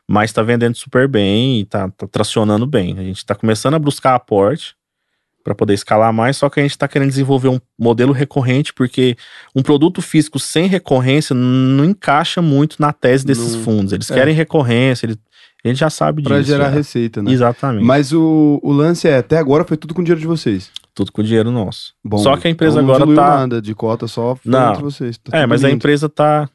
mas 0.07 0.29
está 0.29 0.41
vendendo 0.41 0.75
super 0.75 1.07
bem 1.07 1.59
e 1.59 1.65
tá, 1.65 1.89
tá 1.89 2.07
tracionando 2.07 2.65
bem. 2.65 2.97
A 2.97 3.03
gente 3.03 3.17
está 3.17 3.35
começando 3.35 3.73
a 3.73 3.79
buscar 3.79 4.15
aporte 4.15 4.76
para 5.47 5.55
poder 5.55 5.73
escalar 5.75 6.12
mais, 6.12 6.36
só 6.36 6.49
que 6.49 6.60
a 6.60 6.63
gente 6.63 6.71
está 6.71 6.89
querendo 6.89 7.07
desenvolver 7.07 7.47
um 7.47 7.57
modelo 7.79 8.12
recorrente, 8.12 8.73
porque 8.73 9.15
um 9.55 9.63
produto 9.63 10.01
físico 10.01 10.38
sem 10.38 10.67
recorrência 10.67 11.33
não 11.33 11.86
encaixa 11.86 12.41
muito 12.41 12.75
na 12.79 12.91
tese 12.91 13.25
desses 13.25 13.55
Não- 13.55 13.63
fundos. 13.63 13.93
Eles 13.93 14.12
é. 14.12 14.13
querem 14.13 14.36
recorrência, 14.36 15.05
eles, 15.05 15.17
a 15.63 15.67
gente 15.69 15.77
já 15.77 15.89
sabe 15.89 16.21
Pra 16.21 16.39
disso. 16.39 16.51
gerar 16.51 16.65
já. 16.65 16.71
receita, 16.71 17.23
né? 17.23 17.31
Exatamente. 17.31 17.86
Mas 17.86 18.12
o, 18.12 18.60
o 18.62 18.73
lance 18.73 19.07
é, 19.07 19.15
até 19.19 19.38
agora 19.38 19.63
foi 19.63 19.77
tudo 19.77 19.93
com 19.93 20.03
dinheiro 20.03 20.19
de 20.19 20.27
vocês. 20.27 20.69
Tudo 20.93 21.13
com 21.13 21.23
dinheiro 21.23 21.49
nosso. 21.49 21.93
Bom, 22.03 22.17
Só 22.17 22.36
que 22.36 22.49
a 22.49 22.51
empresa 22.51 22.81
então 22.81 22.88
não 22.88 22.93
agora 22.95 23.05
diluiu 23.05 23.15
tá. 23.25 23.38
nada 23.38 23.62
de 23.62 23.73
cota, 23.73 24.05
só 24.05 24.36
foi 24.36 24.51
Não. 24.51 24.71
entre 24.71 24.83
vocês. 24.83 25.17
Tá 25.17 25.38
É, 25.38 25.45
mas 25.45 25.63
a 25.63 25.67
lindo. 25.67 25.77
empresa 25.77 26.10
tá. 26.10 26.49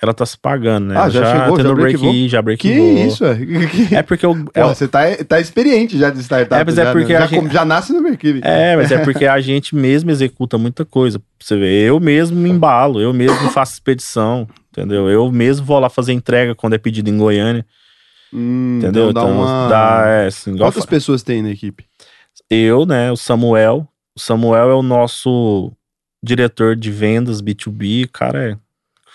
Ela 0.00 0.14
tá 0.14 0.24
se 0.24 0.38
pagando, 0.38 0.86
né? 0.86 0.94
Ah, 0.96 1.00
Ela 1.02 1.10
já 1.10 1.24
chegou? 1.42 1.56
tendo 1.56 1.68
Já 1.70 1.74
break 1.74 1.94
even, 2.06 2.28
já 2.28 2.40
break 2.42 2.62
Que 2.62 2.68
even. 2.68 3.06
isso, 3.08 3.24
é? 3.24 3.34
Que- 3.66 3.94
É 3.96 4.02
porque 4.02 4.24
eu. 4.24 4.32
Pô, 4.44 4.68
você 4.68 4.86
tá, 4.86 5.00
tá 5.26 5.40
experiente 5.40 5.98
já 5.98 6.08
de 6.08 6.20
startup. 6.20 6.54
É, 6.60 6.64
mas 6.64 6.78
é 6.78 6.84
já, 6.84 6.92
porque 6.92 7.12
né? 7.12 7.18
a 7.18 7.20
já, 7.22 7.26
gente- 7.26 7.52
já 7.52 7.64
nasce 7.64 7.92
no 7.92 8.00
Mercury. 8.00 8.40
É, 8.44 8.76
mas 8.76 8.92
é 8.92 8.98
porque 9.02 9.26
a 9.26 9.40
gente 9.40 9.74
mesmo 9.74 10.10
executa 10.12 10.56
muita 10.56 10.84
coisa. 10.84 11.20
Você 11.40 11.56
ver, 11.56 11.88
eu 11.88 11.98
mesmo 11.98 12.38
me 12.38 12.48
embalo, 12.48 13.00
eu 13.00 13.12
mesmo 13.12 13.50
faço 13.50 13.72
expedição, 13.72 14.46
entendeu? 14.70 15.08
Eu 15.10 15.32
mesmo 15.32 15.66
vou 15.66 15.80
lá 15.80 15.88
fazer 15.90 16.12
entrega 16.12 16.54
quando 16.54 16.74
é 16.74 16.78
pedido 16.78 17.10
em 17.10 17.18
Goiânia, 17.18 17.66
Hum, 18.32 18.78
entendeu? 18.78 19.10
então 19.10 19.24
dá 19.24 19.28
uma... 19.28 19.68
dá, 19.68 20.02
é, 20.06 20.26
assim, 20.26 20.56
Quantas 20.56 20.84
pessoas 20.86 21.22
tem 21.24 21.42
na 21.42 21.50
equipe? 21.50 21.84
eu, 22.48 22.86
né, 22.86 23.10
o 23.10 23.16
Samuel. 23.16 23.88
O 24.16 24.20
Samuel 24.20 24.70
é 24.70 24.74
o 24.74 24.82
nosso 24.82 25.72
diretor 26.22 26.76
de 26.76 26.90
vendas 26.90 27.40
B2B, 27.42 28.04
o 28.06 28.10
cara 28.12 28.50
é 28.52 28.56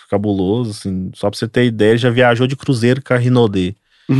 cabuloso, 0.08 0.70
assim. 0.70 1.10
Só 1.14 1.28
pra 1.30 1.38
você 1.38 1.46
ter 1.48 1.64
ideia, 1.64 1.96
já 1.96 2.10
viajou 2.10 2.46
de 2.46 2.56
cruzeiro 2.56 3.02
com 3.02 3.14
a 3.14 3.16
Rinodê. 3.18 3.74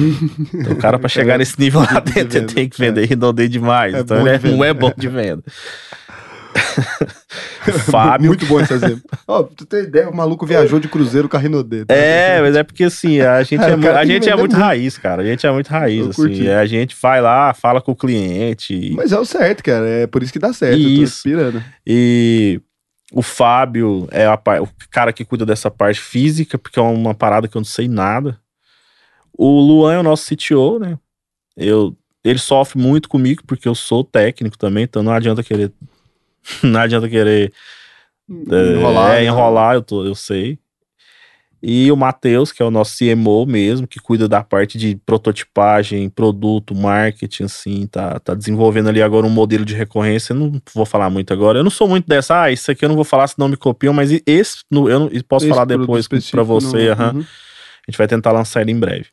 Então, 0.54 0.72
o 0.72 0.76
cara, 0.76 0.98
pra 0.98 1.08
chegar 1.08 1.36
nesse 1.38 1.60
nível 1.60 1.80
lá 1.80 2.00
de 2.00 2.12
dentro, 2.12 2.38
ele 2.38 2.46
tem 2.46 2.68
que 2.68 2.78
vender 2.78 3.04
Rinodê 3.06 3.48
demais. 3.48 3.92
É 3.94 4.00
então, 4.00 4.26
ele 4.26 4.38
de 4.38 4.46
é- 4.46 4.50
não 4.50 4.58
venda. 4.58 4.66
é 4.66 4.72
bom 4.74 4.92
de 4.96 5.08
venda. 5.08 5.42
Fábio. 7.90 8.28
Muito 8.28 8.46
bom 8.46 8.60
esse 8.60 8.72
exemplo. 8.72 9.02
Ó, 9.26 9.42
pra 9.42 9.54
tu 9.56 9.66
ter 9.66 9.84
ideia, 9.84 10.08
o 10.08 10.16
maluco 10.16 10.46
viajou 10.46 10.78
de 10.78 10.88
cruzeiro 10.88 11.28
com 11.28 11.36
a 11.36 11.40
Rinodê. 11.40 11.84
tá? 11.84 11.94
É, 11.94 12.40
mas 12.40 12.56
é 12.56 12.62
porque 12.62 12.84
assim, 12.84 13.20
a 13.20 13.42
gente 13.42 13.60
É, 13.62 13.70
é, 13.70 13.72
a 13.72 13.98
tem 14.00 14.06
gente 14.06 14.28
é 14.28 14.36
muito 14.36 14.52
muito. 14.52 14.56
raiz, 14.62 14.98
cara. 14.98 15.22
A 15.22 15.24
gente 15.24 15.46
é 15.46 15.50
muito 15.52 15.68
raiz, 15.68 16.06
assim. 16.06 16.12
curti. 16.14 16.48
A 16.48 16.64
gente 16.66 16.96
vai 17.00 17.20
lá, 17.20 17.52
fala 17.54 17.80
com 17.80 17.92
o 17.92 17.96
cliente. 17.96 18.92
Mas 18.94 19.12
é 19.12 19.18
o 19.18 19.24
certo, 19.24 19.62
cara. 19.64 19.86
É 19.88 20.06
por 20.06 20.22
isso 20.22 20.32
que 20.32 20.38
dá 20.38 20.52
certo. 20.52 20.74
Eu 20.80 20.88
Isso. 20.88 21.22
tô 21.24 21.28
inspirando. 21.30 21.62
E 21.86 22.60
o 23.14 23.22
Fábio 23.22 24.08
é 24.10 24.26
a 24.26 24.34
o 24.60 24.68
cara 24.90 25.12
que 25.12 25.24
cuida 25.24 25.46
dessa 25.46 25.70
parte 25.70 26.00
física, 26.00 26.58
porque 26.58 26.80
é 26.80 26.82
uma 26.82 27.14
parada 27.14 27.46
que 27.46 27.56
eu 27.56 27.60
não 27.60 27.64
sei 27.64 27.86
nada. 27.86 28.40
O 29.32 29.60
Luan 29.60 29.94
é 29.94 29.98
o 30.00 30.02
nosso 30.02 30.34
CTO, 30.34 30.80
né? 30.80 30.98
Eu, 31.56 31.96
ele 32.24 32.40
sofre 32.40 32.76
muito 32.76 33.08
comigo, 33.08 33.44
porque 33.46 33.68
eu 33.68 33.74
sou 33.74 34.02
técnico 34.02 34.58
também, 34.58 34.82
então 34.82 35.00
não 35.00 35.12
adianta 35.12 35.42
querer. 35.42 35.72
Não 36.62 36.78
adianta 36.78 37.08
querer 37.08 37.54
Enrolar. 38.28 39.12
É, 39.12 39.20
né? 39.20 39.24
enrolar, 39.24 39.74
eu, 39.76 39.82
tô, 39.82 40.04
eu 40.04 40.14
sei. 40.14 40.58
E 41.66 41.90
o 41.90 41.96
Matheus, 41.96 42.52
que 42.52 42.62
é 42.62 42.66
o 42.66 42.70
nosso 42.70 42.94
CMO 42.98 43.46
mesmo, 43.46 43.86
que 43.86 43.98
cuida 43.98 44.28
da 44.28 44.44
parte 44.44 44.76
de 44.76 44.96
prototipagem, 45.06 46.10
produto, 46.10 46.74
marketing, 46.74 47.44
assim, 47.44 47.86
tá, 47.86 48.20
tá 48.20 48.34
desenvolvendo 48.34 48.90
ali 48.90 49.00
agora 49.02 49.26
um 49.26 49.30
modelo 49.30 49.64
de 49.64 49.74
recorrência. 49.74 50.32
Eu 50.34 50.36
não 50.38 50.60
vou 50.74 50.84
falar 50.84 51.08
muito 51.08 51.32
agora. 51.32 51.58
Eu 51.58 51.64
não 51.64 51.70
sou 51.70 51.88
muito 51.88 52.06
dessa, 52.06 52.42
ah, 52.42 52.52
isso 52.52 52.70
aqui 52.70 52.84
eu 52.84 52.88
não 52.88 52.96
vou 52.96 53.04
falar, 53.04 53.26
senão 53.28 53.48
me 53.48 53.56
copiam, 53.56 53.94
mas 53.94 54.10
esse 54.26 54.58
no- 54.70 54.90
eu 54.90 54.98
não, 55.00 55.08
posso 55.26 55.46
Esse 55.46 55.54
falar 55.54 55.64
depois 55.64 56.06
pra 56.06 56.18
específico 56.18 56.44
você. 56.44 56.94
não-. 56.94 57.14
Uhum. 57.14 57.20
A 57.86 57.90
gente 57.90 57.98
vai 57.98 58.06
tentar 58.06 58.32
lançar 58.32 58.60
ele 58.60 58.72
em 58.72 58.78
breve. 58.78 59.06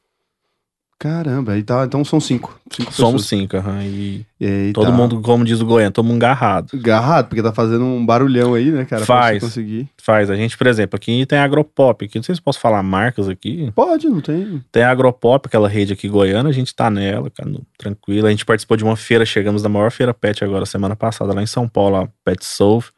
Caramba, 1.01 1.53
aí 1.53 1.63
tá, 1.63 1.83
então 1.83 2.05
são 2.05 2.19
cinco. 2.19 2.61
Cinco 2.71 2.93
Somos 2.93 3.23
pessoas. 3.23 3.41
cinco, 3.41 3.57
aham. 3.57 3.81
E 3.83 4.23
E 4.39 4.71
todo 4.71 4.85
tá 4.85 4.91
mundo, 4.91 5.19
como 5.19 5.43
diz 5.43 5.59
o 5.59 5.65
Goiano, 5.65 5.91
todo 5.91 6.05
mundo 6.05 6.23
agarrado. 6.23 6.69
Agarrado, 6.75 7.27
porque 7.27 7.41
tá 7.41 7.51
fazendo 7.51 7.83
um 7.83 8.05
barulhão 8.05 8.53
aí, 8.53 8.69
né, 8.69 8.85
cara? 8.85 9.03
Faz. 9.03 9.41
conseguir. 9.43 9.89
Faz. 9.99 10.29
A 10.29 10.35
gente, 10.35 10.55
por 10.55 10.67
exemplo, 10.67 10.95
aqui 10.95 11.25
tem 11.25 11.39
a 11.39 11.43
Agropop. 11.43 12.05
Aqui, 12.05 12.19
não 12.19 12.23
sei 12.23 12.35
se 12.35 12.41
posso 12.41 12.59
falar 12.59 12.83
marcas 12.83 13.27
aqui. 13.27 13.71
Pode, 13.75 14.07
não 14.07 14.21
tem. 14.21 14.63
Tem 14.71 14.83
a 14.83 14.91
Agropop, 14.91 15.47
aquela 15.47 15.67
rede 15.67 15.91
aqui 15.91 16.07
goiana, 16.07 16.49
a 16.49 16.53
gente 16.53 16.73
tá 16.75 16.87
nela, 16.91 17.31
cara, 17.31 17.49
no- 17.49 17.65
tranquilo. 17.79 18.27
A 18.27 18.29
gente 18.29 18.45
participou 18.45 18.77
de 18.77 18.83
uma 18.83 18.95
feira, 18.95 19.25
chegamos 19.25 19.63
na 19.63 19.69
maior 19.69 19.89
feira 19.89 20.13
pet 20.13 20.43
agora, 20.43 20.67
semana 20.67 20.95
passada, 20.95 21.33
lá 21.33 21.41
em 21.41 21.47
São 21.47 21.67
Paulo, 21.67 21.95
a 21.95 22.07
Pet 22.23 22.45
Solve. 22.45 22.89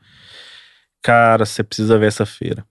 Cara, 1.01 1.45
você 1.45 1.63
precisa 1.63 1.97
ver 1.97 2.07
essa 2.07 2.25
feira. 2.25 2.65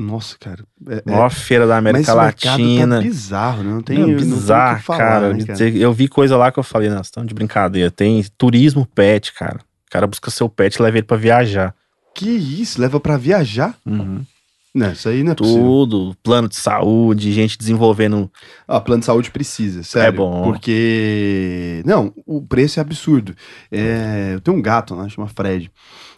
Nossa, 0.00 0.36
cara. 0.38 0.64
É, 0.88 1.02
é- 1.06 1.10
Maior 1.10 1.30
feira 1.30 1.66
da 1.66 1.74
mas 1.74 1.78
América 1.78 2.00
esse 2.00 2.20
mercado 2.20 2.60
Latina. 2.62 2.96
tá 2.96 3.02
bizarro, 3.02 3.62
né? 3.62 3.70
Não 3.72 3.82
tem, 3.82 3.98
Não, 3.98 4.08
não 4.08 4.16
tem 4.16 4.16
o 4.16 4.18
que 4.28 4.34
bizarro, 4.34 4.80
falar, 4.82 4.98
cara. 4.98 5.32
né, 5.34 5.44
cara? 5.44 5.68
Eu 5.68 5.92
vi 5.92 6.08
coisa 6.08 6.36
lá 6.36 6.50
que 6.50 6.58
eu 6.58 6.62
falei, 6.62 6.88
nossa, 6.88 7.02
estão 7.02 7.24
de 7.24 7.34
brincadeira. 7.34 7.90
Tem 7.90 8.24
turismo 8.38 8.86
pet, 8.86 9.32
cara. 9.34 9.58
O 9.58 9.90
cara 9.90 10.06
busca 10.06 10.30
seu 10.30 10.48
pet 10.48 10.76
e 10.76 10.82
leva 10.82 10.96
ele 10.98 11.06
pra 11.06 11.16
viajar. 11.16 11.74
Que 12.14 12.28
isso? 12.30 12.80
Leva 12.80 12.98
pra 12.98 13.16
viajar? 13.16 13.76
Uhum. 13.84 14.24
Não, 14.72 14.92
isso 14.92 15.08
aí 15.08 15.24
não 15.24 15.32
é 15.32 15.34
possível. 15.34 15.62
Tudo, 15.62 16.16
plano 16.22 16.48
de 16.48 16.54
saúde, 16.56 17.32
gente 17.32 17.58
desenvolvendo. 17.58 18.30
Ah, 18.68 18.80
plano 18.80 19.00
de 19.00 19.06
saúde 19.06 19.30
precisa, 19.30 19.82
sério. 19.82 20.08
É 20.08 20.12
bom. 20.12 20.44
Porque. 20.44 21.82
Não, 21.84 22.12
o 22.24 22.40
preço 22.40 22.78
é 22.78 22.80
absurdo. 22.80 23.34
É, 23.70 24.30
eu 24.34 24.40
tenho 24.40 24.56
um 24.56 24.62
gato 24.62 24.94
lá, 24.94 25.08
chama 25.08 25.26
Fred. 25.28 25.70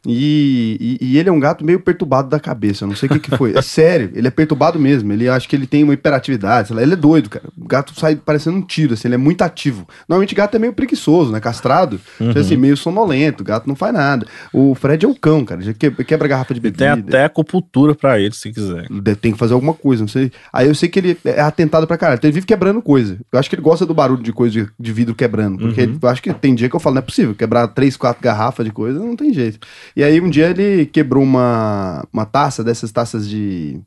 E, 0.06 0.98
e, 1.00 1.06
e 1.12 1.18
ele 1.18 1.28
é 1.28 1.32
um 1.32 1.38
gato 1.38 1.64
meio 1.64 1.78
perturbado 1.78 2.28
da 2.28 2.40
cabeça. 2.40 2.84
Eu 2.84 2.88
não 2.88 2.96
sei 2.96 3.08
o 3.08 3.12
que, 3.12 3.18
que 3.30 3.36
foi. 3.36 3.56
É 3.56 3.62
sério, 3.62 4.10
ele 4.14 4.26
é 4.26 4.30
perturbado 4.30 4.78
mesmo. 4.78 5.12
Ele 5.12 5.28
acho 5.28 5.48
que 5.48 5.54
ele 5.54 5.66
tem 5.66 5.84
uma 5.84 5.94
hiperatividade. 5.94 6.68
sei 6.68 6.76
lá, 6.76 6.82
ele 6.82 6.94
é 6.94 6.96
doido, 6.96 7.30
cara. 7.30 7.44
O 7.56 7.66
gato 7.66 7.92
sai 7.98 8.16
parecendo 8.16 8.56
um 8.56 8.62
tiro, 8.62 8.94
assim, 8.94 9.08
ele 9.08 9.14
é 9.14 9.18
muito 9.18 9.42
ativo. 9.42 9.86
Normalmente 10.08 10.34
gato 10.34 10.56
é 10.56 10.58
meio 10.58 10.72
preguiçoso, 10.72 11.30
né? 11.30 11.38
Castrado. 11.40 12.00
Uhum. 12.20 12.30
Assim, 12.36 12.56
meio 12.56 12.76
sonolento. 12.76 13.42
O 13.42 13.46
gato 13.46 13.66
não 13.68 13.76
faz 13.76 13.94
nada. 13.94 14.26
O 14.52 14.74
Fred 14.74 15.04
é 15.04 15.08
um 15.08 15.14
cão, 15.14 15.44
cara. 15.44 15.60
Já 15.62 15.72
que- 15.72 15.90
quebra 16.04 16.26
garrafa 16.26 16.52
de 16.54 16.58
E 16.58 16.70
tem 16.72 16.88
bebida. 16.88 17.08
até 17.18 17.24
acupuntura 17.24 17.94
pra 17.94 18.18
ele, 18.18 18.34
se 18.34 18.50
quiser. 18.52 18.86
Tem 19.20 19.32
que 19.32 19.38
fazer 19.38 19.54
alguma 19.54 19.74
coisa, 19.74 20.02
não 20.02 20.08
sei. 20.08 20.32
Aí 20.52 20.66
eu 20.66 20.74
sei 20.74 20.88
que 20.88 20.98
ele 20.98 21.18
é 21.24 21.40
atentado 21.40 21.86
pra 21.86 21.96
caralho. 21.96 22.18
Então 22.18 22.28
ele 22.28 22.34
vive 22.34 22.46
quebrando 22.46 22.82
coisa. 22.82 23.18
Eu 23.32 23.38
acho 23.38 23.48
que 23.48 23.54
ele 23.54 23.62
gosta 23.62 23.86
do 23.86 23.94
barulho 23.94 24.22
de 24.22 24.32
coisa 24.32 24.52
de, 24.52 24.68
de 24.78 24.92
vidro 24.92 25.14
quebrando. 25.14 25.58
Porque 25.58 25.80
Uhum. 25.82 25.88
ele- 25.90 25.98
eu 26.02 26.08
acho 26.08 26.22
que 26.22 26.32
tem 26.34 26.54
dia 26.54 26.68
que 26.68 26.74
eu 26.74 26.80
falo, 26.80 26.94
não 26.94 27.00
é 27.00 27.04
possível. 27.04 27.34
Quebrar 27.34 27.68
três, 27.68 27.96
quatro 27.96 28.22
garrafas 28.22 28.64
de 28.66 28.72
coisa, 28.72 28.98
não 28.98 29.14
tem 29.16 29.32
jeito. 29.32 29.58
E 29.96 30.02
aí 30.02 30.20
um 30.20 30.30
dia 30.30 30.48
ele 30.50 30.86
quebrou 30.86 31.22
uma, 31.22 32.06
uma 32.12 32.24
taça, 32.24 32.62
dessas 32.64 32.90
taças 32.92 33.28
de. 33.28 33.80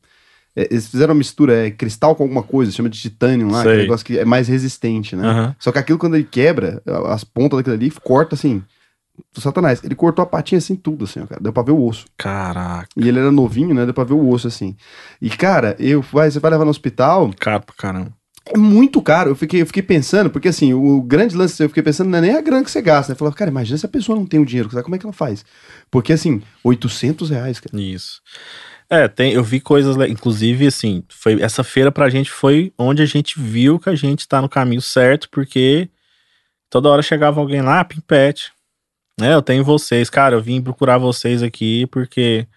é, 0.56 0.68
eles 0.72 0.88
fizeram 0.88 1.14
uma 1.14 1.18
mistura, 1.18 1.68
é 1.68 1.72
cristal 1.72 2.16
com 2.16 2.24
alguma 2.24 2.43
coisa, 2.43 2.72
chama 2.72 2.89
de 2.89 2.99
titânio 2.99 3.49
lá, 3.49 3.62
que 3.64 3.68
é 3.68 3.72
um 3.72 3.76
negócio 3.82 4.06
que 4.06 4.20
é 4.20 4.26
mais 4.26 4.47
resistente, 4.47 5.16
né? 5.16 5.28
Aham. 5.28 5.56
Só 5.60 5.72
que 5.72 5.80
aquilo, 5.80 5.97
quando 5.99 6.16
ele 6.16 6.24
quebra, 6.30 6.82
as 7.08 7.24
pontas 7.24 7.58
daquilo 7.58 7.76
ali, 7.76 7.91
corta 7.91 8.36
assim. 8.36 8.64
Do 9.34 9.39
satanás. 9.39 9.82
Ele 9.82 9.95
cortou 9.95 10.22
a 10.24 10.26
patinha 10.26 10.58
assim, 10.60 10.76
tudo 10.76 11.06
assim, 11.06 11.22
ó, 11.22 11.26
cara. 11.26 11.39
Deu 11.41 11.53
pra 11.53 11.64
ver 11.64 11.72
o 11.72 11.82
osso. 11.82 12.06
Caraca, 12.18 12.89
E 12.97 13.08
ele 13.08 13.18
era 13.18 13.32
novinho, 13.32 13.74
né? 13.74 13.86
Deu 13.86 13.93
pra 13.93 14.03
ver 14.03 14.14
o 14.14 14.30
osso 14.30 14.47
assim. 14.47 14.76
E, 15.22 15.30
cara, 15.30 15.74
eu, 15.80 16.01
vai, 16.01 16.30
você 16.30 16.38
vai 16.38 16.51
levar 16.51 16.66
no 16.66 16.70
hospital, 16.72 17.32
caro 17.39 17.64
pra 17.64 17.76
caramba. 17.78 18.12
É 18.46 18.58
muito 18.58 19.02
caro. 19.02 19.32
Eu 19.32 19.36
fiquei, 19.36 19.62
eu 19.62 19.66
fiquei 19.66 19.84
pensando, 19.84 20.30
porque 20.30 20.48
assim, 20.48 20.74
o 20.74 21.02
grande 21.02 21.36
lance, 21.36 21.62
eu 21.62 21.70
fiquei 21.70 21.84
pensando, 21.84 22.10
não 22.10 22.20
é 22.20 22.22
nem 22.22 22.36
a 22.36 22.41
grana 22.41 22.64
que 22.64 22.72
você 22.72 22.82
gasta, 22.82 23.12
né? 23.14 23.18
Falou, 23.18 23.34
cara, 23.34 23.50
imagina 23.50 23.78
se 23.78 23.86
a 23.86 23.89
pessoa 23.89 24.18
não 24.18 24.26
tem 24.26 24.39
o 24.39 24.46
dinheiro, 24.46 24.70
como 24.84 24.96
é 24.96 25.00
que 25.00 25.06
ela 25.06 25.14
faz? 25.14 25.43
Porque 25.89 26.14
assim, 26.14 26.41
800 26.64 27.30
reais, 27.30 27.60
cara. 27.60 27.82
Isso. 27.82 28.22
É, 28.89 29.08
tem, 29.08 29.34
eu 29.34 29.43
vi 29.43 29.60
coisas, 29.60 29.98
inclusive, 30.10 30.68
assim, 30.68 31.04
foi, 31.10 31.41
essa 31.41 31.64
feira 31.64 31.91
pra 31.91 32.10
gente 32.10 32.30
foi 32.30 32.72
onde 32.78 33.02
a 33.02 33.06
gente 33.06 33.39
viu 33.39 33.80
que 33.80 33.89
a 33.89 33.96
gente 33.96 34.28
tá 34.28 34.39
no 34.39 34.48
caminho 34.48 34.82
certo, 34.82 35.28
porque 35.32 35.89
toda 36.70 36.89
hora 36.89 37.02
chegava 37.02 37.39
alguém 37.39 37.62
lá, 37.64 37.80
"Ah, 37.80 37.86
Pimpete, 37.86 38.52
né, 39.20 39.34
eu 39.34 39.41
tenho 39.41 39.64
vocês, 39.64 40.08
cara, 40.10 40.36
eu 40.36 40.41
vim 40.41 40.62
procurar 40.62 41.00
vocês 41.00 41.41
aqui 41.41 41.88
porque 41.88 42.48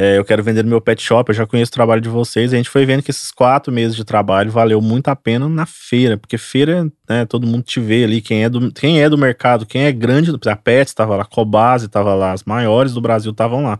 é, 0.00 0.16
eu 0.16 0.24
quero 0.24 0.44
vender 0.44 0.62
no 0.62 0.70
meu 0.70 0.80
pet 0.80 1.02
shop, 1.02 1.28
eu 1.28 1.34
já 1.34 1.44
conheço 1.44 1.70
o 1.70 1.74
trabalho 1.74 2.00
de 2.00 2.08
vocês, 2.08 2.52
e 2.52 2.54
a 2.54 2.58
gente 2.58 2.70
foi 2.70 2.86
vendo 2.86 3.02
que 3.02 3.10
esses 3.10 3.32
quatro 3.32 3.72
meses 3.72 3.96
de 3.96 4.04
trabalho 4.04 4.48
valeu 4.48 4.80
muito 4.80 5.08
a 5.08 5.16
pena 5.16 5.48
na 5.48 5.66
feira, 5.66 6.16
porque 6.16 6.38
feira, 6.38 6.88
né, 7.08 7.24
todo 7.26 7.48
mundo 7.48 7.64
te 7.64 7.80
vê 7.80 8.04
ali, 8.04 8.20
quem 8.20 8.44
é 8.44 8.48
do, 8.48 8.70
quem 8.70 9.02
é 9.02 9.08
do 9.08 9.18
mercado, 9.18 9.66
quem 9.66 9.82
é 9.82 9.92
grande, 9.92 10.30
a 10.46 10.56
Pets 10.56 10.92
estava 10.92 11.16
lá, 11.16 11.22
a 11.22 11.26
Cobase 11.26 11.86
estava 11.86 12.14
lá, 12.14 12.30
as 12.30 12.44
maiores 12.44 12.94
do 12.94 13.00
Brasil 13.00 13.32
estavam 13.32 13.64
lá. 13.64 13.76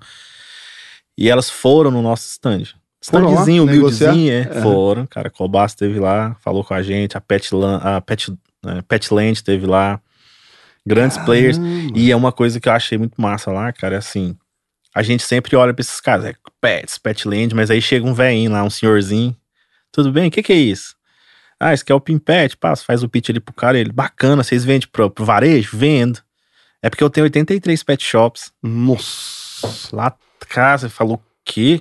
E 1.17 1.31
elas 1.31 1.49
foram 1.49 1.91
no 1.93 2.03
nosso 2.03 2.29
stand. 2.29 2.59
Lá 3.13 3.21
Standzinho, 3.21 3.65
negociar? 3.65 4.11
humildezinho, 4.11 4.33
é, 4.33 4.59
É. 4.59 4.63
foram. 4.63 5.07
Cara, 5.07 5.29
a 5.29 5.31
Cobas 5.31 5.71
esteve 5.71 6.01
lá, 6.01 6.37
falou 6.41 6.65
com 6.65 6.75
a 6.75 6.83
gente, 6.83 7.17
a 7.17 7.21
Petland, 7.21 7.81
a 7.85 8.01
Pet, 8.01 8.33
é, 8.67 8.83
Petland 8.83 9.33
esteve 9.33 9.67
lá. 9.67 10.01
Grandes 10.85 11.17
players. 11.19 11.59
Caramba. 11.59 11.93
E 11.97 12.11
é 12.11 12.17
uma 12.17 12.33
coisa 12.33 12.59
que 12.59 12.69
eu 12.69 12.73
achei 12.73 12.99
muito 12.99 13.21
massa 13.21 13.53
lá, 13.53 13.73
cara, 13.73 13.95
é 13.95 13.99
assim. 13.99 14.37
A 14.99 15.03
gente 15.05 15.23
sempre 15.23 15.55
olha 15.55 15.73
pra 15.73 15.81
esses 15.81 16.01
caras, 16.01 16.25
é 16.25 16.35
Pets, 16.61 16.99
Petland, 16.99 17.55
mas 17.55 17.71
aí 17.71 17.81
chega 17.81 18.05
um 18.05 18.13
velhinho 18.13 18.51
lá, 18.51 18.65
um 18.65 18.69
senhorzinho. 18.69 19.37
Tudo 19.93 20.11
bem? 20.11 20.27
O 20.27 20.31
que 20.33 20.43
que 20.43 20.53
é 20.53 20.57
isso? 20.57 20.97
Ah, 21.61 21.73
isso 21.73 21.85
aqui 21.85 21.93
é 21.93 21.95
o 21.95 22.01
Pimpet, 22.01 22.57
passa, 22.57 22.85
faz 22.85 23.05
o 23.05 23.09
pitch 23.09 23.31
ali 23.31 23.39
pro 23.39 23.55
cara, 23.55 23.79
ele, 23.79 23.93
bacana, 23.93 24.43
vocês 24.43 24.65
vendem 24.65 24.89
pro, 24.91 25.09
pro 25.09 25.25
varejo? 25.25 25.79
Vendo. 25.79 26.21
É 26.83 26.91
porque 26.91 27.05
eu 27.05 27.09
tenho 27.09 27.23
83 27.27 27.81
pet 27.85 28.05
shops. 28.05 28.53
Nossa. 28.61 29.95
Lá, 29.95 30.19
você 30.77 30.89
falou 30.89 31.15
o 31.15 31.23
quê? 31.45 31.81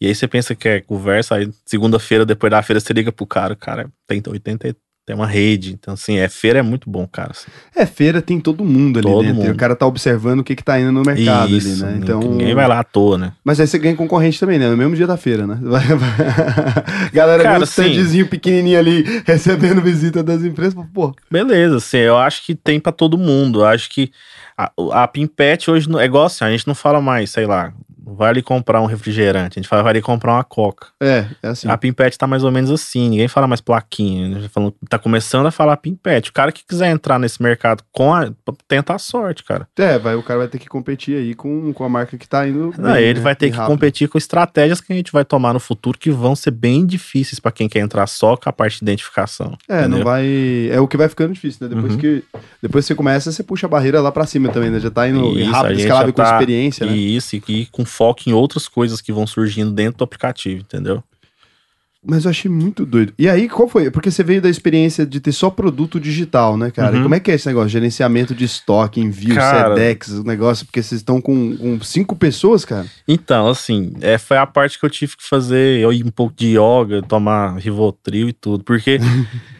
E 0.00 0.08
aí 0.08 0.14
você 0.14 0.26
pensa 0.26 0.52
que 0.56 0.68
é 0.68 0.80
conversa, 0.80 1.36
aí 1.36 1.48
segunda-feira, 1.64 2.26
depois 2.26 2.50
da 2.50 2.64
feira, 2.64 2.80
você 2.80 2.92
liga 2.92 3.12
pro 3.12 3.28
cara, 3.28 3.52
o 3.52 3.56
cara 3.56 3.88
tem 4.08 4.20
80, 4.26 4.76
tem 5.06 5.14
uma 5.14 5.26
rede. 5.26 5.72
Então, 5.72 5.94
assim, 5.94 6.18
é 6.18 6.28
feira 6.28 6.58
é 6.58 6.62
muito 6.62 6.90
bom, 6.90 7.06
cara. 7.06 7.30
assim. 7.30 7.46
É, 7.76 7.86
feira 7.86 8.20
tem 8.20 8.40
todo 8.40 8.64
mundo 8.64 8.98
ali 8.98 9.06
Todo 9.06 9.22
dentro. 9.22 9.36
Mundo. 9.36 9.52
o 9.52 9.56
cara 9.56 9.76
tá 9.76 9.86
observando 9.86 10.40
o 10.40 10.44
que 10.44 10.56
que 10.56 10.64
tá 10.64 10.80
indo 10.80 10.90
no 10.90 11.02
mercado 11.02 11.48
Isso, 11.56 11.84
ali, 11.84 11.94
né? 11.94 12.00
Então, 12.02 12.18
ninguém 12.20 12.54
vai 12.56 12.66
lá 12.66 12.80
à 12.80 12.84
toa, 12.84 13.16
né? 13.16 13.32
Mas 13.44 13.60
aí 13.60 13.68
você 13.68 13.78
ganha 13.78 13.94
concorrente 13.94 14.40
também, 14.40 14.58
né? 14.58 14.68
No 14.68 14.76
mesmo 14.76 14.96
dia 14.96 15.06
da 15.06 15.16
feira, 15.16 15.46
né? 15.46 15.56
Vai- 15.62 15.86
vai- 15.86 17.10
Galera, 17.12 17.42
Cara, 17.42 17.62
um 17.62 17.66
sim. 17.66 17.82
standzinho 17.90 18.26
pequenininho 18.26 18.78
ali, 18.78 19.04
recebendo 19.24 19.80
visita 19.80 20.22
das 20.22 20.42
empresas. 20.42 20.74
Pô, 20.92 21.14
Beleza, 21.30 21.76
assim, 21.76 21.98
eu 21.98 22.16
acho 22.16 22.44
que 22.44 22.54
tem 22.54 22.80
pra 22.80 22.90
todo 22.92 23.16
mundo. 23.16 23.60
Eu 23.60 23.66
acho 23.66 23.88
que 23.88 24.10
a, 24.58 24.72
a 24.92 25.06
Pimpet 25.08 25.70
hoje 25.70 25.88
é 26.00 26.04
igual 26.04 26.24
assim, 26.24 26.44
a 26.44 26.50
gente 26.50 26.66
não 26.66 26.74
fala 26.74 27.00
mais, 27.00 27.30
sei 27.30 27.46
lá, 27.46 27.72
vai 28.06 28.30
ali 28.30 28.42
comprar 28.42 28.80
um 28.80 28.86
refrigerante, 28.86 29.58
a 29.58 29.62
gente 29.62 29.68
fala, 29.68 29.82
vai 29.82 29.90
ali 29.92 30.00
comprar 30.02 30.34
uma 30.34 30.44
coca. 30.44 30.88
é, 31.02 31.26
é 31.42 31.48
assim. 31.48 31.68
A 31.68 31.76
Pimpet 31.76 32.16
tá 32.16 32.26
mais 32.26 32.44
ou 32.44 32.52
menos 32.52 32.70
assim, 32.70 33.08
ninguém 33.08 33.26
fala 33.28 33.46
mais 33.48 33.60
plaquinha, 33.60 34.28
né? 34.28 34.48
Falando- 34.48 34.74
tá 34.88 34.98
começando 34.98 35.46
a 35.46 35.50
falar 35.50 35.76
Pimpet. 35.76 36.30
O 36.30 36.32
cara 36.32 36.52
que 36.52 36.64
quiser 36.64 36.88
entrar 36.90 37.18
nesse 37.18 37.42
mercado 37.42 37.82
com 37.92 38.14
a, 38.14 38.30
tenta 38.68 38.94
a 38.94 38.98
sorte, 38.98 39.42
cara. 39.44 39.66
É, 39.78 39.98
vai, 39.98 40.14
o 40.14 40.22
cara 40.22 40.38
vai 40.40 40.48
ter 40.48 40.58
que 40.58 40.68
competir 40.68 41.16
aí 41.16 41.34
com, 41.34 41.72
com 41.72 41.84
a 41.84 41.88
marca 41.88 42.16
que 42.16 42.28
tá 42.28 42.46
indo. 42.46 42.72
Não, 42.78 42.92
bem, 42.92 43.02
ele 43.02 43.18
né? 43.18 43.24
vai 43.24 43.34
ter 43.34 43.50
que 43.50 43.56
rápido. 43.56 43.72
competir 43.72 44.08
com 44.08 44.16
estratégias 44.18 44.80
que 44.80 44.92
a 44.92 44.96
gente 44.96 45.12
vai 45.12 45.24
tomar 45.24 45.52
no 45.52 45.60
futuro 45.60 45.98
que 45.98 46.10
vão 46.10 46.36
ser 46.36 46.50
bem 46.52 46.86
difíceis 46.86 47.40
pra 47.40 47.50
quem 47.50 47.68
quer 47.68 47.80
entrar 47.80 48.06
só 48.06 48.36
com 48.36 48.48
a 48.48 48.52
parte 48.52 48.78
de 48.78 48.84
identificação. 48.84 49.56
É, 49.68 49.80
entendeu? 49.80 49.98
não 49.98 50.04
vai. 50.04 50.24
É 50.70 50.78
o 50.80 50.86
que 50.86 50.96
vai 50.96 51.08
ficando 51.08 51.32
difícil, 51.32 51.68
né? 51.68 51.74
Depois 51.74 51.94
Uhum. 51.94 51.98
que. 51.98 52.24
Depois 52.62 52.84
que 52.84 52.88
você 52.88 52.94
começa, 52.94 53.32
você 53.32 53.42
puxa 53.42 53.66
a 53.66 53.70
barreira 53.70 54.00
lá 54.00 54.12
pra 54.12 54.26
cima 54.26 54.48
também, 54.50 54.70
né? 54.70 54.78
Já 54.80 54.90
tá 54.90 55.08
indo 55.08 55.38
Isso, 55.38 55.50
rápido, 55.50 55.78
escalável 55.78 56.08
já 56.08 56.12
com 56.12 56.22
tá- 56.22 56.32
experiência, 56.32 56.86
né? 56.86 56.92
Isso, 56.96 57.36
e, 57.36 57.42
e 57.48 57.66
com 57.66 57.84
foco 57.96 58.22
em 58.26 58.32
outras 58.32 58.68
coisas 58.68 59.00
que 59.00 59.12
vão 59.12 59.26
surgindo 59.26 59.70
dentro 59.72 59.98
do 59.98 60.04
aplicativo, 60.04 60.60
entendeu? 60.60 61.02
Mas 62.08 62.24
eu 62.24 62.30
achei 62.30 62.48
muito 62.48 62.86
doido. 62.86 63.12
E 63.18 63.28
aí, 63.28 63.48
qual 63.48 63.68
foi? 63.68 63.90
Porque 63.90 64.12
você 64.12 64.22
veio 64.22 64.40
da 64.40 64.48
experiência 64.48 65.04
de 65.04 65.18
ter 65.18 65.32
só 65.32 65.50
produto 65.50 65.98
digital, 65.98 66.56
né, 66.56 66.70
cara? 66.70 66.96
Uhum. 66.96 67.02
Como 67.02 67.14
é 67.16 67.20
que 67.20 67.32
é 67.32 67.34
esse 67.34 67.48
negócio? 67.48 67.68
Gerenciamento 67.68 68.32
de 68.32 68.44
estoque, 68.44 69.00
envio, 69.00 69.34
Cara- 69.34 69.74
SEDEX, 69.74 70.10
o 70.10 70.22
negócio, 70.22 70.64
porque 70.66 70.80
vocês 70.80 71.00
estão 71.00 71.20
com, 71.20 71.56
com 71.56 71.80
cinco 71.80 72.14
pessoas, 72.14 72.64
cara. 72.64 72.86
Então, 73.08 73.48
assim, 73.48 73.92
é, 74.00 74.18
foi 74.18 74.36
a 74.36 74.46
parte 74.46 74.78
que 74.78 74.86
eu 74.86 74.90
tive 74.90 75.16
que 75.16 75.24
fazer, 75.28 75.80
eu 75.80 75.92
ir 75.92 76.04
um 76.04 76.10
pouco 76.10 76.32
de 76.36 76.56
yoga, 76.56 77.02
tomar 77.02 77.56
Rivotril 77.56 78.28
e 78.28 78.32
tudo, 78.32 78.62
porque 78.62 79.00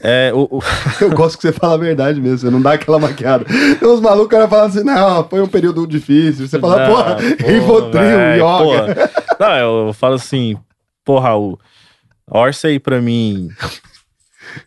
é, 0.00 0.32
o, 0.34 0.48
o- 0.58 0.60
Eu 1.00 1.10
gosto 1.10 1.36
que 1.36 1.42
você 1.42 1.52
fala 1.52 1.74
a 1.74 1.78
verdade 1.78 2.20
mesmo, 2.20 2.38
você 2.38 2.50
não 2.50 2.60
dá 2.60 2.72
aquela 2.72 2.98
maquiada. 2.98 3.44
Tem 3.44 3.88
uns 3.88 4.00
malucos 4.00 4.38
que 4.38 4.48
falam 4.48 4.66
assim, 4.66 4.82
não, 4.82 5.28
foi 5.28 5.40
um 5.40 5.46
período 5.46 5.86
difícil. 5.86 6.48
Você 6.48 6.58
fala, 6.58 6.80
Não, 6.80 6.90
porra, 6.94 7.14
porra, 7.16 7.50
Rivotril, 7.50 8.36
yoga. 8.36 8.44
porra. 8.64 9.10
Não, 9.38 9.86
eu 9.86 9.92
falo 9.92 10.14
assim, 10.14 10.56
porra, 11.04 11.30
orça 12.30 12.68
aí 12.68 12.78
pra 12.78 13.00
mim, 13.00 13.48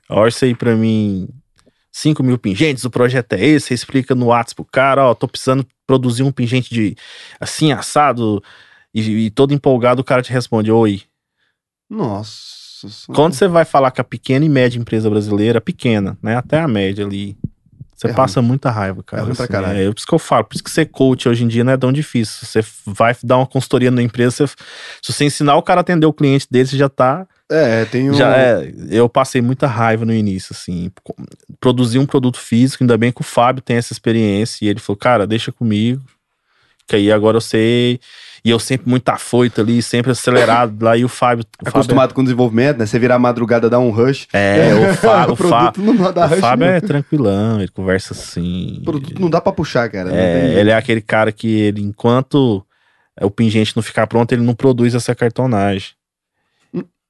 orça 0.10 0.46
aí 0.46 0.56
pra 0.56 0.76
mim 0.76 1.28
5 1.92 2.24
mil 2.24 2.38
pingentes, 2.38 2.84
o 2.86 2.90
projeto 2.90 3.34
é 3.34 3.46
esse, 3.46 3.68
você 3.68 3.74
explica 3.76 4.16
no 4.16 4.28
WhatsApp 4.28 4.56
pro 4.56 4.66
cara, 4.72 5.06
ó, 5.06 5.14
tô 5.14 5.28
precisando 5.28 5.66
produzir 5.86 6.24
um 6.24 6.32
pingente 6.32 6.74
de 6.74 6.96
assim, 7.40 7.72
assado, 7.72 8.42
e, 8.94 9.26
e 9.26 9.30
todo 9.30 9.54
empolgado 9.54 10.02
o 10.02 10.04
cara 10.04 10.22
te 10.24 10.32
responde, 10.32 10.72
oi. 10.72 11.02
Nossa. 11.90 12.63
Senhora. 12.90 13.16
Quando 13.22 13.34
você 13.34 13.48
vai 13.48 13.66
falar 13.66 13.92
com 13.92 14.02
a 14.02 14.04
pequena 14.04 14.46
e 14.46 14.50
média 14.50 14.80
empresa 14.80 15.10
brasileira, 15.10 15.60
pequena, 15.62 16.18
né, 16.22 16.36
até 16.36 16.60
a 16.60 16.68
média 16.68 17.06
ali, 17.06 17.38
você 17.96 18.08
É 18.08 18.14
passa 18.14 18.42
muita 18.42 18.70
raiva, 18.70 19.02
cara. 19.04 19.22
É 19.22 19.26
ruim 19.26 19.36
pra 19.36 19.44
assim, 19.46 19.52
caralho. 19.54 19.80
é, 19.80 19.86
por 19.88 19.98
isso 19.98 20.08
que 20.08 20.14
eu 20.14 20.20
falo, 20.20 20.44
por 20.44 20.56
isso 20.56 20.64
que 20.64 20.72
ser 20.72 20.86
coach 20.88 21.30
hoje 21.30 21.44
em 21.44 21.48
dia 21.48 21.64
não 21.64 21.72
é 21.74 21.78
tão 21.78 21.92
difícil. 21.94 22.46
Você 22.46 22.62
vai 22.86 23.16
dar 23.24 23.38
uma 23.38 23.48
consultoria 23.48 23.90
na 23.92 24.02
empresa, 24.02 24.48
você- 24.48 24.56
se 25.02 25.14
você 25.14 25.26
ensinar 25.26 25.56
o 25.56 25.62
cara 25.64 25.80
a 25.80 25.82
atender 25.82 26.06
o 26.06 26.14
cliente 26.14 26.48
dele, 26.52 26.66
você 26.68 26.78
já 26.78 26.90
tá. 26.90 27.26
É, 27.52 27.86
tem 27.86 28.10
um. 28.10 28.14
Já 28.14 28.36
é, 28.36 28.74
eu 28.90 29.08
passei 29.08 29.42
muita 29.42 29.68
raiva 29.68 30.06
no 30.06 30.14
início, 30.14 30.54
assim. 30.54 30.90
Produzir 31.60 32.00
um 32.00 32.06
produto 32.06 32.40
físico, 32.40 32.84
ainda 32.84 32.98
bem 32.98 33.12
que 33.12 33.22
o 33.22 33.24
Fábio 33.24 33.62
tem 33.62 33.78
essa 33.78 33.94
experiência. 33.94 34.66
E 34.66 34.70
ele 34.70 34.80
falou, 34.80 34.98
cara, 34.98 35.28
deixa 35.28 35.52
comigo. 35.52 36.02
Que 36.88 36.96
aí 36.96 37.12
agora 37.12 37.38
eu 37.38 37.42
sei. 37.42 38.00
E 38.46 38.50
eu 38.50 38.60
sempre 38.60 38.90
muito 38.90 39.08
afoito 39.08 39.62
ali, 39.62 39.82
sempre 39.82 40.12
acelerado 40.12 40.84
lá. 40.84 40.98
E 40.98 41.06
o 41.06 41.10
Fábio. 41.10 41.46
O 41.62 41.66
Fábio 41.66 41.80
Acostumado 41.80 42.14
com 42.14 42.24
desenvolvimento, 42.24 42.78
né? 42.78 42.86
Você 42.86 43.00
virar 43.00 43.16
a 43.16 43.20
madrugada, 43.20 43.70
dar 43.70 43.80
um 43.80 43.90
rush. 43.90 44.28
é, 44.34 44.70
é, 44.70 44.76
o, 44.76 44.94
Fá, 44.96 45.28
o, 45.32 45.36
Fá, 45.36 45.74
não 45.78 45.96
dá 46.12 46.26
o 46.26 46.30
rush. 46.30 46.40
Fábio 46.40 46.68
é 46.68 46.82
tranquilão, 46.82 47.60
ele 47.60 47.70
conversa 47.70 48.14
assim. 48.14 48.80
O 48.82 48.84
produto 48.84 49.22
não 49.22 49.30
dá 49.30 49.40
pra 49.40 49.54
puxar, 49.54 49.90
cara. 49.90 50.14
É, 50.14 50.60
ele 50.60 50.72
é 50.72 50.76
aquele 50.76 51.02
cara 51.02 51.32
que 51.32 51.48
ele, 51.48 51.82
enquanto 51.82 52.66
o 53.22 53.32
pingente 53.32 53.76
não 53.76 53.84
ficar 53.84 54.08
pronto, 54.08 54.32
ele 54.34 54.44
não 54.44 54.54
produz 54.54 54.94
essa 54.94 55.16
cartonagem. 55.16 55.92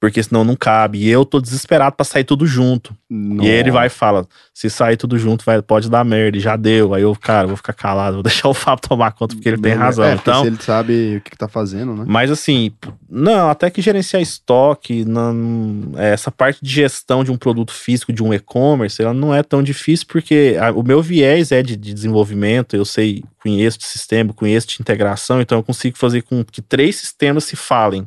Porque 0.04 0.22
senão 0.22 0.44
não 0.44 0.54
cabe. 0.54 0.98
E 0.98 1.10
eu 1.10 1.24
tô 1.24 1.40
desesperado 1.40 1.96
pra 1.96 2.04
sair 2.04 2.26
tudo 2.26 2.46
junto. 2.46 2.94
E 3.10 3.48
ele 3.48 3.72
vai 3.72 3.88
e 3.88 3.90
fala: 3.90 4.28
se 4.54 4.70
sair 4.70 4.98
tudo 4.98 5.18
junto, 5.18 5.46
vai, 5.46 5.62
pode 5.62 5.90
dar 5.90 6.04
merda. 6.04 6.38
E 6.38 6.42
já 6.42 6.58
deu. 6.58 6.94
Aí 6.94 7.04
eu, 7.04 7.16
cara, 7.16 7.48
vou 7.48 7.56
ficar 7.56 7.72
calado, 7.72 8.16
vou 8.16 8.24
deixar 8.24 8.50
o 8.50 8.54
Fábio 8.54 8.82
tomar 8.90 9.14
conta, 9.14 9.34
porque 9.34 9.48
ele 9.48 9.58
tem 9.62 9.72
razão. 9.72 10.04
É, 10.04 10.16
então, 10.16 10.42
se 10.42 10.48
ele 10.48 10.58
sabe 10.62 11.16
o 11.16 11.22
que, 11.22 11.32
que 11.32 11.38
tá 11.38 11.48
fazendo, 11.48 11.96
né? 11.96 12.04
mas 12.06 12.30
assim, 12.30 12.70
não, 13.10 13.50
até 13.50 13.70
que 13.70 13.82
gerenciar 13.82 14.22
estoque, 14.22 15.06
não, 15.06 15.94
é, 15.96 16.10
essa 16.12 16.30
parte 16.30 16.60
de 16.62 16.70
gestão 16.70 17.24
de 17.24 17.32
um 17.32 17.38
produto 17.38 17.72
físico, 17.72 18.12
de 18.12 18.22
um 18.22 18.34
e-commerce, 18.34 19.02
ela 19.02 19.14
não 19.14 19.34
é 19.34 19.42
tão 19.42 19.64
difícil, 19.64 20.06
porque 20.10 20.58
a- 20.60 20.74
o 20.74 20.84
meu 20.84 21.02
viés 21.02 21.54
é 21.54 21.64
de, 21.64 21.78
de 21.78 21.94
desenvolvimento, 21.94 22.76
eu 22.76 22.84
sei, 22.84 23.24
conheço 23.42 23.78
de 23.78 23.86
sistema, 23.86 24.34
conheço 24.34 24.68
de 24.68 24.76
integração, 24.82 25.40
então 25.40 25.58
eu 25.60 25.64
consigo 25.64 25.98
fazer 25.98 26.24
com 26.24 26.44
que 26.44 26.62
três 26.62 26.98
sistemas 26.98 27.46
se 27.46 27.56
falem. 27.56 28.06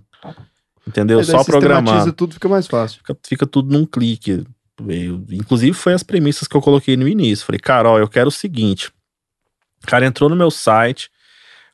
Entendeu? 0.87 1.19
Daí 1.19 1.27
Só 1.27 1.43
programando. 1.45 2.13
tudo 2.13 2.35
fica 2.35 2.49
mais 2.49 2.67
fácil. 2.67 2.99
Fica, 2.99 3.17
fica 3.27 3.47
tudo 3.47 3.73
num 3.73 3.85
clique. 3.85 4.45
Eu- 4.87 5.25
inclusive, 5.33 5.73
foi 5.73 5.93
as 5.95 6.03
premissas 6.03 6.47
que 6.47 6.57
eu 6.57 6.61
coloquei 6.61 6.97
no 6.97 7.09
início. 7.09 7.45
Falei, 7.47 7.59
cara, 7.59 7.91
ó, 7.91 7.99
eu 7.99 8.09
quero 8.09 8.29
o 8.29 8.33
seguinte. 8.33 8.91
O 9.83 9.87
cara 9.87 10.07
entrou 10.07 10.29
no 10.29 10.37
meu 10.37 10.51
site, 10.51 11.11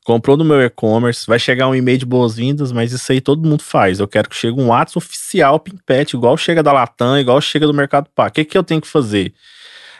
comprou 0.05 0.37
no 0.37 0.45
meu 0.45 0.61
e-commerce, 0.63 1.27
vai 1.27 1.39
chegar 1.39 1.69
um 1.69 1.75
e-mail 1.75 1.99
de 1.99 2.07
boas-vindas, 2.07 2.73
mas 2.73 2.93
isso 2.93 3.11
aí 3.13 3.21
todo 3.21 3.47
mundo 3.47 3.63
faz. 3.63 4.01
Eu 4.01 4.09
quero 4.09 4.29
que 4.29 4.37
chegue 4.37 4.59
um 4.61 4.69
WhatsApp 4.69 4.99
oficial 4.99 5.59
Pimpet, 5.61 6.15
igual 6.15 6.37
chega 6.37 6.63
da 6.63 6.73
Latam, 6.73 7.19
igual 7.19 7.41
chega 7.41 7.67
do 7.67 7.75
Mercado 7.75 8.09
Pago. 8.15 8.31
O 8.31 8.33
que, 8.33 8.45
que 8.45 8.57
eu 8.57 8.63
tenho 8.65 8.81
que 8.81 8.89
fazer? 8.89 9.35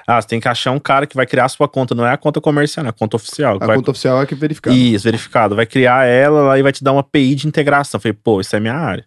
Ah, 0.07 0.21
você 0.21 0.29
tem 0.29 0.41
que 0.41 0.49
achar 0.49 0.71
um 0.73 0.79
cara 0.79 1.07
que 1.07 1.15
vai 1.17 1.27
criar 1.27 1.45
a 1.45 1.49
sua 1.49 1.69
conta, 1.69 1.95
não 1.95 2.07
é 2.07 2.13
a 2.13 2.17
conta 2.17 2.41
comercial, 2.41 2.85
é 2.87 2.89
a 2.89 2.93
conta 2.93 3.17
oficial. 3.17 3.59
A 3.61 3.67
vai- 3.67 3.77
conta 3.77 3.91
oficial 3.93 4.21
é 4.23 4.27
que 4.27 4.35
verificar. 4.35 4.73
isso, 4.75 5.05
verificado. 5.05 5.55
Vai 5.57 5.67
criar 5.67 6.07
ela 6.07 6.43
lá 6.43 6.59
e 6.59 6.63
vai 6.63 6.73
te 6.73 6.83
dar 6.83 6.93
uma 6.93 7.01
API 7.01 7.35
de 7.35 7.47
integração. 7.47 8.01
Falei, 8.01 8.13
pô, 8.13 8.41
isso 8.41 8.55
é 8.57 8.61
minha 8.61 8.75
área. 8.75 9.05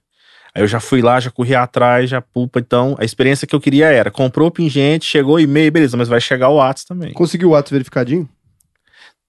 Aí 0.54 0.64
eu 0.64 0.68
já 0.68 0.80
fui 0.80 1.02
lá, 1.02 1.20
já 1.20 1.30
corri 1.30 1.54
atrás, 1.54 2.10
já 2.10 2.22
pulpa. 2.22 2.60
Então, 2.60 2.96
a 2.98 3.04
experiência 3.04 3.46
que 3.46 3.54
eu 3.54 3.60
queria 3.60 3.88
era: 3.88 4.10
comprou 4.10 4.48
o 4.48 4.52
pingente, 4.52 5.06
chegou 5.06 5.36
o 5.36 5.40
e-mail, 5.40 5.70
beleza, 5.70 5.98
mas 5.98 6.08
vai 6.08 6.22
chegar 6.22 6.48
o 6.48 6.56
WhatsApp 6.56 6.88
também. 6.88 7.14
Conseguiu 7.14 7.50
o 7.50 7.52
WhatsApp 7.52 7.74
verificadinho? 7.74 8.30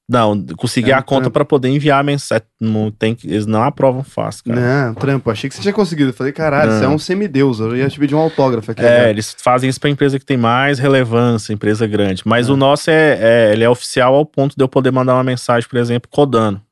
Não, 0.08 0.40
consegui 0.56 0.92
É 0.92 0.94
um 0.94 0.98
a 0.98 1.02
conta 1.02 1.28
para 1.28 1.44
poder 1.44 1.68
enviar 1.68 1.98
a 1.98 2.02
mensagem. 2.02 2.44
Não 2.60 2.92
tem 2.92 3.16
eles 3.24 3.44
não 3.44 3.64
aprovam 3.64 4.04
fácil, 4.04 4.44
cara. 4.44 4.60
Não, 4.86 4.94
trampo. 4.94 5.28
Achei 5.30 5.50
que 5.50 5.56
você 5.56 5.62
tinha 5.62 5.74
conseguido. 5.74 6.10
Eu 6.10 6.14
falei, 6.14 6.32
caralho, 6.32 6.70
Não. 6.70 6.78
você 6.78 6.84
é 6.84 6.88
um 6.88 6.98
semideus. 6.98 7.58
Eu 7.58 7.76
ia 7.76 7.88
te 7.88 7.98
pedir 7.98 8.14
um 8.14 8.18
autógrafo 8.20 8.70
aqui. 8.70 8.82
É, 8.84 8.88
agora. 8.88 9.10
eles 9.10 9.34
fazem 9.36 9.68
isso 9.68 9.80
pra 9.80 9.90
empresa 9.90 10.16
que 10.16 10.24
tem 10.24 10.36
mais 10.36 10.78
relevância, 10.78 11.52
empresa 11.52 11.88
grande. 11.88 12.22
Mas 12.24 12.48
É. 12.48 12.52
o 12.52 12.56
nosso 12.56 12.88
é, 12.88 13.18
é- 13.20 13.52
ele 13.52 13.64
é 13.64 13.68
oficial 13.68 14.14
ao 14.14 14.24
ponto 14.24 14.54
de 14.56 14.62
eu 14.62 14.68
poder 14.68 14.92
mandar 14.92 15.14
uma 15.14 15.24
mensagem, 15.24 15.68
por 15.68 15.76
exemplo, 15.78 16.08
codando. 16.08 16.62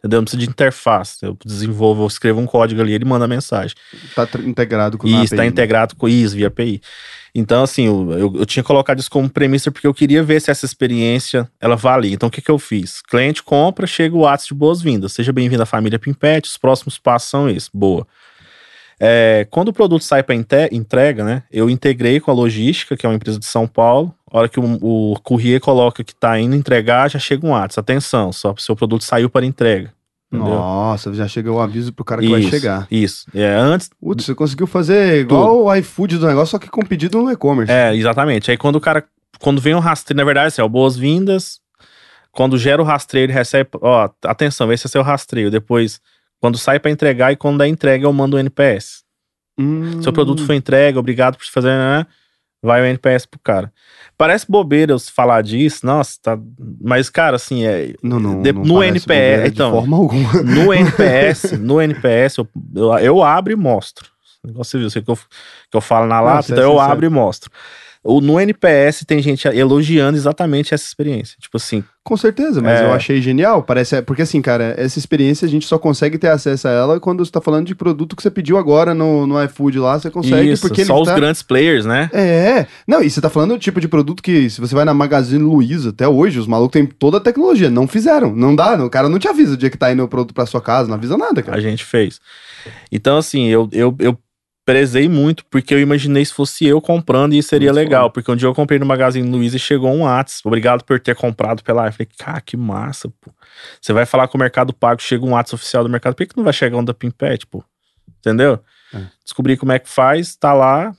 Entendeu? 0.00 0.18
Não 0.20 0.24
precisa 0.24 0.42
de 0.42 0.48
interface. 0.48 1.18
Eu 1.22 1.36
desenvolvo, 1.44 2.02
eu 2.02 2.06
escrevo 2.08 2.40
um 2.40 2.46
código 2.46 2.80
ali, 2.80 2.94
ele 2.94 3.04
manda 3.04 3.26
a 3.26 3.28
mensagem. 3.28 3.76
Tá 4.16 4.26
integrado 4.44 4.98
com 4.98 5.06
E 5.06 5.14
a 5.14 5.22
está 5.22 5.36
API, 5.36 5.44
né? 5.44 5.46
integrado 5.46 5.94
com 5.94 6.08
isso 6.08 6.34
via 6.34 6.48
API. 6.48 6.80
Então, 7.34 7.62
assim, 7.62 7.86
eu, 7.86 8.12
eu, 8.12 8.32
eu 8.38 8.46
tinha 8.46 8.62
colocado 8.62 8.98
isso 8.98 9.10
como 9.10 9.28
premissa 9.28 9.70
porque 9.70 9.86
eu 9.86 9.94
queria 9.94 10.22
ver 10.22 10.40
se 10.40 10.50
essa 10.50 10.66
experiência 10.66 11.48
ela 11.60 11.76
valia. 11.76 12.14
Então, 12.14 12.28
o 12.28 12.32
que, 12.32 12.42
que 12.42 12.50
eu 12.50 12.58
fiz? 12.58 13.00
Cliente 13.02 13.42
compra, 13.42 13.86
chega 13.86 14.16
o 14.16 14.20
WhatsApp 14.20 14.48
de 14.48 14.58
boas-vindas. 14.58 15.12
Seja 15.12 15.32
bem-vindo 15.32 15.62
à 15.62 15.66
família 15.66 15.98
Pimpet, 15.98 16.48
os 16.48 16.56
próximos 16.56 16.98
passos 16.98 17.30
são 17.30 17.48
esses. 17.48 17.70
Boa. 17.72 18.06
É, 19.02 19.46
quando 19.50 19.68
o 19.68 19.72
produto 19.72 20.04
sai 20.04 20.22
para 20.22 20.34
entrega, 20.34 21.24
né? 21.24 21.42
Eu 21.50 21.70
integrei 21.70 22.20
com 22.20 22.30
a 22.30 22.34
logística, 22.34 22.96
que 22.96 23.06
é 23.06 23.08
uma 23.08 23.14
empresa 23.14 23.38
de 23.38 23.46
São 23.46 23.66
Paulo. 23.66 24.14
A 24.30 24.38
hora 24.38 24.48
que 24.48 24.60
o, 24.60 25.12
o 25.12 25.20
courier 25.20 25.58
coloca 25.58 26.04
que 26.04 26.12
está 26.12 26.38
indo 26.38 26.54
entregar, 26.54 27.08
já 27.08 27.18
chega 27.18 27.46
um 27.46 27.50
WhatsApp. 27.50 27.80
Atenção, 27.80 28.30
só 28.30 28.54
seu 28.58 28.76
produto 28.76 29.02
saiu 29.02 29.30
para 29.30 29.46
entrega. 29.46 29.90
Entendeu? 30.32 30.54
Nossa, 30.54 31.12
já 31.12 31.26
chega 31.26 31.50
o 31.50 31.60
aviso 31.60 31.92
pro 31.92 32.04
cara 32.04 32.20
que 32.22 32.28
vai 32.28 32.40
Isso, 32.40 32.50
chegar. 32.50 32.86
Isso. 32.88 33.26
É, 33.34 33.52
antes, 33.52 33.90
Putz, 34.00 34.24
você 34.24 34.34
conseguiu 34.34 34.66
fazer 34.66 35.22
igual 35.22 35.64
o 35.64 35.74
iFood 35.74 36.18
do 36.18 36.26
negócio, 36.26 36.52
só 36.52 36.58
que 36.58 36.68
com 36.68 36.82
pedido 36.82 37.20
no 37.20 37.32
e-commerce. 37.32 37.72
É, 37.72 37.94
exatamente. 37.94 38.50
Aí 38.50 38.56
quando 38.56 38.76
o 38.76 38.80
cara. 38.80 39.04
Quando 39.40 39.60
vem 39.60 39.74
o 39.74 39.80
rastreio, 39.80 40.18
na 40.18 40.24
verdade, 40.24 40.48
assim, 40.48 40.62
ó, 40.62 40.68
boas-vindas. 40.68 41.60
Quando 42.30 42.56
gera 42.58 42.80
o 42.80 42.84
rastreio, 42.84 43.24
ele 43.24 43.32
recebe. 43.32 43.70
Ó, 43.80 44.08
atenção, 44.24 44.72
esse 44.72 44.86
é 44.86 44.90
seu 44.90 45.02
rastreio. 45.02 45.50
Depois, 45.50 46.00
quando 46.40 46.56
sai 46.56 46.78
pra 46.78 46.90
entregar 46.90 47.32
e 47.32 47.36
quando 47.36 47.58
dá 47.58 47.66
entrega, 47.66 48.04
eu 48.04 48.12
mando 48.12 48.36
o 48.36 48.38
NPS. 48.38 49.02
Hum. 49.58 50.00
Seu 50.00 50.12
produto 50.12 50.46
foi 50.46 50.56
entregue, 50.56 50.96
obrigado 50.96 51.36
por 51.36 51.44
fazer, 51.46 51.68
né? 51.70 52.06
Vai 52.62 52.82
o 52.82 52.84
NPS 52.84 53.26
pro 53.26 53.40
cara. 53.42 53.72
Parece 54.18 54.44
bobeira 54.50 54.92
eu 54.92 54.98
falar 54.98 55.42
disso, 55.42 55.86
nossa, 55.86 56.18
tá. 56.22 56.38
Mas, 56.80 57.08
cara, 57.08 57.36
assim, 57.36 57.64
é. 57.64 57.94
Não, 58.02 58.20
não, 58.20 58.42
de- 58.42 58.52
não 58.52 58.62
no 58.64 58.82
NPS, 58.82 59.48
então. 59.50 59.70
De 59.70 59.76
forma 59.78 59.96
alguma. 59.96 60.30
No 60.44 60.74
NPS, 60.74 61.52
no 61.58 61.80
NPS, 61.80 62.38
eu, 62.38 62.48
eu, 62.74 62.98
eu 62.98 63.22
abro 63.22 63.52
e 63.52 63.56
mostro. 63.56 64.10
Você 64.44 64.78
viu, 64.78 64.88
isso 64.88 65.00
que 65.02 65.10
eu, 65.10 65.16
que 65.16 65.76
eu 65.76 65.80
falo 65.80 66.06
na 66.06 66.20
lata, 66.20 66.40
isso 66.40 66.52
é 66.52 66.56
então 66.56 66.72
eu 66.72 66.80
abro 66.80 67.04
e 67.06 67.08
mostro. 67.08 67.50
O, 68.02 68.20
no 68.22 68.40
NPS 68.40 69.04
tem 69.06 69.20
gente 69.20 69.46
elogiando 69.46 70.16
exatamente 70.16 70.72
essa 70.72 70.84
experiência. 70.86 71.36
Tipo 71.38 71.58
assim, 71.58 71.84
Com 72.02 72.16
certeza, 72.16 72.62
mas 72.62 72.80
É. 72.80 72.84
eu 72.86 72.92
achei 72.92 73.20
genial. 73.20 73.62
Parece. 73.62 74.00
Porque 74.00 74.22
assim, 74.22 74.40
cara, 74.40 74.74
essa 74.78 74.98
experiência 74.98 75.44
a 75.46 75.48
gente 75.48 75.66
só 75.66 75.78
consegue 75.78 76.16
ter 76.16 76.28
acesso 76.28 76.66
a 76.66 76.70
ela 76.70 76.98
quando 76.98 77.22
você 77.22 77.30
tá 77.30 77.42
falando 77.42 77.66
de 77.66 77.74
produto 77.74 78.16
que 78.16 78.22
você 78.22 78.30
pediu 78.30 78.56
agora 78.56 78.94
no, 78.94 79.26
no 79.26 79.44
iFood 79.44 79.78
lá, 79.78 79.98
você 80.00 80.10
consegue, 80.10 80.50
isso, 80.50 80.66
porque 80.66 80.82
só 80.82 80.98
os 80.98 81.06
tá... 81.08 81.14
grandes 81.14 81.42
players, 81.42 81.84
né? 81.84 82.08
É, 82.14 82.66
não, 82.88 83.02
e 83.02 83.10
você 83.10 83.20
tá 83.20 83.28
falando 83.28 83.50
do 83.52 83.58
tipo 83.58 83.78
de 83.82 83.86
produto 83.86 84.22
que, 84.22 84.48
se 84.48 84.62
você 84.62 84.74
vai 84.74 84.86
na 84.86 84.94
Magazine 84.94 85.42
Luiza 85.42 85.90
até 85.90 86.08
hoje, 86.08 86.38
os 86.38 86.46
malucos 86.46 86.72
têm 86.72 86.86
toda 86.86 87.18
a 87.18 87.20
tecnologia, 87.20 87.68
não 87.68 87.86
fizeram, 87.86 88.34
não 88.34 88.56
dá, 88.56 88.82
o 88.82 88.88
cara 88.88 89.08
não 89.10 89.18
te 89.18 89.28
avisa 89.28 89.52
o 89.52 89.56
dia 89.58 89.68
que 89.68 89.76
tá 89.76 89.92
indo 89.92 90.02
o 90.02 90.08
produto 90.08 90.32
pra 90.34 90.46
sua 90.46 90.62
casa, 90.62 90.88
não 90.88 90.94
avisa 90.96 91.18
nada, 91.18 91.40
A 91.40 91.44
cara. 91.44 91.60
gente 91.60 91.84
fez. 91.84 92.18
Então, 92.90 93.18
assim, 93.18 93.46
eu, 93.48 93.68
eu, 93.72 93.94
eu 93.98 94.18
prezei 94.70 95.08
muito, 95.08 95.44
porque 95.46 95.74
eu 95.74 95.80
imaginei 95.80 96.24
se 96.24 96.32
fosse 96.32 96.64
eu 96.64 96.80
comprando 96.80 97.32
e 97.32 97.42
seria 97.42 97.72
Muito 97.72 97.76
legal. 97.84 98.02
foda. 98.04 98.12
Porque 98.12 98.30
um 98.30 98.36
dia 98.36 98.46
eu 98.48 98.54
comprei 98.54 98.78
no 98.78 98.86
Magazine 98.86 99.28
Luiza 99.28 99.56
e 99.56 99.58
chegou 99.58 99.90
um 99.90 100.02
WhatsApp. 100.02 100.42
Obrigado 100.46 100.84
por 100.84 101.00
ter 101.00 101.16
comprado 101.16 101.64
pela. 101.64 101.88
Eu 101.88 101.92
falei, 101.92 102.08
cara, 102.16 102.40
que 102.40 102.56
massa, 102.56 103.08
pô. 103.20 103.32
Você 103.80 103.92
vai 103.92 104.06
falar 104.06 104.28
com 104.28 104.38
o 104.38 104.40
Mercado 104.40 104.72
Pago, 104.72 105.02
chega 105.02 105.24
um 105.24 105.32
WhatsApp 105.32 105.56
oficial 105.56 105.82
do 105.82 105.90
Mercado, 105.90 106.14
por 106.14 106.24
que, 106.24 106.32
que 106.32 106.36
não 106.36 106.44
vai 106.44 106.52
chegar 106.52 106.76
um 106.76 106.84
da 106.84 106.94
Pimpet, 106.94 107.46
pô? 107.48 107.64
Entendeu? 108.20 108.60
É. 108.94 109.02
Descobri 109.24 109.56
como 109.56 109.72
é 109.72 109.78
que 109.78 109.88
faz, 109.88 110.36
tá 110.36 110.52
lá. 110.52 110.94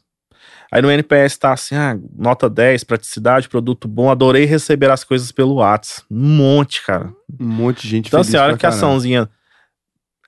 Aí 0.70 0.82
no 0.82 0.92
NPS 0.92 1.38
tá 1.38 1.54
assim, 1.54 1.76
ah, 1.76 1.98
nota 2.18 2.50
10, 2.50 2.84
praticidade, 2.84 3.48
produto 3.48 3.88
bom. 3.88 4.10
Adorei 4.10 4.46
receber 4.46 4.90
as 4.90 5.04
coisas 5.04 5.32
pelo 5.32 5.56
WhatsApp. 5.56 6.06
Um 6.12 6.36
monte, 6.36 6.86
cara. 6.86 7.14
Um 7.40 7.46
monte 7.46 7.84
de 7.84 7.88
gente 7.90 8.08
Então, 8.08 8.20
assim, 8.20 8.36
a 8.36 8.42
hora 8.42 8.52
pra 8.54 8.58
que 8.58 8.66
a 8.66 8.70
açãozinha 8.70 9.30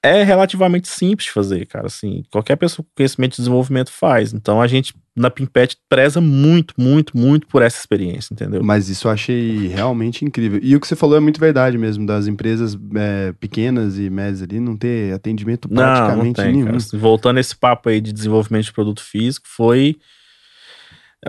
é 0.04 0.22
relativamente 0.22 0.90
simples 0.90 1.26
de 1.28 1.32
fazer, 1.32 1.66
cara. 1.66 1.88
Assim, 1.88 2.24
qualquer 2.30 2.58
pessoa 2.58 2.86
com 2.86 2.92
conhecimento 2.98 3.32
de 3.32 3.38
desenvolvimento 3.38 3.90
faz. 3.90 4.34
Então, 4.34 4.62
a 4.62 4.68
gente, 4.68 4.94
na 5.16 5.30
Pimpet, 5.30 5.78
preza 5.88 6.20
muito, 6.20 6.74
muito, 6.78 7.18
muito 7.18 7.48
por 7.48 7.62
essa 7.62 7.80
experiência, 7.80 8.34
entendeu? 8.34 8.62
Mas 8.62 8.90
isso 8.90 9.08
eu 9.08 9.12
achei 9.12 9.68
realmente 9.68 10.26
incrível. 10.26 10.60
E 10.62 10.76
o 10.76 10.80
que 10.82 10.88
você 10.88 10.96
falou 10.96 11.16
é 11.16 11.22
muito 11.22 11.40
verdade 11.40 11.78
mesmo, 11.78 12.06
das 12.06 12.28
empresas 12.28 12.78
é, 12.96 13.34
pequenas 13.40 13.98
e 13.98 14.10
médias 14.10 14.42
ali 14.42 14.60
não 14.60 14.76
ter 14.76 15.14
atendimento 15.14 15.70
Não, 15.72 15.82
não 15.82 15.94
praticamente 15.96 16.36
tem, 16.36 16.52
nenhum. 16.52 16.66
cara. 16.66 16.78
Assim, 16.78 16.98
Voltando 16.98 17.38
a 17.38 17.40
esse 17.40 17.56
papo 17.56 17.88
aí 17.88 18.02
de 18.02 18.12
desenvolvimento 18.12 18.66
de 18.66 18.74
produto 18.74 19.02
físico, 19.02 19.48
foi. 19.48 19.96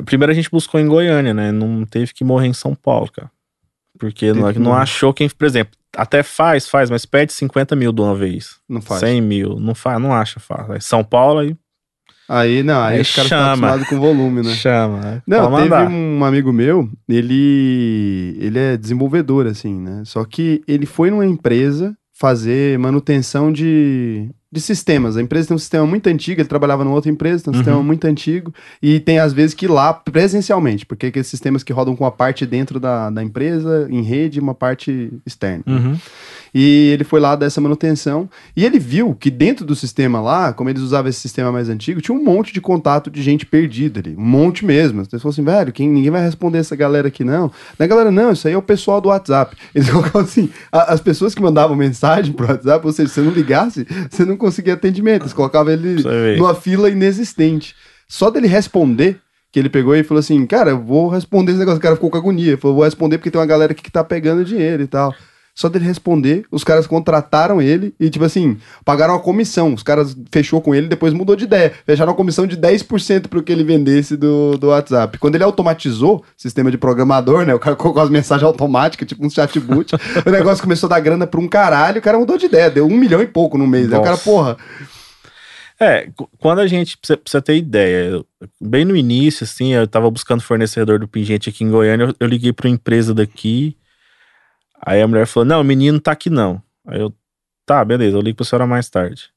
Primeiro 0.04 0.32
a 0.32 0.34
gente 0.34 0.50
buscou 0.50 0.80
em 0.80 0.88
Goiânia, 0.88 1.32
né? 1.32 1.52
Não 1.52 1.86
teve 1.86 2.12
que 2.12 2.24
morrer 2.24 2.48
em 2.48 2.52
São 2.52 2.74
Paulo, 2.74 3.08
cara. 3.12 3.30
Porque 3.96 4.32
não, 4.32 4.50
não 4.54 4.74
achou 4.74 5.14
quem, 5.14 5.28
por 5.28 5.46
exemplo, 5.46 5.78
até 5.96 6.22
faz, 6.22 6.68
faz, 6.68 6.90
mas 6.90 7.04
pede 7.06 7.32
50 7.32 7.74
mil 7.76 7.92
de 7.92 8.00
uma 8.00 8.14
vez. 8.14 8.56
Não 8.68 8.80
faz. 8.80 9.00
100 9.00 9.20
mil, 9.20 9.58
não 9.58 9.74
faz, 9.74 10.00
não 10.00 10.12
acha 10.12 10.40
fácil. 10.40 10.80
São 10.80 11.04
Paulo 11.04 11.40
aí 11.40 11.56
Aí 12.28 12.62
não, 12.62 12.82
aí, 12.82 12.96
Aí 12.96 13.00
os 13.02 13.14
caras 13.14 13.30
estão 13.30 13.44
acostumados 13.44 13.88
com 13.88 14.00
volume, 14.00 14.42
né? 14.42 14.54
chama. 14.54 14.98
né? 14.98 15.22
Não, 15.26 15.50
teve 15.56 15.68
mandar. 15.68 15.88
um 15.90 16.24
amigo 16.24 16.52
meu, 16.52 16.88
ele 17.08 18.36
ele 18.40 18.58
é 18.58 18.76
desenvolvedor, 18.76 19.46
assim, 19.46 19.78
né? 19.78 20.02
Só 20.06 20.24
que 20.24 20.62
ele 20.66 20.86
foi 20.86 21.10
numa 21.10 21.26
empresa 21.26 21.94
fazer 22.12 22.78
manutenção 22.78 23.52
de, 23.52 24.30
de 24.54 24.60
sistemas. 24.60 25.16
A 25.16 25.22
empresa 25.22 25.48
tem 25.48 25.54
um 25.54 25.58
sistema 25.58 25.84
muito 25.84 26.06
antigo, 26.06 26.40
ele 26.40 26.48
trabalhava 26.48 26.84
numa 26.84 26.94
outra 26.94 27.10
empresa, 27.10 27.42
tem 27.44 27.50
um 27.52 27.56
Uhum. 27.56 27.62
sistema 27.62 27.82
muito 27.82 28.04
antigo, 28.06 28.54
e 28.80 29.00
tem 29.00 29.18
às 29.18 29.32
vezes 29.32 29.52
que 29.54 29.66
ir 29.66 29.68
lá 29.68 29.92
presencialmente, 29.92 30.86
porque 30.86 31.06
aqueles 31.06 31.26
sistemas 31.26 31.62
que 31.62 31.72
rodam 31.72 31.96
com 31.96 32.06
a 32.06 32.10
parte 32.10 32.46
dentro 32.46 32.78
da, 32.78 33.10
da 33.10 33.22
empresa, 33.22 33.86
em 33.90 34.02
rede, 34.02 34.38
e 34.38 34.40
uma 34.40 34.54
parte 34.54 35.12
externa. 35.26 35.64
Uhum. 35.66 35.98
E 36.54 36.90
ele 36.92 37.02
foi 37.02 37.18
lá 37.18 37.34
dar 37.34 37.46
essa 37.46 37.60
manutenção. 37.60 38.30
E 38.56 38.64
ele 38.64 38.78
viu 38.78 39.12
que 39.14 39.28
dentro 39.28 39.66
do 39.66 39.74
sistema 39.74 40.20
lá, 40.20 40.52
como 40.52 40.70
eles 40.70 40.80
usavam 40.82 41.08
esse 41.10 41.18
sistema 41.18 41.50
mais 41.50 41.68
antigo, 41.68 42.00
tinha 42.00 42.16
um 42.16 42.22
monte 42.22 42.52
de 42.54 42.60
contato 42.60 43.10
de 43.10 43.20
gente 43.22 43.44
perdida 43.44 43.98
ali. 43.98 44.14
Um 44.16 44.24
monte 44.24 44.64
mesmo. 44.64 45.00
As 45.00 45.08
pessoas 45.08 45.34
assim, 45.34 45.42
velho, 45.44 45.72
quem, 45.72 45.88
ninguém 45.88 46.12
vai 46.12 46.22
responder 46.22 46.58
essa 46.58 46.76
galera 46.76 47.08
aqui, 47.08 47.24
não. 47.24 47.50
Da 47.76 47.86
galera, 47.88 48.10
não, 48.12 48.30
isso 48.30 48.46
aí 48.46 48.54
é 48.54 48.56
o 48.56 48.62
pessoal 48.62 49.00
do 49.00 49.08
WhatsApp. 49.08 49.56
Eles 49.74 49.88
colocavam 49.90 50.20
assim, 50.22 50.48
a- 50.70 50.92
as 50.92 51.00
pessoas 51.00 51.34
que 51.34 51.42
mandavam 51.42 51.74
mensagem 51.74 52.32
pro 52.32 52.46
WhatsApp, 52.46 52.86
ou 52.86 52.92
seja, 52.92 53.08
se 53.08 53.14
você 53.16 53.20
não 53.22 53.32
ligasse, 53.32 53.84
você 54.08 54.24
não 54.24 54.36
conseguia 54.36 54.74
atendimento. 54.74 55.22
Eles 55.22 55.32
colocavam 55.32 55.72
ele 55.72 56.02
numa 56.38 56.54
fila 56.54 56.88
inexistente. 56.88 57.74
Só 58.06 58.30
dele 58.30 58.46
responder, 58.46 59.18
que 59.50 59.58
ele 59.58 59.68
pegou 59.68 59.96
e 59.96 60.04
falou 60.04 60.20
assim, 60.20 60.46
cara, 60.46 60.70
eu 60.70 60.80
vou 60.80 61.08
responder 61.08 61.50
esse 61.50 61.58
negócio. 61.58 61.78
O 61.78 61.82
cara 61.82 61.94
ficou 61.96 62.10
com 62.10 62.16
agonia. 62.18 62.56
Falou, 62.56 62.76
vou 62.76 62.84
responder 62.84 63.18
porque 63.18 63.30
tem 63.30 63.40
uma 63.40 63.46
galera 63.46 63.72
aqui 63.72 63.82
que 63.82 63.90
tá 63.90 64.04
pegando 64.04 64.44
dinheiro 64.44 64.82
e 64.82 64.86
tal. 64.86 65.12
Só 65.54 65.68
dele 65.68 65.84
responder, 65.84 66.44
os 66.50 66.64
caras 66.64 66.84
contrataram 66.86 67.62
ele 67.62 67.94
e, 68.00 68.10
tipo 68.10 68.24
assim, 68.24 68.56
pagaram 68.84 69.14
a 69.14 69.20
comissão. 69.20 69.72
Os 69.72 69.84
caras 69.84 70.16
fechou 70.32 70.60
com 70.60 70.74
ele 70.74 70.88
depois 70.88 71.12
mudou 71.12 71.36
de 71.36 71.44
ideia. 71.44 71.72
Fecharam 71.86 72.12
a 72.12 72.16
comissão 72.16 72.44
de 72.46 72.56
10% 72.56 73.28
pro 73.28 73.42
que 73.42 73.52
ele 73.52 73.62
vendesse 73.62 74.16
do, 74.16 74.58
do 74.58 74.68
WhatsApp. 74.68 75.16
Quando 75.18 75.36
ele 75.36 75.44
automatizou, 75.44 76.24
sistema 76.36 76.70
de 76.72 76.76
programador, 76.78 77.46
né? 77.46 77.54
O 77.54 77.58
cara 77.60 77.76
colocou 77.76 78.02
as 78.02 78.10
mensagens 78.10 78.44
automáticas, 78.46 79.06
tipo 79.06 79.24
um 79.24 79.30
chatbot, 79.30 79.94
o 80.26 80.30
negócio 80.30 80.62
começou 80.62 80.88
a 80.88 80.90
dar 80.90 81.00
grana 81.00 81.26
pra 81.26 81.40
um 81.40 81.46
caralho, 81.46 81.98
o 82.00 82.02
cara 82.02 82.18
mudou 82.18 82.36
de 82.36 82.46
ideia, 82.46 82.68
deu 82.70 82.86
um 82.86 82.96
milhão 82.96 83.22
e 83.22 83.26
pouco 83.26 83.56
no 83.56 83.66
mês. 83.66 83.92
Aí 83.92 83.98
o 83.98 84.02
cara, 84.02 84.16
porra. 84.18 84.56
É, 85.80 86.08
quando 86.38 86.60
a 86.60 86.66
gente, 86.66 86.96
pra 86.96 87.06
você- 87.06 87.16
pra 87.16 87.30
você 87.30 87.42
ter 87.42 87.56
ideia, 87.56 88.22
bem 88.60 88.84
no 88.84 88.96
início, 88.96 89.44
assim, 89.44 89.72
eu 89.74 89.86
tava 89.88 90.10
buscando 90.10 90.40
fornecedor 90.42 90.98
do 90.98 91.08
pingente 91.08 91.48
aqui 91.48 91.64
em 91.64 91.70
Goiânia, 91.70 92.04
eu, 92.06 92.14
eu 92.20 92.26
liguei 92.26 92.52
pra 92.52 92.68
uma 92.68 92.74
empresa 92.74 93.12
daqui, 93.12 93.76
aí 94.84 95.00
a 95.02 95.08
mulher 95.08 95.26
falou, 95.26 95.46
não, 95.46 95.60
o 95.60 95.64
menino 95.64 95.98
tá 96.00 96.12
aqui 96.12 96.28
não. 96.30 96.60
Aí 96.86 97.00
eu, 97.00 97.12
tá, 97.66 97.84
beleza, 97.84 98.16
eu 98.16 98.20
ligo 98.20 98.36
pra 98.36 98.44
senhora 98.44 98.66
mais 98.66 98.88
tarde. 98.88 99.30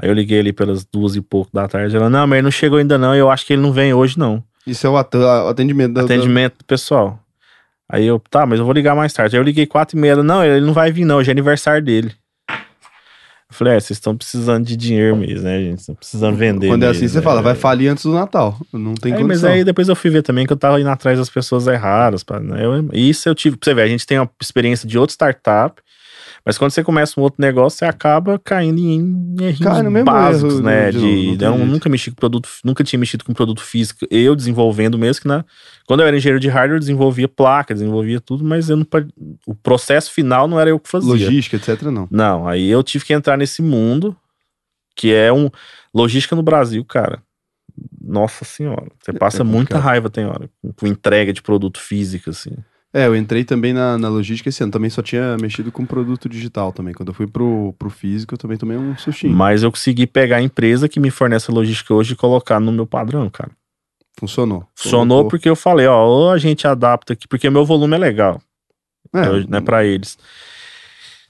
Aí 0.00 0.08
eu 0.08 0.14
liguei 0.14 0.38
ali 0.40 0.52
pelas 0.52 0.84
duas 0.84 1.16
e 1.16 1.20
pouco 1.20 1.50
da 1.52 1.66
tarde, 1.66 1.96
ela, 1.96 2.08
não, 2.08 2.26
mas 2.26 2.38
ele 2.38 2.44
não 2.44 2.50
chegou 2.50 2.78
ainda 2.78 2.96
não, 2.96 3.14
eu 3.14 3.30
acho 3.30 3.44
que 3.46 3.52
ele 3.52 3.62
não 3.62 3.72
vem 3.72 3.92
hoje 3.92 4.18
não. 4.18 4.42
Isso 4.66 4.86
é 4.86 4.90
o 4.90 4.96
at- 4.96 5.14
o 5.14 5.48
atendimento 5.48 5.94
da. 5.94 6.02
Atendimento 6.02 6.64
pessoal. 6.64 7.18
Aí 7.90 8.04
eu, 8.06 8.20
tá, 8.30 8.44
mas 8.44 8.58
eu 8.58 8.64
vou 8.66 8.74
ligar 8.74 8.94
mais 8.94 9.12
tarde. 9.12 9.34
Aí 9.34 9.40
eu 9.40 9.44
liguei 9.44 9.66
quatro 9.66 9.96
e 9.96 10.00
meia, 10.00 10.12
ela, 10.12 10.22
não, 10.22 10.44
ele 10.44 10.64
não 10.64 10.74
vai 10.74 10.92
vir 10.92 11.04
não, 11.06 11.16
hoje 11.16 11.30
é 11.30 11.32
aniversário 11.32 11.82
dele. 11.84 12.12
Eu 13.50 13.56
falei, 13.56 13.74
é, 13.74 13.80
vocês 13.80 13.96
estão 13.96 14.14
precisando 14.14 14.66
de 14.66 14.76
dinheiro 14.76 15.16
mesmo, 15.16 15.44
né, 15.44 15.58
gente? 15.58 15.78
Estão 15.78 15.94
precisando 15.94 16.36
vender. 16.36 16.68
Quando 16.68 16.82
é 16.82 16.88
assim, 16.88 17.00
mesmo, 17.00 17.14
você 17.14 17.18
né? 17.18 17.24
fala, 17.24 17.40
vai 17.40 17.54
falir 17.54 17.88
antes 17.88 18.04
do 18.04 18.12
Natal. 18.12 18.58
Não 18.70 18.92
tem 18.94 19.14
Aí, 19.14 19.24
mas 19.24 19.42
aí 19.42 19.64
depois 19.64 19.88
eu 19.88 19.96
fui 19.96 20.10
ver 20.10 20.22
também 20.22 20.46
que 20.46 20.52
eu 20.52 20.56
tava 20.56 20.78
indo 20.78 20.90
atrás 20.90 21.18
das 21.18 21.30
pessoas 21.30 21.66
erradas. 21.66 22.22
Pra, 22.22 22.38
né? 22.40 22.62
eu, 22.62 22.90
isso 22.92 23.26
eu 23.26 23.34
tive, 23.34 23.56
pra 23.56 23.64
você 23.64 23.74
ver, 23.74 23.82
a 23.82 23.88
gente 23.88 24.06
tem 24.06 24.18
uma 24.18 24.30
experiência 24.40 24.86
de 24.86 24.98
outra 24.98 25.14
startup, 25.14 25.80
mas 26.44 26.56
quando 26.56 26.70
você 26.70 26.82
começa 26.82 27.18
um 27.18 27.22
outro 27.22 27.40
negócio, 27.40 27.78
você 27.78 27.84
acaba 27.84 28.38
caindo 28.38 28.78
em 28.78 29.00
mesmo 29.90 30.04
básicos, 30.04 30.54
erro, 30.54 30.62
né? 30.62 30.90
de 30.90 30.98
De, 30.98 31.36
tem 31.36 31.48
eu 31.48 31.56
jeito. 31.56 31.66
nunca 31.66 31.88
mexi 31.88 32.10
com 32.10 32.16
produto, 32.16 32.48
nunca 32.64 32.84
tinha 32.84 32.98
mexido 32.98 33.24
com 33.24 33.34
produto 33.34 33.62
físico, 33.62 34.06
eu 34.10 34.34
desenvolvendo 34.34 34.98
mesmo, 34.98 35.22
que 35.22 35.28
na, 35.28 35.44
quando 35.86 36.00
eu 36.00 36.06
era 36.06 36.16
engenheiro 36.16 36.40
de 36.40 36.48
hardware, 36.48 36.76
eu 36.76 36.80
desenvolvia 36.80 37.28
placa, 37.28 37.74
desenvolvia 37.74 38.20
tudo, 38.20 38.44
mas 38.44 38.70
eu 38.70 38.76
não, 38.76 38.86
o 39.46 39.54
processo 39.54 40.12
final 40.12 40.48
não 40.48 40.58
era 40.58 40.70
eu 40.70 40.78
que 40.78 40.88
fazia. 40.88 41.10
Logística, 41.10 41.56
etc, 41.56 41.82
não. 41.84 42.08
Não, 42.10 42.48
aí 42.48 42.68
eu 42.68 42.82
tive 42.82 43.04
que 43.04 43.12
entrar 43.12 43.36
nesse 43.36 43.62
mundo 43.62 44.16
que 44.96 45.14
é 45.14 45.32
um 45.32 45.48
logística 45.94 46.34
no 46.34 46.42
Brasil, 46.42 46.84
cara. 46.84 47.22
Nossa 48.00 48.44
senhora, 48.44 48.90
você 49.00 49.12
passa 49.12 49.42
é 49.42 49.44
muita 49.44 49.78
raiva 49.78 50.10
tem 50.10 50.26
hora 50.26 50.50
com 50.76 50.86
entrega 50.86 51.32
de 51.32 51.40
produto 51.40 51.78
físico 51.78 52.30
assim. 52.30 52.56
É, 52.92 53.06
eu 53.06 53.14
entrei 53.14 53.44
também 53.44 53.72
na, 53.74 53.98
na 53.98 54.08
logística 54.08 54.48
esse 54.48 54.62
ano. 54.62 54.72
Também 54.72 54.88
só 54.88 55.02
tinha 55.02 55.36
mexido 55.40 55.70
com 55.70 55.84
produto 55.84 56.28
digital 56.28 56.72
também. 56.72 56.94
Quando 56.94 57.08
eu 57.08 57.14
fui 57.14 57.26
pro, 57.26 57.74
pro 57.78 57.90
físico, 57.90 58.32
eu 58.34 58.38
também 58.38 58.56
tomei 58.56 58.78
um 58.78 58.96
sustinho. 58.96 59.34
Mas 59.34 59.62
eu 59.62 59.70
consegui 59.70 60.06
pegar 60.06 60.36
a 60.36 60.42
empresa 60.42 60.88
que 60.88 60.98
me 60.98 61.10
fornece 61.10 61.50
a 61.50 61.54
logística 61.54 61.92
hoje 61.92 62.14
e 62.14 62.16
colocar 62.16 62.58
no 62.58 62.72
meu 62.72 62.86
padrão, 62.86 63.28
cara. 63.28 63.50
Funcionou. 64.18 64.66
Funcionou 64.74 65.18
Colocou. 65.18 65.30
porque 65.30 65.48
eu 65.48 65.54
falei, 65.54 65.86
ó, 65.86 66.02
ou 66.06 66.30
a 66.30 66.38
gente 66.38 66.66
adapta 66.66 67.12
aqui, 67.12 67.28
porque 67.28 67.48
meu 67.50 67.64
volume 67.64 67.94
é 67.94 67.98
legal, 67.98 68.40
É, 69.14 69.26
eu- 69.28 69.46
né, 69.48 69.60
para 69.60 69.84
eles. 69.84 70.18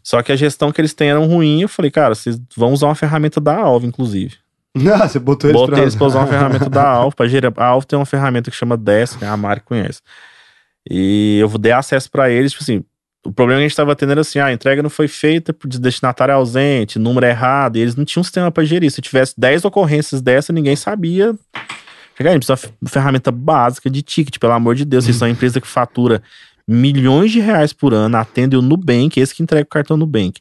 Só 0.03 0.23
que 0.23 0.33
a 0.33 0.37
gestão 0.37 0.73
que 0.73 0.81
eles 0.81 0.95
têm 0.95 1.11
era 1.11 1.19
ruim, 1.19 1.61
eu 1.61 1.69
falei, 1.69 1.91
cara, 1.91 2.15
vocês 2.15 2.41
vão 2.57 2.73
usar 2.73 2.87
uma 2.87 2.95
ferramenta 2.95 3.41
da 3.41 3.55
Alva, 3.57 3.85
inclusive. 3.87 4.37
Ah, 4.95 5.09
você 5.09 5.19
botou 5.19 5.51
eles 5.51 5.61
Botei 5.61 5.83
eles 5.83 5.97
pra 5.97 6.07
usar 6.07 6.21
uma 6.21 6.27
ferramenta 6.29 6.71
da. 6.71 7.11
Pra 7.11 7.27
gerar. 7.27 7.53
A 7.57 7.67
Alfa 7.67 7.87
tem 7.89 7.99
uma 7.99 8.07
ferramenta 8.07 8.49
que 8.51 8.57
chama 8.57 8.77
Desk, 8.77 9.21
né? 9.21 9.29
a 9.29 9.37
Mari 9.37 9.61
conhece. 9.61 10.01
E 10.89 11.39
eu 11.41 11.49
dei 11.59 11.72
acesso 11.72 12.11
pra 12.11 12.30
eles, 12.30 12.53
tipo 12.53 12.62
assim. 12.62 12.84
O 13.26 13.32
problema 13.32 13.61
que 13.61 13.64
a 13.64 13.68
gente 13.68 13.76
tava 13.76 13.95
tendo 13.97 14.12
era 14.12 14.20
assim: 14.20 14.39
ah, 14.39 14.47
a 14.47 14.53
entrega 14.53 14.82
não 14.82 14.89
foi 14.89 15.09
feita 15.09 15.53
por 15.53 15.68
destinatário 15.68 16.34
ausente, 16.34 16.99
número 16.99 17.26
errado, 17.26 17.76
e 17.76 17.80
eles 17.80 17.97
não 17.97 18.05
tinham 18.05 18.20
um 18.20 18.24
sistema 18.24 18.51
pra 18.51 18.64
gerir. 18.64 18.91
Se 18.91 19.03
tivesse 19.03 19.34
10 19.36 19.64
ocorrências 19.64 20.22
dessa, 20.22 20.53
ninguém 20.53 20.76
sabia. 20.76 21.34
A 22.18 22.32
gente 22.32 22.47
precisa 22.47 22.72
de 22.82 22.91
ferramenta 22.91 23.30
básica 23.30 23.89
de 23.89 24.03
ticket, 24.03 24.39
pelo 24.39 24.53
amor 24.53 24.74
de 24.74 24.84
Deus. 24.84 25.05
Vocês 25.05 25.16
são 25.16 25.28
uma 25.28 25.32
empresa 25.32 25.61
que 25.61 25.66
fatura 25.66 26.22
milhões 26.66 27.30
de 27.30 27.41
reais 27.41 27.72
por 27.72 27.95
ano, 27.95 28.16
atende 28.16 28.57
o 28.57 28.62
Nubank, 28.62 29.18
esse 29.18 29.34
que 29.34 29.43
entrega 29.43 29.64
o 29.64 29.70
cartão 29.70 29.97
Nubank. 29.97 30.41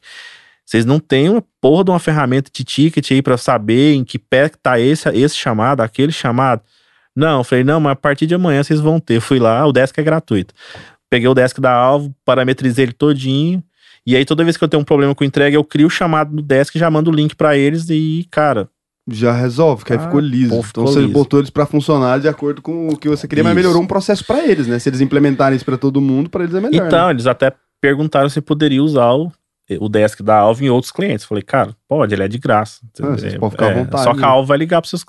Vocês 0.64 0.84
não 0.84 1.00
têm 1.00 1.30
uma 1.30 1.42
porra 1.60 1.84
de 1.84 1.90
uma 1.90 1.98
ferramenta 1.98 2.50
de 2.52 2.62
ticket 2.62 3.10
aí 3.10 3.22
pra 3.22 3.38
saber 3.38 3.94
em 3.94 4.04
que 4.04 4.18
pé 4.18 4.50
que 4.50 4.58
tá 4.58 4.78
esse, 4.78 5.08
esse 5.10 5.34
chamado, 5.34 5.80
aquele 5.80 6.12
chamado? 6.12 6.60
Não, 7.18 7.42
falei, 7.42 7.64
não, 7.64 7.80
mas 7.80 7.92
a 7.92 7.96
partir 7.96 8.26
de 8.26 8.34
amanhã 8.34 8.62
vocês 8.62 8.78
vão 8.80 9.00
ter. 9.00 9.20
Fui 9.20 9.38
lá, 9.38 9.66
o 9.66 9.72
desk 9.72 9.98
é 9.98 10.02
gratuito. 10.02 10.54
Peguei 11.10 11.26
o 11.28 11.34
desk 11.34 11.58
da 11.60 11.72
Alvo, 11.72 12.14
parametrizei 12.24 12.84
ele 12.84 12.92
todinho. 12.92 13.62
E 14.06 14.14
aí, 14.16 14.24
toda 14.24 14.44
vez 14.44 14.56
que 14.56 14.62
eu 14.64 14.68
tenho 14.68 14.80
um 14.80 14.84
problema 14.84 15.14
com 15.14 15.24
entrega, 15.24 15.56
eu 15.56 15.64
crio 15.64 15.88
o 15.88 15.90
chamado 15.90 16.34
no 16.34 16.40
desk, 16.42 16.78
já 16.78 16.90
mando 16.90 17.10
o 17.10 17.14
link 17.14 17.34
pra 17.34 17.56
eles 17.56 17.88
e, 17.90 18.26
cara, 18.30 18.68
Já 19.10 19.32
resolve, 19.32 19.84
que 19.86 19.92
aí 19.94 19.98
Ah, 19.98 20.02
ficou 20.02 20.20
liso. 20.20 20.50
pô, 20.50 20.56
então 20.56 20.62
ficou 20.62 20.86
você 20.86 21.00
liso. 21.00 21.12
botou 21.12 21.40
eles 21.40 21.48
pra 21.50 21.64
funcionar 21.66 22.20
de 22.20 22.28
acordo 22.28 22.60
com 22.62 22.88
o 22.88 22.96
que 22.96 23.08
você 23.08 23.26
queria, 23.26 23.42
mas 23.42 23.50
Isso. 23.52 23.56
melhorou 23.56 23.82
um 23.82 23.86
processo 23.86 24.22
pra 24.24 24.46
eles, 24.46 24.66
né? 24.66 24.78
Se 24.78 24.88
eles 24.90 25.00
implementarem 25.00 25.56
isso 25.56 25.64
pra 25.64 25.78
todo 25.78 25.98
mundo, 26.00 26.28
pra 26.30 26.44
eles 26.44 26.54
é 26.54 26.60
melhor. 26.60 26.86
Então, 26.86 27.06
né? 27.06 27.12
eles 27.14 27.26
até 27.26 27.52
perguntaram 27.80 28.28
se 28.28 28.40
poderia 28.42 28.82
usar 28.82 29.12
o, 29.14 29.32
o 29.80 29.88
desk 29.88 30.22
da 30.22 30.36
Alvo 30.36 30.62
em 30.62 30.68
outros 30.68 30.92
clientes. 30.92 31.24
Falei, 31.24 31.42
cara, 31.42 31.74
pode, 31.88 32.14
ele 32.14 32.22
é 32.22 32.28
de 32.28 32.36
graça. 32.38 32.80
Ah, 33.02 33.16
É, 33.22 33.38
podem 33.38 33.50
ficar 33.50 33.66
à 33.66 33.70
é, 33.70 33.74
vontade, 33.82 34.04
Só 34.04 34.12
que 34.12 34.20
né? 34.20 34.26
a 34.26 34.28
Alvo 34.30 34.46
vai 34.46 34.58
ligar 34.58 34.80
pros 34.82 34.90
seus 34.90 35.04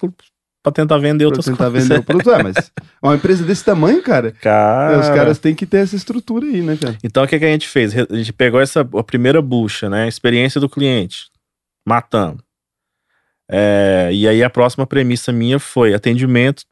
pra 0.61 0.71
tentar 0.71 0.97
vender 0.97 1.19
Pra 1.25 1.27
outras 1.27 1.45
tentar 1.45 1.69
coisas. 1.69 1.87
vender 1.87 1.99
o 1.99 2.03
produto. 2.03 2.31
É, 2.31 2.43
mas 2.43 2.71
uma 3.01 3.15
empresa 3.15 3.43
desse 3.43 3.63
tamanho, 3.63 4.01
cara, 4.03 4.31
Cara, 4.31 4.93
é, 4.95 4.99
os 4.99 5.07
caras 5.09 5.39
têm 5.39 5.55
que 5.55 5.65
ter 5.65 5.77
essa 5.77 5.95
estrutura 5.95 6.45
aí, 6.45 6.61
né, 6.61 6.77
cara? 6.77 6.97
Então, 7.03 7.23
o 7.23 7.27
que, 7.27 7.39
que 7.39 7.45
a 7.45 7.49
gente 7.49 7.67
fez? 7.67 7.93
A 7.97 8.15
gente 8.15 8.33
pegou 8.33 8.59
essa 8.59 8.81
a 8.81 9.03
primeira 9.03 9.41
bucha, 9.41 9.89
né? 9.89 10.07
Experiência 10.07 10.59
do 10.59 10.69
cliente. 10.69 11.27
Matamos. 11.87 12.41
É, 13.51 14.09
e 14.11 14.27
aí, 14.27 14.43
a 14.43 14.49
próxima 14.49 14.85
premissa 14.85 15.31
minha 15.31 15.59
foi 15.59 15.93
atendimento. 15.93 16.63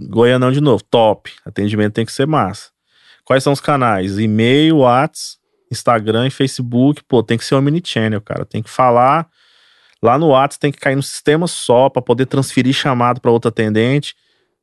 Goianão 0.00 0.50
de 0.50 0.60
novo, 0.60 0.82
top. 0.90 1.30
Atendimento 1.44 1.92
tem 1.92 2.06
que 2.06 2.12
ser 2.12 2.26
massa. 2.26 2.70
Quais 3.24 3.42
são 3.44 3.52
os 3.52 3.60
canais? 3.60 4.18
E-mail, 4.18 4.78
WhatsApp, 4.78 5.38
Instagram 5.70 6.26
e 6.26 6.30
Facebook. 6.30 7.02
Pô, 7.06 7.22
tem 7.22 7.36
que 7.36 7.44
ser 7.44 7.54
omnichannel, 7.54 8.20
cara. 8.20 8.46
Tem 8.46 8.62
que 8.62 8.70
falar. 8.70 9.28
Lá 10.02 10.18
no 10.18 10.28
WhatsApp 10.28 10.60
tem 10.60 10.72
que 10.72 10.80
cair 10.80 10.96
no 10.96 11.02
sistema 11.02 11.46
só 11.46 11.88
para 11.88 12.02
poder 12.02 12.26
transferir 12.26 12.74
chamado 12.74 13.20
para 13.20 13.30
outro 13.30 13.48
atendente. 13.48 14.16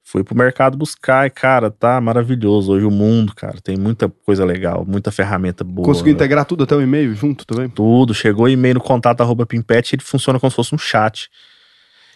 Fui 0.03 0.23
pro 0.23 0.35
mercado 0.35 0.77
buscar 0.77 1.27
e, 1.27 1.29
cara, 1.29 1.69
tá 1.69 2.01
maravilhoso. 2.01 2.73
Hoje 2.73 2.85
o 2.85 2.91
mundo, 2.91 3.33
cara, 3.35 3.61
tem 3.61 3.77
muita 3.77 4.09
coisa 4.09 4.43
legal, 4.43 4.83
muita 4.85 5.11
ferramenta 5.11 5.63
boa. 5.63 5.85
Conseguiu 5.85 6.13
integrar 6.13 6.45
tudo 6.45 6.63
até 6.63 6.75
o 6.75 6.81
e-mail 6.81 7.13
junto 7.13 7.45
também? 7.45 7.69
Tudo, 7.69 8.13
chegou 8.13 8.49
e-mail 8.49 8.75
no 8.75 8.81
contato 8.81 9.21
arroba 9.21 9.45
pimpet, 9.45 9.93
ele 9.93 10.01
funciona 10.01 10.39
como 10.39 10.49
se 10.49 10.55
fosse 10.55 10.73
um 10.73 10.79
chat. 10.79 11.29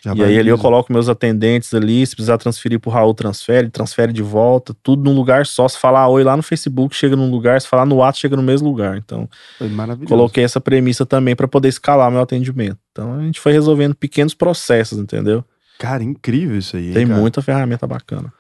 Já 0.04 0.14
e 0.14 0.22
aí 0.22 0.38
ali 0.38 0.50
eu 0.50 0.58
coloco 0.58 0.92
meus 0.92 1.08
atendentes 1.08 1.74
ali, 1.74 2.06
se 2.06 2.14
precisar 2.14 2.38
transferir 2.38 2.78
pro 2.78 2.92
Raul, 2.92 3.14
transfere, 3.14 3.70
transfere 3.70 4.12
de 4.12 4.22
volta, 4.22 4.76
tudo 4.84 5.02
num 5.02 5.16
lugar 5.16 5.46
só. 5.46 5.66
Se 5.66 5.80
falar 5.80 6.10
oi 6.10 6.26
lá 6.26 6.36
no 6.36 6.44
Facebook, 6.44 6.94
chega 6.94 7.16
num 7.16 7.32
lugar, 7.32 7.62
se 7.62 7.70
falar 7.70 7.86
no 7.86 7.96
WhatsApp, 7.96 8.20
chega 8.20 8.36
no 8.36 8.44
mesmo 8.44 8.68
lugar. 8.68 8.98
Então, 8.98 9.30
coloquei 10.06 10.44
essa 10.44 10.60
premissa 10.60 11.06
também 11.06 11.38
para 11.38 11.48
poder 11.48 11.70
escalar 11.70 12.12
meu 12.12 12.20
atendimento. 12.20 12.78
Então, 12.92 13.18
a 13.18 13.22
gente 13.22 13.40
foi 13.40 13.54
resolvendo 13.54 13.96
pequenos 13.96 14.34
processos, 14.34 15.00
entendeu? 15.00 15.42
Cara, 15.80 16.04
incrível 16.04 16.58
isso 16.58 16.76
aí. 16.76 16.92
Tem 16.92 17.06
muita 17.06 17.42
ferramenta 17.42 17.88
bacana. 17.88 18.32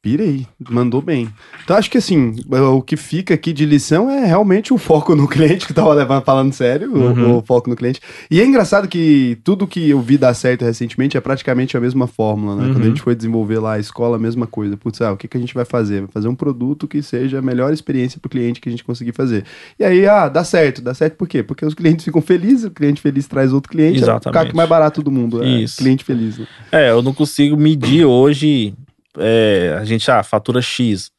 Pirei, 0.00 0.46
mandou 0.70 1.02
bem. 1.02 1.28
Então 1.64 1.76
acho 1.76 1.90
que 1.90 1.98
assim, 1.98 2.36
o 2.48 2.80
que 2.80 2.96
fica 2.96 3.34
aqui 3.34 3.52
de 3.52 3.66
lição 3.66 4.08
é 4.08 4.24
realmente 4.24 4.72
o 4.72 4.78
foco 4.78 5.12
no 5.16 5.26
cliente, 5.28 5.66
que 5.66 5.74
tava 5.74 5.92
levando, 5.92 6.22
falando 6.22 6.52
sério, 6.52 6.92
o- 6.94 6.98
Uhum. 6.98 7.36
o, 7.38 7.42
foco 7.42 7.68
no 7.68 7.74
cliente. 7.74 8.00
E 8.30 8.40
é 8.40 8.46
engraçado 8.46 8.86
que 8.86 9.38
tudo 9.42 9.66
que 9.66 9.90
eu 9.90 10.00
vi 10.00 10.16
dar 10.16 10.34
certo 10.34 10.64
recentemente 10.64 11.16
é 11.16 11.20
praticamente 11.20 11.76
a 11.76 11.80
mesma 11.80 12.06
fórmula, 12.06 12.54
né? 12.54 12.62
Quando 12.68 12.76
a 12.76 12.78
Uhum. 12.82 12.84
gente 12.90 13.02
foi 13.02 13.16
desenvolver 13.16 13.58
lá 13.58 13.72
a 13.72 13.78
escola, 13.80 14.14
a 14.16 14.20
mesma 14.20 14.46
coisa. 14.46 14.76
Putz, 14.76 15.00
ah, 15.00 15.12
o 15.12 15.16
que, 15.16 15.26
que 15.26 15.36
a 15.36 15.40
gente 15.40 15.52
vai 15.52 15.64
fazer? 15.64 16.02
Vai 16.02 16.10
fazer 16.12 16.28
um 16.28 16.34
produto 16.34 16.86
que 16.86 17.02
seja 17.02 17.40
a 17.40 17.42
melhor 17.42 17.72
experiência 17.72 18.20
pro 18.20 18.30
cliente 18.30 18.60
que 18.60 18.68
a 18.68 18.72
gente 18.72 18.84
conseguir 18.84 19.12
fazer. 19.12 19.44
E 19.80 19.84
aí, 19.84 20.06
ah, 20.06 20.28
dá 20.28 20.44
certo. 20.44 20.80
Dá 20.80 20.94
certo 20.94 21.16
por 21.16 21.26
quê? 21.26 21.42
Porque 21.42 21.66
os 21.66 21.74
clientes 21.74 22.04
ficam 22.04 22.22
felizes, 22.22 22.64
o 22.66 22.70
cliente 22.70 23.00
feliz 23.00 23.26
traz 23.26 23.52
outro 23.52 23.72
cliente, 23.72 23.96
é 23.98 24.02
o 24.02 24.04
Exatamente. 24.04 24.44
CAC 24.44 24.56
mais 24.56 24.68
barato 24.68 25.02
do 25.02 25.10
mundo. 25.10 25.42
É 25.42 25.48
Isso. 25.48 25.78
cliente 25.78 26.04
feliz, 26.04 26.38
né? 26.38 26.46
É, 26.70 26.90
eu 26.92 27.02
não 27.02 27.12
consigo 27.12 27.56
medir 27.56 28.04
hoje. 28.04 28.74
É, 29.20 29.76
a 29.80 29.84
gente, 29.84 30.10
ah, 30.10 30.22
fatura 30.22 30.60
X. 30.62 31.10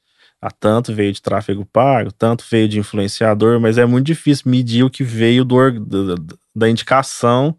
Ah, 0.42 0.52
tanto 0.52 0.94
veio 0.94 1.12
de 1.12 1.22
tráfego 1.22 1.66
pago, 1.66 2.12
tanto 2.14 2.46
veio 2.50 2.68
de 2.70 2.80
influenciador, 2.80 3.60
mas 3.60 3.78
é 3.78 3.86
muito 3.86 4.06
difícil 4.08 4.50
medir 4.50 4.84
o 4.84 4.90
que 4.90 5.04
veio 5.04 5.44
do, 5.44 6.16
da- 6.16 6.36
da 6.56 6.70
indicação 6.70 7.56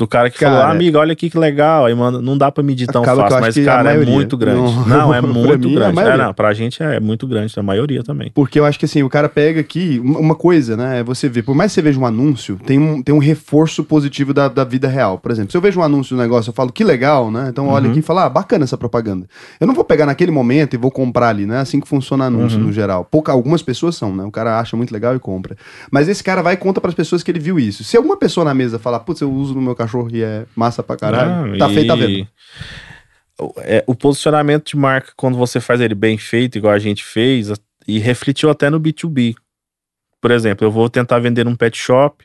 Do 0.00 0.08
cara 0.08 0.30
que 0.30 0.38
falou, 0.38 0.60
Cara, 0.60 0.68
ah, 0.70 0.72
amiga, 0.72 0.98
olha 0.98 1.12
aqui 1.12 1.28
que 1.28 1.36
legal. 1.36 1.84
Aí 1.84 1.94
manda, 1.94 2.22
não 2.22 2.38
dá 2.38 2.50
pra 2.50 2.62
medir 2.64 2.86
tão 2.86 3.04
fácil, 3.04 3.38
mas, 3.38 3.54
cara, 3.58 3.92
é 3.92 3.98
muito 4.02 4.34
grande. 4.34 4.72
Não. 4.72 4.86
Não, 4.88 5.14
é 5.14 5.20
muito 5.20 5.68
mim, 5.68 5.74
é 5.74 5.78
grande. 5.92 6.00
É, 6.00 6.16
não, 6.16 6.32
pra 6.32 6.54
gente 6.54 6.82
é 6.82 6.98
muito 6.98 7.26
grande, 7.26 7.52
a 7.58 7.62
maioria 7.62 8.02
também. 8.02 8.30
Porque 8.34 8.58
eu 8.58 8.64
acho 8.64 8.78
que 8.78 8.86
assim, 8.86 9.02
o 9.02 9.10
cara 9.10 9.28
pega 9.28 9.60
aqui, 9.60 10.00
uma 10.02 10.34
coisa, 10.34 10.74
né? 10.74 11.00
É 11.00 11.04
você 11.04 11.28
ver, 11.28 11.42
por 11.42 11.54
mais 11.54 11.70
que 11.70 11.74
você 11.74 11.82
veja 11.82 12.00
um 12.00 12.06
anúncio, 12.06 12.58
tem 12.64 12.78
um, 12.78 13.02
tem 13.02 13.14
um 13.14 13.18
reforço 13.18 13.84
positivo 13.84 14.32
da, 14.32 14.48
da 14.48 14.64
vida 14.64 14.88
real. 14.88 15.18
Por 15.18 15.30
exemplo, 15.30 15.50
se 15.50 15.56
eu 15.58 15.60
vejo 15.60 15.78
um 15.78 15.82
anúncio 15.82 16.16
do 16.16 16.22
negócio, 16.22 16.48
eu 16.48 16.54
falo 16.54 16.72
que 16.72 16.82
legal, 16.82 17.30
né? 17.30 17.48
Então 17.50 17.68
olha 17.68 17.84
Uhum. 17.84 17.90
aqui 17.90 17.98
e 17.98 18.02
fala, 18.02 18.24
ah, 18.24 18.28
bacana 18.30 18.64
essa 18.64 18.78
propaganda. 18.78 19.26
Eu 19.60 19.66
não 19.66 19.74
vou 19.74 19.84
pegar 19.84 20.06
naquele 20.06 20.30
momento 20.30 20.72
e 20.72 20.78
vou 20.78 20.90
comprar 20.90 21.28
ali, 21.28 21.44
né? 21.44 21.58
Assim 21.58 21.78
que 21.78 21.86
funciona 21.86 22.24
anúncio 22.24 22.58
Uhum. 22.58 22.68
no 22.68 22.72
geral. 22.72 23.04
Pouca, 23.04 23.32
algumas 23.32 23.60
pessoas 23.62 23.96
são, 23.96 24.16
né? 24.16 24.24
O 24.24 24.30
cara 24.30 24.58
acha 24.58 24.78
muito 24.78 24.92
legal 24.94 25.14
e 25.14 25.18
compra. 25.18 25.56
Mas 25.90 26.08
esse 26.08 26.24
cara 26.24 26.40
vai 26.42 26.54
e 26.54 26.56
conta 26.56 26.80
pras 26.80 26.94
pessoas 26.94 27.22
que 27.22 27.30
ele 27.30 27.38
viu 27.38 27.58
isso. 27.58 27.84
Se 27.84 27.98
alguma 27.98 28.16
pessoa 28.16 28.46
na 28.46 28.54
mesa 28.54 28.78
falar, 28.78 29.00
putz, 29.00 29.20
eu 29.20 29.30
uso 29.30 29.54
no 29.54 29.60
meu 29.60 29.74
cachorro 29.74 29.89
e 30.12 30.22
é 30.22 30.46
massa 30.56 30.82
pra 30.82 30.96
caralho, 30.96 31.52
Não, 31.52 31.58
tá 31.58 31.68
e- 31.70 31.74
feito, 31.74 31.86
tá 31.88 31.94
vendo? 31.94 32.26
o- 33.40 33.54
é, 33.58 33.82
o 33.86 33.94
posicionamento 33.94 34.68
de 34.70 34.76
marca, 34.76 35.12
quando 35.16 35.36
você 35.36 35.60
faz 35.60 35.80
ele 35.80 35.94
bem 35.94 36.18
feito, 36.18 36.58
igual 36.58 36.72
a 36.74 36.78
gente 36.78 37.04
fez, 37.04 37.50
a- 37.50 37.56
e 37.86 37.98
refletiu 37.98 38.50
até 38.50 38.68
no 38.70 38.78
B2B. 38.78 39.34
Por 40.20 40.30
exemplo, 40.30 40.66
eu 40.66 40.70
vou 40.70 40.88
tentar 40.90 41.18
vender 41.18 41.46
um 41.48 41.56
pet 41.56 41.76
shop, 41.78 42.24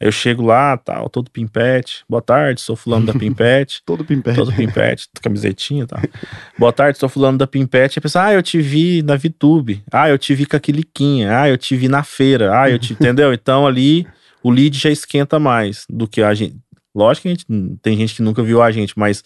aí 0.00 0.08
eu 0.08 0.12
chego 0.12 0.42
lá, 0.42 0.76
tal, 0.78 1.10
todo 1.10 1.30
pimpete. 1.30 2.02
Boa 2.08 2.22
tarde, 2.22 2.60
sou 2.62 2.74
fulano 2.74 3.04
da 3.04 3.12
pimpete. 3.12 3.82
Todo 3.84 4.02
pimpete. 4.04 4.36
todo 4.36 4.50
pimpete, 4.52 5.08
camisetinha 5.20 5.84
e 5.84 5.86
tal. 5.86 6.00
Boa 6.58 6.72
tarde, 6.72 6.98
sou 6.98 7.08
fulano 7.08 7.36
da 7.36 7.46
pimpete. 7.46 7.98
Aí 7.98 8.00
a 8.00 8.02
pessoa, 8.02 8.24
ah, 8.24 8.32
eu 8.32 8.42
te 8.42 8.60
vi 8.62 9.02
na 9.02 9.14
VTube. 9.16 9.84
Ah, 9.92 10.08
eu 10.08 10.16
te 10.16 10.34
vi 10.34 10.46
com 10.46 10.56
a 10.56 10.60
Quiliquinha. 10.60 11.38
Ah, 11.38 11.48
eu 11.48 11.58
te 11.58 11.76
vi 11.76 11.86
na 11.86 12.02
feira. 12.02 12.58
Ah, 12.58 12.70
eu 12.70 12.78
te... 12.78 12.94
Entendeu? 12.98 13.32
Então 13.34 13.66
ali 13.66 14.06
o 14.42 14.50
lead 14.50 14.76
já 14.78 14.90
esquenta 14.90 15.38
mais 15.38 15.84
do 15.88 16.08
que 16.08 16.22
a 16.22 16.32
gente... 16.32 16.56
Lógico 16.94 17.22
que 17.22 17.28
a 17.28 17.30
gente, 17.32 17.46
tem 17.82 17.96
gente 17.96 18.14
que 18.14 18.22
nunca 18.22 18.42
viu 18.42 18.62
a 18.62 18.70
gente, 18.70 18.96
mas 18.96 19.24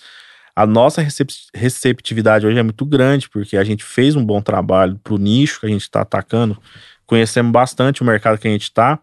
a 0.57 0.67
nossa 0.67 1.03
recep- 1.03 1.31
receptividade 1.55 2.47
hoje 2.47 2.59
é 2.59 2.63
muito 2.63 2.85
grande, 2.85 3.29
porque 3.29 3.57
a 3.57 3.63
gente 3.65 3.85
fez 3.85 4.17
um 4.17 4.25
bom 4.25 4.41
trabalho 4.41 4.99
pro 5.05 5.19
nicho 5.19 5.61
que 5.61 5.67
a 5.67 5.69
gente 5.69 5.83
está 5.83 6.01
atacando, 6.01 6.57
conhecemos 7.07 7.53
bastante 7.53 8.03
o 8.03 8.05
mercado 8.05 8.39
que 8.39 8.49
a 8.49 8.51
gente 8.51 8.63
está, 8.63 8.99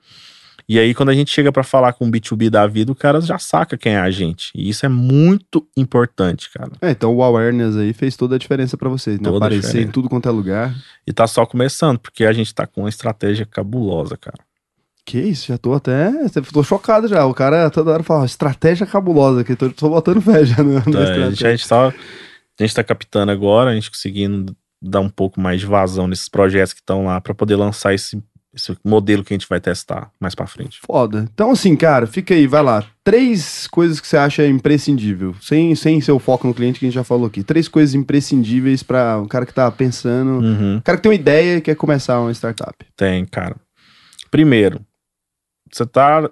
e 0.68 0.80
aí 0.80 0.95
quando 0.95 1.09
a 1.09 1.13
gente 1.13 1.30
chega 1.30 1.51
para 1.51 1.63
falar 1.63 1.93
com 1.93 2.07
o 2.07 2.11
B2B 2.11 2.49
da 2.49 2.66
vida, 2.66 2.91
o 2.91 2.95
cara 2.95 3.22
já 3.22 3.38
saca 3.38 3.78
quem 3.78 3.93
é 3.93 3.99
a 3.99 4.09
gente, 4.09 4.51
e 4.55 4.68
isso 4.68 4.86
é 4.86 4.89
muito 4.89 5.66
importante, 5.78 6.49
cara. 6.51 6.72
É, 6.82 6.89
então 6.89 7.16
o 7.16 7.22
awareness 7.24 7.78
aí 7.78 7.93
fez 7.93 8.18
toda 8.18 8.36
a 8.36 8.39
diferença 8.39 8.76
pra 8.76 8.89
vocês, 8.89 9.20
né? 9.20 9.24
Toda 9.30 9.45
Aparecer 9.45 9.82
em 9.84 9.88
tudo 9.91 10.09
quanto 10.09 10.28
é 10.28 10.32
lugar. 10.32 10.76
E 11.05 11.13
tá 11.13 11.28
só 11.28 11.45
começando, 11.45 11.99
porque 11.99 12.26
a 12.26 12.34
gente 12.34 12.53
tá 12.53 12.66
com 12.66 12.82
uma 12.82 12.89
estratégia 12.89 13.45
cabulosa, 13.45 14.18
cara. 14.18 14.39
Que 15.06 15.20
isso, 15.20 15.47
já 15.47 15.58
tô 15.58 15.74
até. 15.74 16.12
Tô 16.51 16.64
chocado 16.64 17.08
já. 17.08 17.26
O 17.26 17.34
cara 17.34 17.70
toda 17.70 17.91
hora 17.91 18.03
fala, 18.03 18.26
estratégia 18.26 18.88
cabulosa, 18.88 19.43
que 19.43 19.56
tô, 19.56 19.70
tô 19.70 19.89
botando 19.89 20.20
fé 20.22 20.43
já 20.43 20.64
na, 20.64 20.74
na 20.74 20.80
Então, 20.88 21.01
a, 21.01 21.30
gente, 21.30 21.45
a 21.45 21.51
gente 21.51 21.68
só. 21.68 21.89
A 21.89 22.64
gente 22.64 22.74
tá 22.74 22.84
captando 22.84 23.32
agora, 23.32 23.70
a 23.72 23.76
gente 23.76 23.89
conseguindo 23.91 24.56
dar 24.82 25.01
um 25.01 25.10
pouco 25.10 25.39
mais 25.39 25.60
de 25.60 25.66
vazão 25.68 26.08
nesses 26.08 26.30
projetos 26.30 26.74
que 26.74 26.80
estão 26.80 27.06
lá 27.06 27.20
pra 27.22 27.34
poder 27.36 27.56
lançar 27.56 27.93
esse, 27.93 28.22
esse 28.53 28.76
modelo 28.84 29.24
que 29.24 29.34
a 29.34 29.38
gente 29.38 29.47
vai 29.49 29.60
testar 29.60 30.10
mais 30.20 30.34
pra 30.34 30.47
frente. 30.47 30.80
Foda. 30.86 31.28
Então, 31.34 31.51
assim, 31.51 31.76
cara, 31.76 32.08
fica 32.08 32.34
aí, 32.34 32.47
vai 32.47 32.64
lá. 32.64 32.84
Três 33.03 33.68
coisas 33.68 33.99
que 33.99 34.08
você 34.08 34.16
acha 34.18 34.47
imprescindível, 34.47 35.36
sem, 35.41 35.76
sem 35.76 35.99
ser 36.01 36.14
o 36.14 36.20
foco 36.20 36.47
no 36.47 36.53
cliente 36.53 36.80
que 36.80 36.86
a 36.86 36.88
gente 36.88 36.95
já 36.95 37.03
falou 37.03 37.28
aqui. 37.28 37.43
Três 37.43 37.68
coisas 37.68 37.93
imprescindíveis 37.93 38.82
para 38.82 39.20
um 39.20 39.28
cara 39.28 39.45
que 39.45 39.53
tá 39.53 39.70
pensando. 39.70 40.43
Uhum, 40.43 40.76
Um 40.78 40.82
cara 40.82 40.97
que 40.97 41.03
tem 41.03 41.10
uma 41.12 41.16
ideia 41.16 41.58
e 41.58 41.62
quer 41.62 41.76
começar 41.76 42.20
uma 42.22 42.32
startup. 42.32 42.74
tem, 42.95 43.26
cara. 43.26 43.56
Primeiro, 44.32 44.82
você 45.76 45.86
tá. 45.86 46.30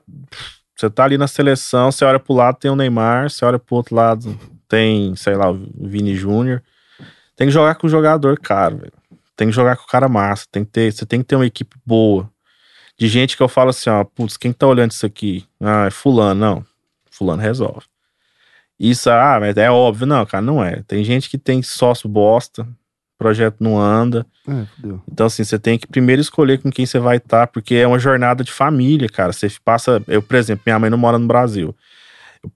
Você 0.76 0.90
tá 0.90 1.04
ali 1.04 1.18
na 1.18 1.28
seleção, 1.28 1.92
você 1.92 2.04
olha 2.04 2.20
pro 2.20 2.34
lado, 2.34 2.58
tem 2.58 2.72
o 2.72 2.76
Neymar, 2.76 3.30
você 3.30 3.46
olha 3.46 3.60
pro 3.60 3.76
outro 3.76 3.96
lado, 3.96 4.38
tem, 4.68 5.16
sei 5.16 5.36
lá, 5.36 5.52
o 5.52 5.70
Vini 5.78 6.16
Júnior. 6.16 6.64
Tem 7.36 7.48
que 7.48 7.54
jogar 7.54 7.76
com 7.76 7.86
o 7.86 7.90
jogador 7.90 8.40
caro, 8.40 8.78
velho. 8.78 8.94
Tem 9.36 9.48
que 9.48 9.54
jogar 9.54 9.76
com 9.78 9.84
o 9.84 9.88
cara 9.88 10.10
massa. 10.10 10.46
Tem 10.52 10.66
que 10.66 10.72
ter, 10.72 10.92
você 10.92 11.06
tem 11.06 11.20
que 11.20 11.26
ter 11.26 11.36
uma 11.36 11.46
equipe 11.46 11.76
boa. 11.86 12.30
De 12.98 13.08
gente 13.08 13.38
que 13.38 13.44
eu 13.44 13.48
falo 13.48 13.70
assim, 13.70 13.90
ó, 13.90 14.04
putz, 14.04 14.36
quem 14.36 14.52
tá 14.52 14.66
olhando 14.66 14.92
isso 14.92 15.06
aqui? 15.06 15.46
Ah, 15.60 15.86
é 15.86 15.92
fulano. 15.92 16.40
Não, 16.40 16.66
fulano 17.12 17.42
resolve. 17.42 17.86
Isso, 18.80 19.10
ah, 19.10 19.38
mas 19.40 19.56
é 19.58 19.70
óbvio. 19.70 20.08
Não, 20.08 20.26
cara, 20.26 20.42
não 20.42 20.64
é. 20.64 20.82
Tem 20.88 21.04
gente 21.04 21.30
que 21.30 21.38
tem 21.38 21.62
sócio 21.62 22.10
bosta, 22.10 22.68
projeto 23.24 23.58
não 23.60 23.80
anda. 23.80 24.26
É. 24.48 24.66
Então, 25.12 25.26
assim, 25.28 25.44
você 25.44 25.58
tem 25.58 25.78
que 25.78 25.88
primeiro 25.88 26.22
escolher 26.22 26.60
com 26.60 26.70
quem 26.70 26.86
você 26.86 27.00
vai 27.00 27.18
estar, 27.18 27.48
porque 27.48 27.76
é 27.76 27.88
uma 27.88 27.98
jornada 27.98 28.44
de 28.44 28.52
família, 28.52 29.08
cara. 29.08 29.32
Você 29.32 29.48
passa. 29.64 30.02
Eu, 30.08 30.22
por 30.22 30.36
exemplo, 30.36 30.64
minha 30.66 30.78
mãe 30.78 30.90
não 30.90 30.98
mora 30.98 31.18
no 31.18 31.28
Brasil. 31.28 31.74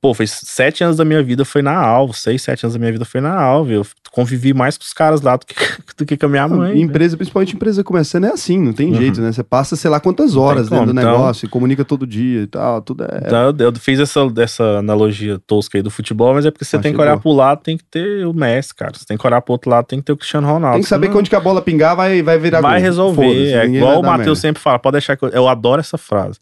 Pô, 0.02 0.14
foi 0.14 0.28
sete 0.28 0.84
anos 0.84 0.98
da 0.98 1.06
minha 1.06 1.24
vida 1.24 1.46
foi 1.46 1.62
na 1.62 1.74
Alvo, 1.74 2.14
seis, 2.14 2.42
sete 2.42 2.66
anos 2.66 2.74
da 2.74 2.80
minha 2.80 2.92
vida 2.92 3.06
foi 3.06 3.22
na 3.22 3.34
Alvo. 3.34 3.72
Eu 3.72 3.86
convivi 4.12 4.54
mais 4.54 4.78
com 4.78 4.84
os 4.84 4.92
caras 4.92 5.22
lá 5.22 5.38
do 5.38 5.46
que, 5.46 5.56
do 5.98 6.06
que 6.06 6.18
com 6.18 6.26
a 6.26 6.30
minha 6.30 6.46
mãe. 6.46 6.74
né? 6.76 6.82
empresa, 6.82 7.16
principalmente 7.16 7.56
empresa 7.56 7.84
começando, 7.86 8.26
é 8.26 8.32
assim, 8.32 8.58
não 8.60 8.74
tem 8.74 8.90
Uhum. 8.92 8.96
jeito, 8.98 9.22
né? 9.22 9.32
Você 9.32 9.44
passa, 9.44 9.78
sei 9.78 9.90
lá, 9.90 10.00
quantas 10.02 10.36
horas 10.36 10.68
dentro 10.68 10.88
do 10.88 10.92
então. 10.92 11.10
negócio, 11.12 11.46
e 11.46 11.50
comunica 11.50 11.86
todo 11.86 12.06
dia 12.06 12.42
e 12.42 12.48
tal, 12.48 12.82
tudo 12.82 13.06
é. 13.06 13.22
Então, 13.26 13.54
eu, 13.60 13.74
fiz 13.76 13.98
essa, 14.00 14.20
essa 14.40 14.64
analogia 14.80 15.40
tosca 15.48 15.78
aí 15.78 15.82
do 15.82 15.90
futebol, 15.90 16.34
mas 16.34 16.46
é 16.46 16.52
porque 16.52 16.66
você 16.66 16.76
Achei 16.76 16.84
tem 16.90 16.94
que 16.94 17.02
olhar 17.02 17.12
boa. 17.14 17.22
pro 17.22 17.32
lado, 17.32 17.62
tem 17.64 17.78
que 17.78 17.84
ter 17.86 18.26
o 18.28 18.34
Messi, 18.34 18.76
cara. 18.76 18.92
Você 18.94 19.06
tem 19.06 19.18
que 19.18 19.26
olhar 19.26 19.40
pro 19.42 19.54
outro 19.54 19.70
lado, 19.70 19.86
tem 19.86 20.00
que 20.00 20.06
ter 20.06 20.12
o 20.12 20.18
Cristiano 20.18 20.48
Ronaldo. 20.48 20.76
tem 20.76 20.84
que 20.84 20.90
saber 20.90 21.06
senão- 21.06 21.14
que 21.14 21.20
onde 21.20 21.30
que 21.30 21.36
a 21.36 21.40
bola 21.40 21.62
pingar 21.62 21.96
vai, 21.96 22.22
vai 22.22 22.38
virar 22.38 22.60
vai 22.60 22.74
gol. 22.74 22.82
resolver. 22.82 23.54
É 23.54 23.66
igual 23.66 24.02
o 24.02 24.04
Matheus 24.04 24.40
sempre 24.40 24.62
fala, 24.62 24.78
pode 24.80 24.94
deixar 24.94 25.16
que 25.16 25.24
eu, 25.24 25.30
eu 25.30 25.48
adoro 25.48 25.80
essa 25.80 25.98
frase. 25.98 26.40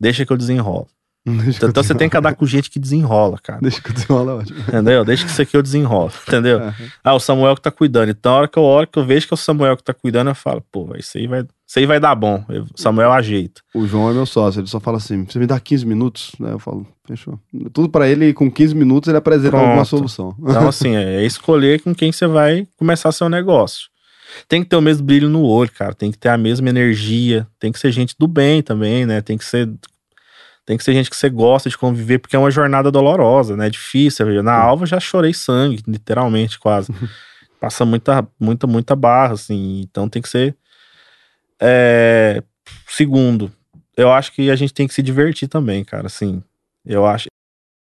Deixa 0.00 0.24
que 0.24 0.32
eu 0.32 0.36
desenrolo. 0.36 0.86
Deixa 1.26 1.66
Então 1.66 1.82
você 1.82 1.94
tem 1.94 2.08
que 2.08 2.16
andar 2.16 2.34
com 2.36 2.46
gente 2.46 2.70
que 2.70 2.78
desenrola, 2.78 3.36
cara. 3.42 3.58
Deixa 3.60 3.80
que 3.80 3.90
eu 3.90 3.94
desenrola, 3.94 4.32
é 4.32 4.34
ótimo. 4.36 4.60
Entendeu? 4.60 5.04
Deixa 5.04 5.24
que 5.24 5.30
isso 5.32 5.42
aqui 5.42 5.56
eu 5.56 5.62
desenrolo. 5.62 6.12
Entendeu? 6.28 6.58
Aham. 6.58 6.74
Ah, 7.02 7.14
o 7.14 7.20
Samuel 7.20 7.56
que 7.56 7.62
tá 7.62 7.70
cuidando. 7.70 8.10
Então, 8.10 8.32
a 8.32 8.36
hora 8.36 8.48
que 8.48 8.56
eu, 8.58 8.62
hora 8.62 8.86
que 8.86 8.96
eu 8.98 9.04
vejo 9.04 9.26
que 9.26 9.34
é 9.34 9.36
o 9.36 9.38
Samuel 9.38 9.76
que 9.76 9.82
tá 9.82 9.92
cuidando, 9.92 10.28
eu 10.30 10.34
falo, 10.36 10.62
pô, 10.70 10.94
isso 10.96 11.18
aí 11.18 11.26
vai, 11.26 11.40
isso 11.66 11.78
aí 11.80 11.84
vai 11.86 11.98
dar 11.98 12.14
bom. 12.14 12.44
Eu- 12.48 12.66
Samuel 12.76 13.12
ajeita. 13.12 13.60
O 13.74 13.86
João 13.86 14.08
é 14.08 14.14
meu 14.14 14.24
sócio, 14.26 14.60
ele 14.60 14.68
só 14.68 14.78
fala 14.78 14.98
assim: 14.98 15.24
você 15.24 15.38
me 15.38 15.46
dá 15.46 15.58
15 15.58 15.84
minutos? 15.84 16.32
Né? 16.38 16.52
Eu 16.52 16.58
falo, 16.60 16.86
fechou. 17.06 17.40
Tudo 17.72 17.88
pra 17.88 18.08
ele, 18.08 18.32
com 18.32 18.48
15 18.50 18.74
minutos, 18.74 19.08
ele 19.08 19.18
apresenta 19.18 19.50
Pronto. 19.50 19.66
alguma 19.66 19.84
solução. 19.84 20.34
Então, 20.38 20.68
assim, 20.68 20.94
é 20.94 21.24
escolher 21.24 21.80
com 21.82 21.92
quem 21.92 22.12
você 22.12 22.26
vai 22.28 22.66
começar 22.76 23.10
seu 23.10 23.28
negócio. 23.28 23.88
Tem 24.48 24.62
que 24.62 24.68
ter 24.68 24.76
o 24.76 24.82
mesmo 24.82 25.04
brilho 25.04 25.28
no 25.28 25.42
olho, 25.42 25.70
cara. 25.72 25.94
Tem 25.94 26.10
que 26.10 26.18
ter 26.18 26.28
a 26.28 26.36
mesma 26.38 26.68
energia. 26.68 27.46
Tem 27.58 27.72
que 27.72 27.78
ser 27.78 27.90
gente 27.90 28.14
do 28.18 28.28
bem 28.28 28.62
também, 28.62 29.06
né? 29.06 29.20
Tem 29.20 29.36
que 29.38 29.44
ser. 29.44 29.68
Tem 30.66 30.76
que 30.76 30.82
ser 30.82 30.92
gente 30.94 31.08
que 31.08 31.16
você 31.16 31.30
gosta 31.30 31.70
de 31.70 31.78
conviver, 31.78 32.18
porque 32.18 32.34
é 32.34 32.38
uma 32.38 32.50
jornada 32.50 32.90
dolorosa, 32.90 33.56
né? 33.56 33.68
É 33.68 33.70
difícil. 33.70 34.42
Na 34.42 34.52
alva 34.52 34.84
já 34.84 34.98
chorei 34.98 35.32
sangue, 35.32 35.80
literalmente, 35.86 36.58
quase. 36.58 36.92
Passa 37.60 37.84
muita, 37.84 38.26
muita, 38.38 38.66
muita 38.66 38.96
barra, 38.96 39.34
assim. 39.34 39.80
Então 39.80 40.08
tem 40.08 40.20
que 40.20 40.28
ser. 40.28 40.56
É, 41.60 42.42
segundo, 42.88 43.50
eu 43.96 44.10
acho 44.10 44.32
que 44.32 44.50
a 44.50 44.56
gente 44.56 44.74
tem 44.74 44.88
que 44.88 44.92
se 44.92 45.02
divertir 45.02 45.46
também, 45.46 45.84
cara. 45.84 46.08
Assim, 46.08 46.42
eu 46.84 47.06
acho. 47.06 47.28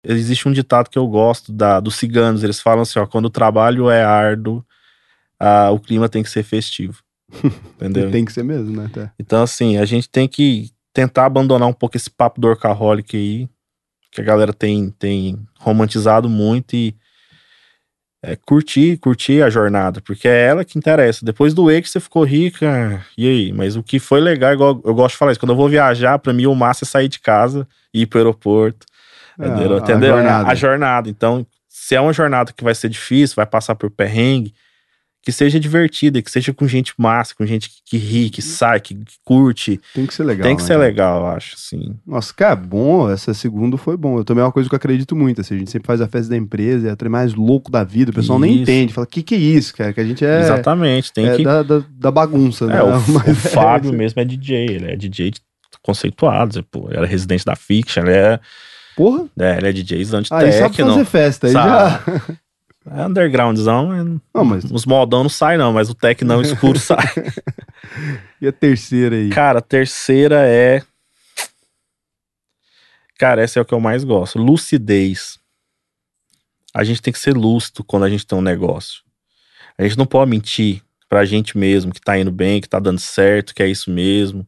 Existe 0.01 0.47
um 0.47 0.53
ditado 0.53 0.89
que 0.89 0.97
eu 0.97 1.05
gosto 1.05 1.51
da, 1.51 1.81
dos 1.81 1.95
ciganos. 1.95 2.45
Eles 2.45 2.61
falam 2.61 2.83
assim: 2.83 2.97
ó, 2.97 3.05
quando 3.05 3.25
o 3.25 3.29
trabalho 3.29 3.89
é 3.89 4.01
árduo, 4.05 4.65
ah, 5.37 5.69
o 5.69 5.79
clima 5.81 6.07
tem 6.07 6.23
que 6.23 6.29
ser 6.29 6.43
festivo. 6.43 7.03
Entendeu? 7.75 8.09
Tem 8.09 8.23
que 8.23 8.31
ser 8.31 8.43
mesmo, 8.43 8.81
né? 8.81 8.89
Então, 9.19 9.43
assim, 9.43 9.77
a 9.77 9.83
gente 9.83 10.09
tem 10.09 10.29
que 10.29 10.71
tentar 10.93 11.25
abandonar 11.25 11.67
um 11.67 11.73
pouco 11.73 11.97
esse 11.97 12.09
papo 12.09 12.39
do 12.39 12.47
workaholic 12.47 13.15
aí, 13.15 13.49
que 14.11 14.21
a 14.21 14.23
galera 14.23 14.53
tem, 14.53 14.89
tem 14.91 15.39
romantizado 15.59 16.27
muito 16.27 16.75
e 16.75 16.95
é, 18.21 18.35
curtir, 18.35 18.97
curtir 18.97 19.41
a 19.41 19.49
jornada, 19.49 20.01
porque 20.01 20.27
é 20.27 20.45
ela 20.47 20.65
que 20.65 20.77
interessa. 20.77 21.25
Depois 21.25 21.53
do 21.53 21.71
E 21.71 21.81
que 21.81 21.89
você 21.89 21.99
ficou 21.99 22.23
rica, 22.23 23.01
e 23.17 23.27
aí? 23.27 23.53
Mas 23.53 23.75
o 23.75 23.83
que 23.83 23.99
foi 23.99 24.19
legal, 24.19 24.53
igual 24.53 24.81
eu 24.83 24.93
gosto 24.93 25.13
de 25.13 25.17
falar 25.19 25.31
isso, 25.31 25.39
quando 25.39 25.51
eu 25.51 25.55
vou 25.55 25.69
viajar, 25.69 26.19
pra 26.19 26.33
mim 26.33 26.45
o 26.45 26.55
massa 26.55 26.83
é 26.83 26.87
sair 26.87 27.07
de 27.07 27.19
casa 27.19 27.67
e 27.93 28.01
ir 28.01 28.07
pro 28.07 28.19
aeroporto. 28.19 28.85
Entendeu? 29.37 29.73
É, 29.73 29.75
a 29.75 29.79
Entendeu? 29.79 30.13
jornada. 30.15 30.49
A 30.49 30.55
jornada. 30.55 31.09
Então, 31.09 31.45
se 31.67 31.95
é 31.95 32.01
uma 32.01 32.11
jornada 32.11 32.51
que 32.51 32.63
vai 32.63 32.75
ser 32.75 32.89
difícil, 32.89 33.35
vai 33.37 33.45
passar 33.45 33.75
por 33.75 33.89
perrengue, 33.89 34.53
que 35.21 35.31
seja 35.31 35.59
divertida, 35.59 36.21
que 36.21 36.31
seja 36.31 36.53
com 36.53 36.67
gente 36.67 36.93
massa, 36.97 37.35
com 37.35 37.45
gente 37.45 37.69
que, 37.69 37.75
que 37.85 37.97
ri, 37.97 38.29
que 38.29 38.41
sai, 38.41 38.79
que, 38.79 38.95
que 38.95 39.15
curte. 39.23 39.79
Tem 39.93 40.05
que 40.05 40.13
ser 40.13 40.23
legal. 40.23 40.43
Tem 40.43 40.55
que 40.55 40.61
né, 40.61 40.67
ser 40.67 40.77
legal, 40.77 41.21
eu 41.21 41.27
acho, 41.27 41.55
assim. 41.55 41.95
Nossa, 42.07 42.33
cara, 42.33 42.55
bom, 42.55 43.09
essa 43.09 43.33
segunda 43.33 43.77
foi 43.77 43.97
bom. 43.97 44.17
Eu 44.17 44.23
também 44.23 44.41
é 44.41 44.45
uma 44.45 44.51
coisa 44.51 44.69
que 44.69 44.73
eu 44.73 44.77
acredito 44.77 45.15
muito, 45.15 45.41
assim, 45.41 45.55
a 45.55 45.57
gente 45.57 45.71
sempre 45.71 45.87
faz 45.87 45.99
a 45.99 46.07
festa 46.07 46.29
da 46.29 46.37
empresa, 46.37 46.89
é 46.89 46.93
o 46.93 46.95
trem 46.95 47.11
mais 47.11 47.33
louco 47.33 47.69
da 47.69 47.83
vida, 47.83 48.11
o 48.11 48.13
pessoal 48.13 48.39
nem 48.39 48.53
Isso. 48.53 48.61
entende, 48.63 48.93
fala, 48.93 49.05
que 49.05 49.21
que 49.21 49.35
é 49.35 49.37
isso, 49.37 49.75
cara, 49.75 49.91
que 49.91 49.99
a 49.99 50.05
gente 50.05 50.23
é, 50.25 50.39
Exatamente, 50.39 51.11
tem 51.11 51.27
é 51.27 51.35
que... 51.35 51.43
da, 51.43 51.63
da, 51.63 51.83
da 51.89 52.11
bagunça, 52.11 52.65
né? 52.65 52.77
É, 52.77 52.83
o, 52.83 52.89
Mas 53.11 53.27
o 53.27 53.29
é- 53.29 53.51
Fábio 53.51 53.93
mesmo 53.93 54.21
é 54.21 54.25
DJ, 54.25 54.65
ele 54.65 54.91
é 54.91 54.95
DJ 54.95 55.33
conceituado, 55.81 56.63
pô, 56.71 56.87
ele 56.87 56.97
era 56.97 57.05
residente 57.05 57.45
da 57.45 57.55
Fiction, 57.55 58.03
ele 58.03 58.13
é, 58.13 58.39
Porra, 58.95 59.25
é, 59.39 59.57
ele 59.57 59.67
é 59.67 59.71
DJ 59.71 60.05
sabe 60.05 60.27
techno, 60.27 60.91
fazer 60.91 61.05
festa, 61.05 61.47
aí 61.47 61.53
Sabe. 61.53 61.69
já... 61.69 62.21
é 62.85 63.05
undergroundzão, 63.05 63.93
é- 63.93 64.03
Não, 64.33 64.45
mas 64.45 64.63
os 64.65 64.85
modão 64.85 65.23
não 65.23 65.29
sai 65.29 65.57
não, 65.57 65.73
mas 65.73 65.89
o 65.89 65.95
tecnão 65.95 66.41
escuro 66.41 66.77
sai. 66.79 67.05
e 68.41 68.47
a 68.47 68.51
terceira 68.51 69.15
aí? 69.15 69.29
Cara, 69.29 69.59
a 69.59 69.61
terceira 69.61 70.47
é... 70.47 70.81
Cara, 73.17 73.41
essa 73.41 73.59
é 73.59 73.61
o 73.61 73.65
que 73.65 73.73
eu 73.73 73.79
mais 73.81 74.03
gosto. 74.03 74.39
Lucidez. 74.39 75.37
A 76.73 76.83
gente 76.83 77.01
tem 77.01 77.11
que 77.11 77.19
ser 77.19 77.35
lúcido 77.35 77.83
quando 77.83 78.05
a 78.05 78.09
gente 78.09 78.25
tem 78.25 78.37
um 78.37 78.41
negócio. 78.41 79.01
A 79.77 79.83
gente 79.83 79.97
não 79.97 80.05
pode 80.05 80.31
mentir 80.31 80.81
pra 81.09 81.25
gente 81.25 81.57
mesmo 81.57 81.93
que 81.93 81.99
tá 81.99 82.17
indo 82.17 82.31
bem, 82.31 82.61
que 82.61 82.69
tá 82.69 82.79
dando 82.79 82.99
certo, 82.99 83.53
que 83.53 83.61
é 83.63 83.67
isso 83.67 83.91
mesmo. 83.91 84.47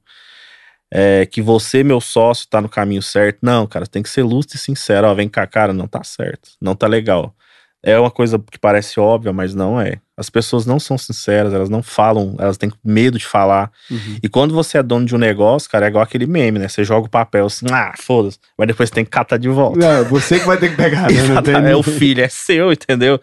É, 0.90 1.26
que 1.26 1.42
você, 1.42 1.84
meu 1.84 2.00
sócio, 2.00 2.48
tá 2.48 2.62
no 2.62 2.70
caminho 2.70 3.02
certo. 3.02 3.40
Não, 3.42 3.66
cara, 3.68 3.86
tem 3.88 4.04
que 4.04 4.10
ser 4.10 4.24
lúcido 4.24 4.56
e 4.56 4.60
sincero. 4.60 5.08
Ó, 5.08 5.14
vem 5.14 5.28
cá, 5.28 5.46
cara, 5.48 5.74
não 5.74 5.88
tá 5.88 6.04
certo. 6.04 6.52
Não 6.62 6.76
tá 6.76 6.88
legal. 6.88 7.36
É 7.84 7.98
uma 8.00 8.12
coisa 8.12 8.38
que 8.38 8.60
parece 8.60 9.00
óbvia, 9.00 9.34
mas 9.34 9.56
não 9.56 9.82
é. 9.82 9.96
As 10.16 10.30
pessoas 10.30 10.68
não 10.68 10.80
são 10.80 11.00
sinceras, 11.00 11.52
elas 11.52 11.68
não 11.68 11.82
falam, 11.82 12.36
elas 12.38 12.56
têm 12.56 12.72
medo 12.86 13.18
de 13.18 13.26
falar. 13.26 13.72
Uhum. 13.90 14.18
E 14.22 14.30
quando 14.30 14.54
você 14.54 14.78
é 14.78 14.84
dono 14.84 15.04
de 15.04 15.16
um 15.16 15.18
negócio, 15.18 15.68
cara, 15.68 15.88
é 15.88 15.90
igual 15.90 16.04
aquele 16.04 16.28
meme, 16.28 16.60
né? 16.60 16.68
Você 16.68 16.84
joga 16.84 17.08
o 17.08 17.10
papel 17.10 17.48
assim, 17.48 17.66
ah, 17.72 17.94
foda-se. 17.98 18.38
Mas 18.56 18.68
depois 18.68 18.90
você 18.90 18.96
tem 18.96 19.04
que 19.04 19.10
catar 19.10 19.38
de 19.38 19.50
volta. 19.50 19.80
Não, 19.80 20.06
você 20.06 20.40
que 20.40 20.46
vai 20.46 20.58
ter 20.58 20.70
que 20.70 20.76
pegar, 20.76 21.10
né? 21.12 21.24
Não 21.28 21.42
tem 21.42 21.56
é 21.56 21.76
o 21.76 21.82
filho, 21.82 22.24
é 22.24 22.30
seu, 22.30 22.72
entendeu? 22.72 23.20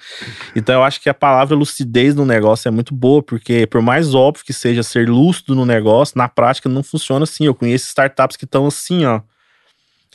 Então 0.57 0.75
eu 0.75 0.83
acho 0.83 1.01
que 1.01 1.09
a 1.09 1.15
palavra 1.15 1.55
lucidez 1.55 2.17
no 2.17 2.27
negócio 2.27 2.67
é 2.67 2.73
muito 2.73 2.93
boa, 2.93 3.23
porque 3.23 3.65
por 3.65 3.81
mais 3.81 4.13
óbvio 4.13 4.45
que 4.45 4.53
seja 4.53 4.83
ser 4.83 5.09
lúcido 5.09 5.55
no 5.55 5.65
negócio, 5.65 6.19
na 6.19 6.29
prática 6.29 6.69
não 6.69 6.83
funciona 6.83 7.23
assim. 7.23 7.45
Eu 7.47 7.55
conheço 7.55 7.87
startups 7.87 8.37
que 8.37 8.45
estão 8.45 8.67
assim, 8.67 9.05
ó. 9.05 9.21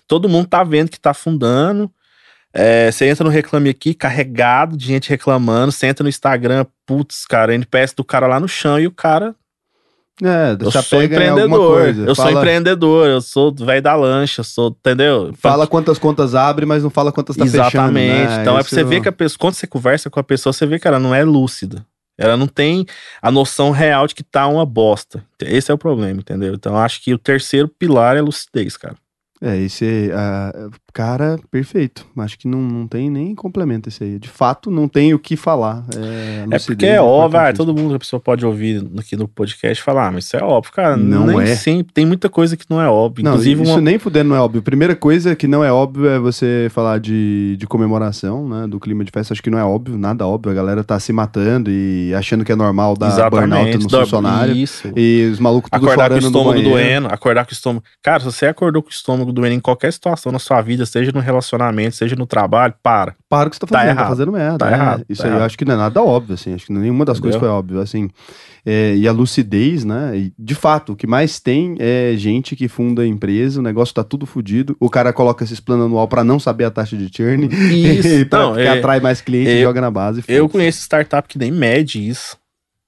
Todo 0.06 0.28
mundo 0.28 0.48
tá 0.48 0.66
vendo 0.66 0.90
que 0.90 1.00
tá 1.00 1.12
afundando. 1.12 1.90
É, 2.54 2.92
você 2.92 3.08
entra 3.08 3.24
no 3.24 3.30
Reclame 3.32 3.70
Aqui, 3.70 3.94
carregado 3.94 4.78
de 4.78 4.86
gente 4.86 5.10
reclamando. 5.10 5.72
Você 5.72 5.88
entra 5.88 6.04
no 6.04 6.10
Instagram, 6.10 6.66
putz, 6.86 7.26
cara, 7.26 7.54
NPS 7.56 7.94
do 7.96 8.04
cara 8.04 8.28
lá 8.28 8.40
no 8.40 8.48
chão 8.48 8.80
e 8.80 8.86
o 8.86 8.92
cara 8.92 9.34
É, 10.22 10.56
eu 10.64 10.72
sou 10.72 11.02
empreendedor. 11.02 11.58
coisa. 11.82 12.04
Eu 12.06 12.14
sou 12.14 12.26
Fala- 12.26 12.38
empreendedor, 12.40 13.08
eu 13.08 13.20
sou 13.22 13.52
velho 13.54 13.82
da 13.82 13.96
lancha, 13.96 14.42
eu 14.42 14.44
sou, 14.46 14.70
entendeu? 14.70 15.34
Fala 15.40 15.66
quantas 15.66 15.98
contas 15.98 16.36
abre, 16.36 16.66
mas 16.66 16.84
não 16.84 16.92
fala 16.92 17.12
quantas 17.12 17.36
tá 17.36 17.44
fechando. 17.44 17.66
Exatamente. 17.68 18.28
né? 18.30 18.42
Então 18.42 18.54
é 18.54 18.58
pra 18.60 18.62
Isso 18.68 18.76
você 18.76 18.84
ver 18.84 19.02
que 19.02 19.10
a 19.10 19.12
pessoa, 19.12 19.40
quando 19.40 19.56
você 19.56 19.66
conversa 19.66 20.10
com 20.12 20.20
a 20.20 20.24
pessoa, 20.24 20.54
você 20.54 20.68
vê 20.68 20.78
que 20.78 20.88
ela 20.88 21.00
não 21.00 21.14
é 21.16 21.24
lúcida. 21.24 21.84
Ela 22.16 22.38
não 22.38 22.46
tem 22.46 22.86
a 23.20 23.32
noção 23.32 23.72
real 23.72 24.06
de 24.06 24.14
que 24.14 24.22
tá 24.22 24.46
uma 24.48 24.68
bosta. 24.68 25.26
Esse 25.42 25.72
é 25.72 25.74
o 25.74 25.78
problema, 25.80 26.20
entendeu? 26.20 26.54
Então 26.54 26.74
eu 26.74 26.80
acho 26.80 27.02
que 27.02 27.12
o 27.12 27.18
terceiro 27.18 27.68
pilar 27.68 28.16
é 28.16 28.22
lucidez, 28.22 28.78
cara. 28.78 28.96
É, 29.42 29.58
esse 29.58 30.12
ah, 30.14 30.70
cara, 30.94 31.40
perfeito. 31.50 32.06
Acho 32.18 32.38
que 32.38 32.48
não, 32.48 32.60
não 32.60 32.88
tem 32.88 33.10
nem 33.10 33.34
complemento 33.34 33.90
esse 33.90 34.04
aí. 34.04 34.20
De 34.20 34.30
fato, 34.30 34.70
não 34.70 34.88
tem 34.88 35.14
o 35.14 35.20
que 35.20 35.36
falar. 35.36 35.84
É, 35.96 36.46
É 36.56 36.60
porque 36.60 36.86
é 36.86 37.02
óbvio, 37.02 37.40
ah, 37.40 37.54
todo 37.54 37.74
mundo, 37.74 37.96
a 37.96 38.00
pessoa 38.00 38.20
pode 38.20 38.46
ouvir 38.46 38.86
aqui 38.98 39.16
no 39.16 39.28
podcast 39.28 39.82
e 39.82 39.84
falar, 39.84 40.08
ah, 40.08 40.12
mas 40.12 40.26
isso 40.26 40.38
é 40.38 40.44
óbvio, 40.44 40.72
cara. 40.72 40.96
Não 40.96 41.26
nem 41.26 41.42
é. 41.42 41.56
sempre. 41.56 41.92
Tem 41.94 42.06
muita 42.06 42.30
coisa 42.30 42.56
que 42.56 42.66
não 42.70 42.82
é 42.82 42.88
óbvio. 42.88 43.24
Não, 43.24 43.32
Inclusive, 43.32 43.64
isso 43.64 43.72
uma, 43.74 43.82
nem 43.82 43.98
fudendo 43.98 44.30
não 44.30 44.36
é 44.36 44.40
óbvio. 44.40 44.62
Primeira 44.62 44.96
coisa 44.96 45.36
que 45.36 45.48
não 45.48 45.64
é 45.64 45.72
óbvio 45.72 46.08
é 46.08 46.20
você 46.20 46.68
falar 46.72 47.00
de, 47.00 47.56
de 47.58 47.66
comemoração, 47.66 48.48
né? 48.48 48.68
Do 48.68 48.80
clima 48.80 49.04
de 49.04 49.12
festa. 49.12 49.34
Acho 49.34 49.42
que 49.42 49.50
não 49.50 49.58
é 49.58 49.64
óbvio, 49.64 49.98
nada 49.98 50.28
óbvio. 50.28 50.52
A 50.52 50.56
galera 50.56 50.84
tá 50.84 51.00
se 51.00 51.12
matando 51.12 51.72
e 51.72 52.14
achando 52.14 52.46
que 52.46 52.52
é 52.52 52.56
normal 52.56 52.96
dar 52.96 53.30
burnout 53.30 53.78
no 53.78 53.90
funcionário. 53.90 54.56
Isso. 54.56 54.92
E 54.96 55.30
os 55.32 55.40
malucos 55.40 55.70
tudo 55.72 55.86
Acordar 55.86 56.10
com 56.10 56.16
o 56.16 56.20
estômago 56.20 56.62
doendo, 56.62 57.08
acordar 57.08 57.46
com 57.46 57.52
o 57.52 57.54
estômago. 57.54 57.84
Cara, 58.02 58.20
se 58.20 58.26
você 58.26 58.46
acordou 58.46 58.82
com 58.82 58.90
o 58.90 58.92
estômago 58.92 59.32
doendo 59.32 59.56
em 59.56 59.60
qualquer 59.60 59.92
situação 59.92 60.32
na 60.32 60.40
sua 60.40 60.62
vida, 60.62 60.83
seja 60.86 61.12
no 61.12 61.20
relacionamento, 61.20 61.96
seja 61.96 62.16
no 62.16 62.26
trabalho, 62.26 62.74
para. 62.82 63.16
Para 63.30 63.48
o 63.48 63.50
que 63.50 63.56
você 63.56 63.60
tá 63.62 63.68
Tá 63.68 63.78
fazendo, 63.80 63.88
tá, 63.96 64.02
errado. 64.02 64.10
fazendo 64.10 64.32
merda. 64.32 64.58
Tá 64.58 64.70
é. 64.70 64.74
errado, 64.74 65.06
Isso 65.10 65.22
tá 65.22 65.28
aí 65.28 65.32
eu 65.32 65.36
errado. 65.38 65.46
acho 65.48 65.58
que 65.58 65.66
não 65.66 65.74
é 65.74 65.78
nada 65.78 66.02
óbvio, 66.02 66.34
assim. 66.36 66.54
Acho 66.54 66.66
que 66.68 66.74
nenhuma 66.74 67.04
das 67.06 67.20
coisas 67.20 67.40
foi 67.40 67.48
Entendeu? 67.48 67.60
óbvio, 67.60 67.80
assim. 67.82 68.10
É, 68.66 68.96
e 68.96 69.06
a 69.08 69.12
lucidez, 69.12 69.84
né? 69.84 70.16
E, 70.18 70.34
de 70.40 70.56
fato, 70.56 70.94
o 70.94 70.96
que 70.96 71.06
mais 71.06 71.40
tem 71.40 71.76
é 71.80 72.14
gente 72.16 72.56
que 72.56 72.68
funda 72.70 73.06
empresa, 73.06 73.60
o 73.60 73.64
negócio 73.64 73.94
tá 73.94 74.04
tudo 74.06 74.26
fudido. 74.26 74.76
O 74.80 74.90
cara 74.90 75.12
coloca 75.12 75.44
esses 75.44 75.60
planos 75.60 75.86
anual 75.88 76.08
pra 76.08 76.24
não 76.24 76.40
saber 76.40 76.64
a 76.64 76.72
taxa 76.72 76.96
de 76.96 77.10
churn. 77.14 77.48
Isso. 77.48 78.26
pra, 78.30 78.40
Não, 78.40 78.54
que 78.54 78.62
é- 78.62 78.70
atrai 78.70 79.00
mais 79.02 79.20
clientes 79.20 79.52
e 79.52 79.58
eu- 79.58 79.64
joga 79.64 79.82
na 79.82 79.92
base. 79.92 80.24
e 80.28 80.34
Eu 80.34 80.48
conheço 80.48 80.80
startup 80.80 81.28
que 81.28 81.38
nem 81.38 81.52
mede 81.52 82.08
isso. 82.08 82.38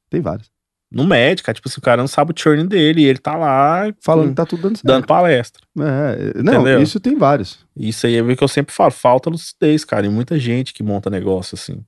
Tem 0.09 0.21
vários. 0.21 0.54
Não 0.95 1.05
mede, 1.05 1.43
cara. 1.43 1.53
Tipo, 1.53 1.67
se 1.67 1.77
o 1.77 1.81
cara 1.81 2.01
não 2.01 2.07
sabe 2.07 2.31
o 2.31 2.39
churn 2.39 2.65
dele, 2.65 3.01
e 3.01 3.05
ele 3.05 3.19
tá 3.19 3.35
lá 3.35 3.93
Falando 3.99 4.27
hum, 4.27 4.29
que 4.29 4.35
tá 4.35 4.45
tudo 4.45 4.61
dando 4.61 4.77
certo. 4.77 4.85
dando 4.87 5.05
palestra. 5.05 5.61
É, 5.77 6.41
não, 6.41 6.53
Entendeu? 6.53 6.81
isso 6.81 7.01
tem 7.01 7.17
vários. 7.17 7.59
Isso 7.75 8.07
aí 8.07 8.15
é 8.15 8.21
o 8.21 8.37
que 8.37 8.41
eu 8.41 8.47
sempre 8.47 8.73
falo, 8.73 8.91
falta 8.91 9.29
lucidez, 9.29 9.83
cara. 9.83 10.05
E 10.05 10.09
muita 10.09 10.39
gente 10.39 10.73
que 10.73 10.81
monta 10.81 11.09
negócio 11.09 11.55
assim. 11.55 11.83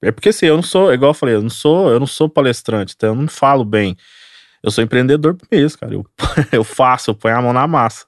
É 0.00 0.12
porque 0.12 0.28
assim, 0.28 0.46
eu 0.46 0.54
não 0.54 0.62
sou, 0.62 0.94
igual 0.94 1.10
eu 1.10 1.14
falei, 1.14 1.34
eu 1.34 1.42
não 1.42 1.50
sou, 1.50 1.90
eu 1.90 1.98
não 1.98 2.06
sou 2.06 2.28
palestrante, 2.28 2.94
então 2.96 3.10
eu 3.10 3.14
não 3.16 3.26
falo 3.26 3.64
bem. 3.64 3.96
Eu 4.62 4.70
sou 4.70 4.84
empreendedor 4.84 5.36
mesmo, 5.50 5.80
cara. 5.80 5.94
Eu, 5.94 6.06
eu 6.52 6.62
faço, 6.62 7.10
eu 7.10 7.16
ponho 7.16 7.36
a 7.36 7.42
mão 7.42 7.52
na 7.52 7.66
massa. 7.66 8.06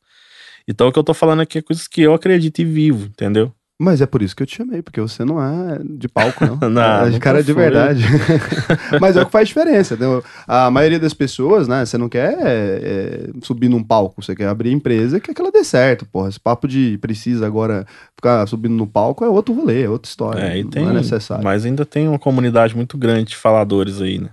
Então 0.69 0.87
o 0.87 0.93
que 0.93 0.99
eu 1.01 1.05
tô 1.05 1.13
falando 1.13 1.41
aqui 1.41 1.59
é 1.59 1.63
coisas 1.63 1.89
que 1.89 2.01
eu 2.01 2.15
acredito 2.15 2.61
e 2.61 2.65
vivo, 2.65 3.07
entendeu? 3.07 3.53
Mas 3.83 4.03
é 4.03 4.07
por 4.07 4.21
isso 4.21 4.37
que 4.37 4.43
eu 4.43 4.47
te 4.47 4.59
chamei, 4.59 4.83
porque 4.83 5.01
você 5.01 5.25
não 5.25 5.43
é 5.43 5.81
de 5.83 6.07
palco, 6.07 6.45
não. 6.45 6.59
Não, 6.69 7.07
é 7.07 7.09
de 7.09 7.19
cara 7.19 7.43
de 7.43 7.51
verdade. 7.55 8.05
Mas 9.01 9.17
é 9.17 9.23
o 9.23 9.25
que 9.25 9.33
faz 9.33 9.49
diferença. 9.49 9.95
entendeu? 9.95 10.23
A 10.47 10.71
maioria 10.71 10.99
das 11.01 11.15
pessoas, 11.15 11.67
né? 11.67 11.87
Você 11.87 11.97
não 11.97 12.07
quer 12.07 12.37
é, 12.43 13.31
subir 13.41 13.71
num 13.71 13.83
palco, 13.83 14.23
você 14.23 14.37
quer 14.37 14.49
abrir 14.49 14.71
empresa 14.71 15.17
e 15.17 15.21
quer 15.21 15.33
que 15.33 15.41
ela 15.41 15.51
dê 15.51 15.65
certo, 15.65 16.05
porra. 16.05 16.29
Esse 16.29 16.39
papo 16.39 16.69
de 16.69 16.99
precisa 16.99 17.47
agora 17.47 17.87
ficar 18.15 18.47
subindo 18.47 18.75
no 18.75 18.87
palco 18.87 19.25
é 19.25 19.29
outro 19.31 19.55
rolê, 19.55 19.85
é 19.85 19.89
outra 19.89 20.11
história. 20.11 20.43
É, 20.43 20.59
e 20.59 20.65
tem, 20.65 20.85
Não 20.85 20.91
é 20.91 20.95
necessário. 20.95 21.43
mas 21.43 21.65
ainda 21.65 21.87
tem 21.87 22.07
uma 22.07 22.19
comunidade 22.19 22.77
muito 22.77 22.99
grande 22.99 23.31
de 23.31 23.37
faladores 23.37 24.03
aí, 24.03 24.19
né? 24.19 24.29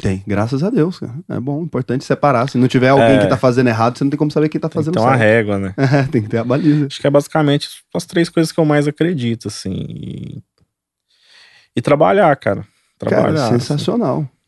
Tem, 0.00 0.22
graças 0.26 0.62
a 0.62 0.70
Deus, 0.70 0.98
cara. 0.98 1.12
É 1.28 1.38
bom, 1.38 1.62
importante 1.62 2.04
separar. 2.04 2.48
Se 2.48 2.56
não 2.56 2.66
tiver 2.66 2.88
alguém 2.88 3.16
É. 3.16 3.18
que 3.18 3.26
tá 3.26 3.36
fazendo 3.36 3.68
errado, 3.68 3.98
você 3.98 4.04
não 4.04 4.10
tem 4.10 4.16
como 4.18 4.30
saber 4.30 4.48
quem 4.48 4.60
tá 4.60 4.68
fazendo 4.70 4.98
uma 4.98 5.10
certo. 5.10 5.20
régua, 5.20 5.58
né? 5.58 5.74
É, 5.76 6.02
tem 6.04 6.22
que 6.22 6.28
ter 6.28 6.38
a 6.38 6.44
baliza. 6.44 6.86
Acho 6.86 7.00
que 7.00 7.06
é 7.06 7.10
basicamente 7.10 7.68
as 7.94 8.06
três 8.06 8.28
coisas 8.30 8.50
que 8.50 8.58
eu 8.58 8.64
mais 8.64 8.88
acredito, 8.88 9.48
assim. 9.48 9.72
E, 9.72 10.42
e 11.76 11.82
trabalhar, 11.82 12.34
cara. 12.36 12.64
Trabalhar. 12.98 13.34
Cara, 13.34 13.56
assim. 13.56 13.56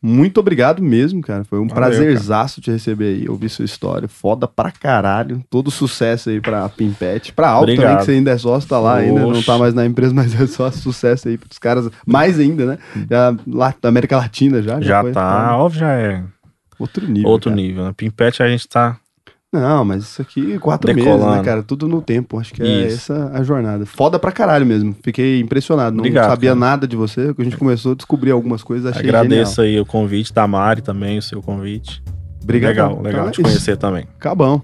Muito 0.05 0.39
obrigado 0.39 0.83
mesmo, 0.83 1.19
cara. 1.21 1.43
Foi 1.43 1.57
um 1.57 1.67
Valeu, 1.67 1.75
prazerzaço 1.75 2.61
te 2.61 2.69
receber 2.69 3.05
aí, 3.15 3.27
ouvir 3.29 3.49
sua 3.49 3.65
história. 3.65 4.07
Foda 4.07 4.47
pra 4.47 4.71
caralho. 4.71 5.43
Todo 5.49 5.71
sucesso 5.71 6.29
aí 6.29 6.39
pra 6.39 6.69
Pimpete. 6.69 7.33
Pra 7.33 7.49
Alto 7.49 7.61
também, 7.61 7.75
Obrigado. 7.79 7.99
que 7.99 8.05
você 8.05 8.11
ainda 8.11 8.31
é 8.31 8.37
sócio, 8.37 8.69
tá 8.69 8.79
lá 8.79 8.97
ainda. 8.97 9.19
Não 9.19 9.29
Oxe. 9.29 9.45
tá 9.45 9.57
mais 9.57 9.73
na 9.73 9.85
empresa, 9.85 10.13
mas 10.15 10.39
é 10.39 10.45
só 10.45 10.69
sucesso 10.69 11.27
aí 11.27 11.37
pros 11.37 11.57
caras. 11.57 11.89
Mais 12.05 12.39
ainda, 12.39 12.65
né? 12.65 12.77
Já 13.09 13.35
lá 13.47 13.73
da 13.81 13.89
América 13.89 14.17
Latina 14.17 14.61
já. 14.61 14.79
Já 14.79 15.01
foi, 15.01 15.11
tá, 15.11 15.57
óbvio, 15.57 15.79
já 15.79 15.91
é 15.93 16.23
Outro 16.77 17.07
nível. 17.07 17.29
outro 17.29 17.49
cara. 17.49 17.61
nível. 17.61 17.85
né? 17.85 17.93
Pimpete 17.95 18.43
a 18.43 18.47
gente 18.47 18.67
tá. 18.67 18.97
Não, 19.59 19.85
mas 19.85 20.03
isso 20.03 20.21
aqui, 20.21 20.57
quatro 20.59 20.87
meses, 20.93 21.03
Decolando. 21.11 21.37
né, 21.37 21.43
cara? 21.43 21.63
Tudo 21.63 21.87
no 21.87 22.01
tempo. 22.01 22.39
Acho 22.39 22.53
que 22.53 22.61
é 22.61 22.87
Isso. 22.87 23.11
essa 23.13 23.31
a 23.33 23.43
jornada. 23.43 23.85
Foda 23.85 24.17
pra 24.19 24.31
caralho 24.31 24.65
mesmo. 24.65 24.95
Fiquei 25.03 25.39
impressionado. 25.39 25.95
Não 25.95 26.01
Obrigado, 26.01 26.29
sabia 26.29 26.51
cara. 26.51 26.59
nada 26.59 26.87
de 26.87 26.95
você. 26.95 27.33
A 27.37 27.43
gente 27.43 27.57
começou 27.57 27.93
a 27.93 27.95
descobrir 27.95 28.31
algumas 28.31 28.63
coisas, 28.63 28.85
achei 28.91 29.03
Agradeço 29.07 29.61
aí 29.61 29.79
o 29.79 29.85
convite 29.85 30.33
da 30.33 30.47
Mari 30.47 30.81
também, 30.81 31.17
o 31.17 31.21
seu 31.21 31.41
convite. 31.41 32.01
genial. 32.03 32.15
Obrigado. 32.43 32.69
Legal, 32.71 32.89
legal 33.01 33.11
Então 33.11 33.27
é 33.27 33.31
te 33.31 33.41
conhecer 33.41 33.77
também. 33.77 34.05
Cabão. 34.19 34.61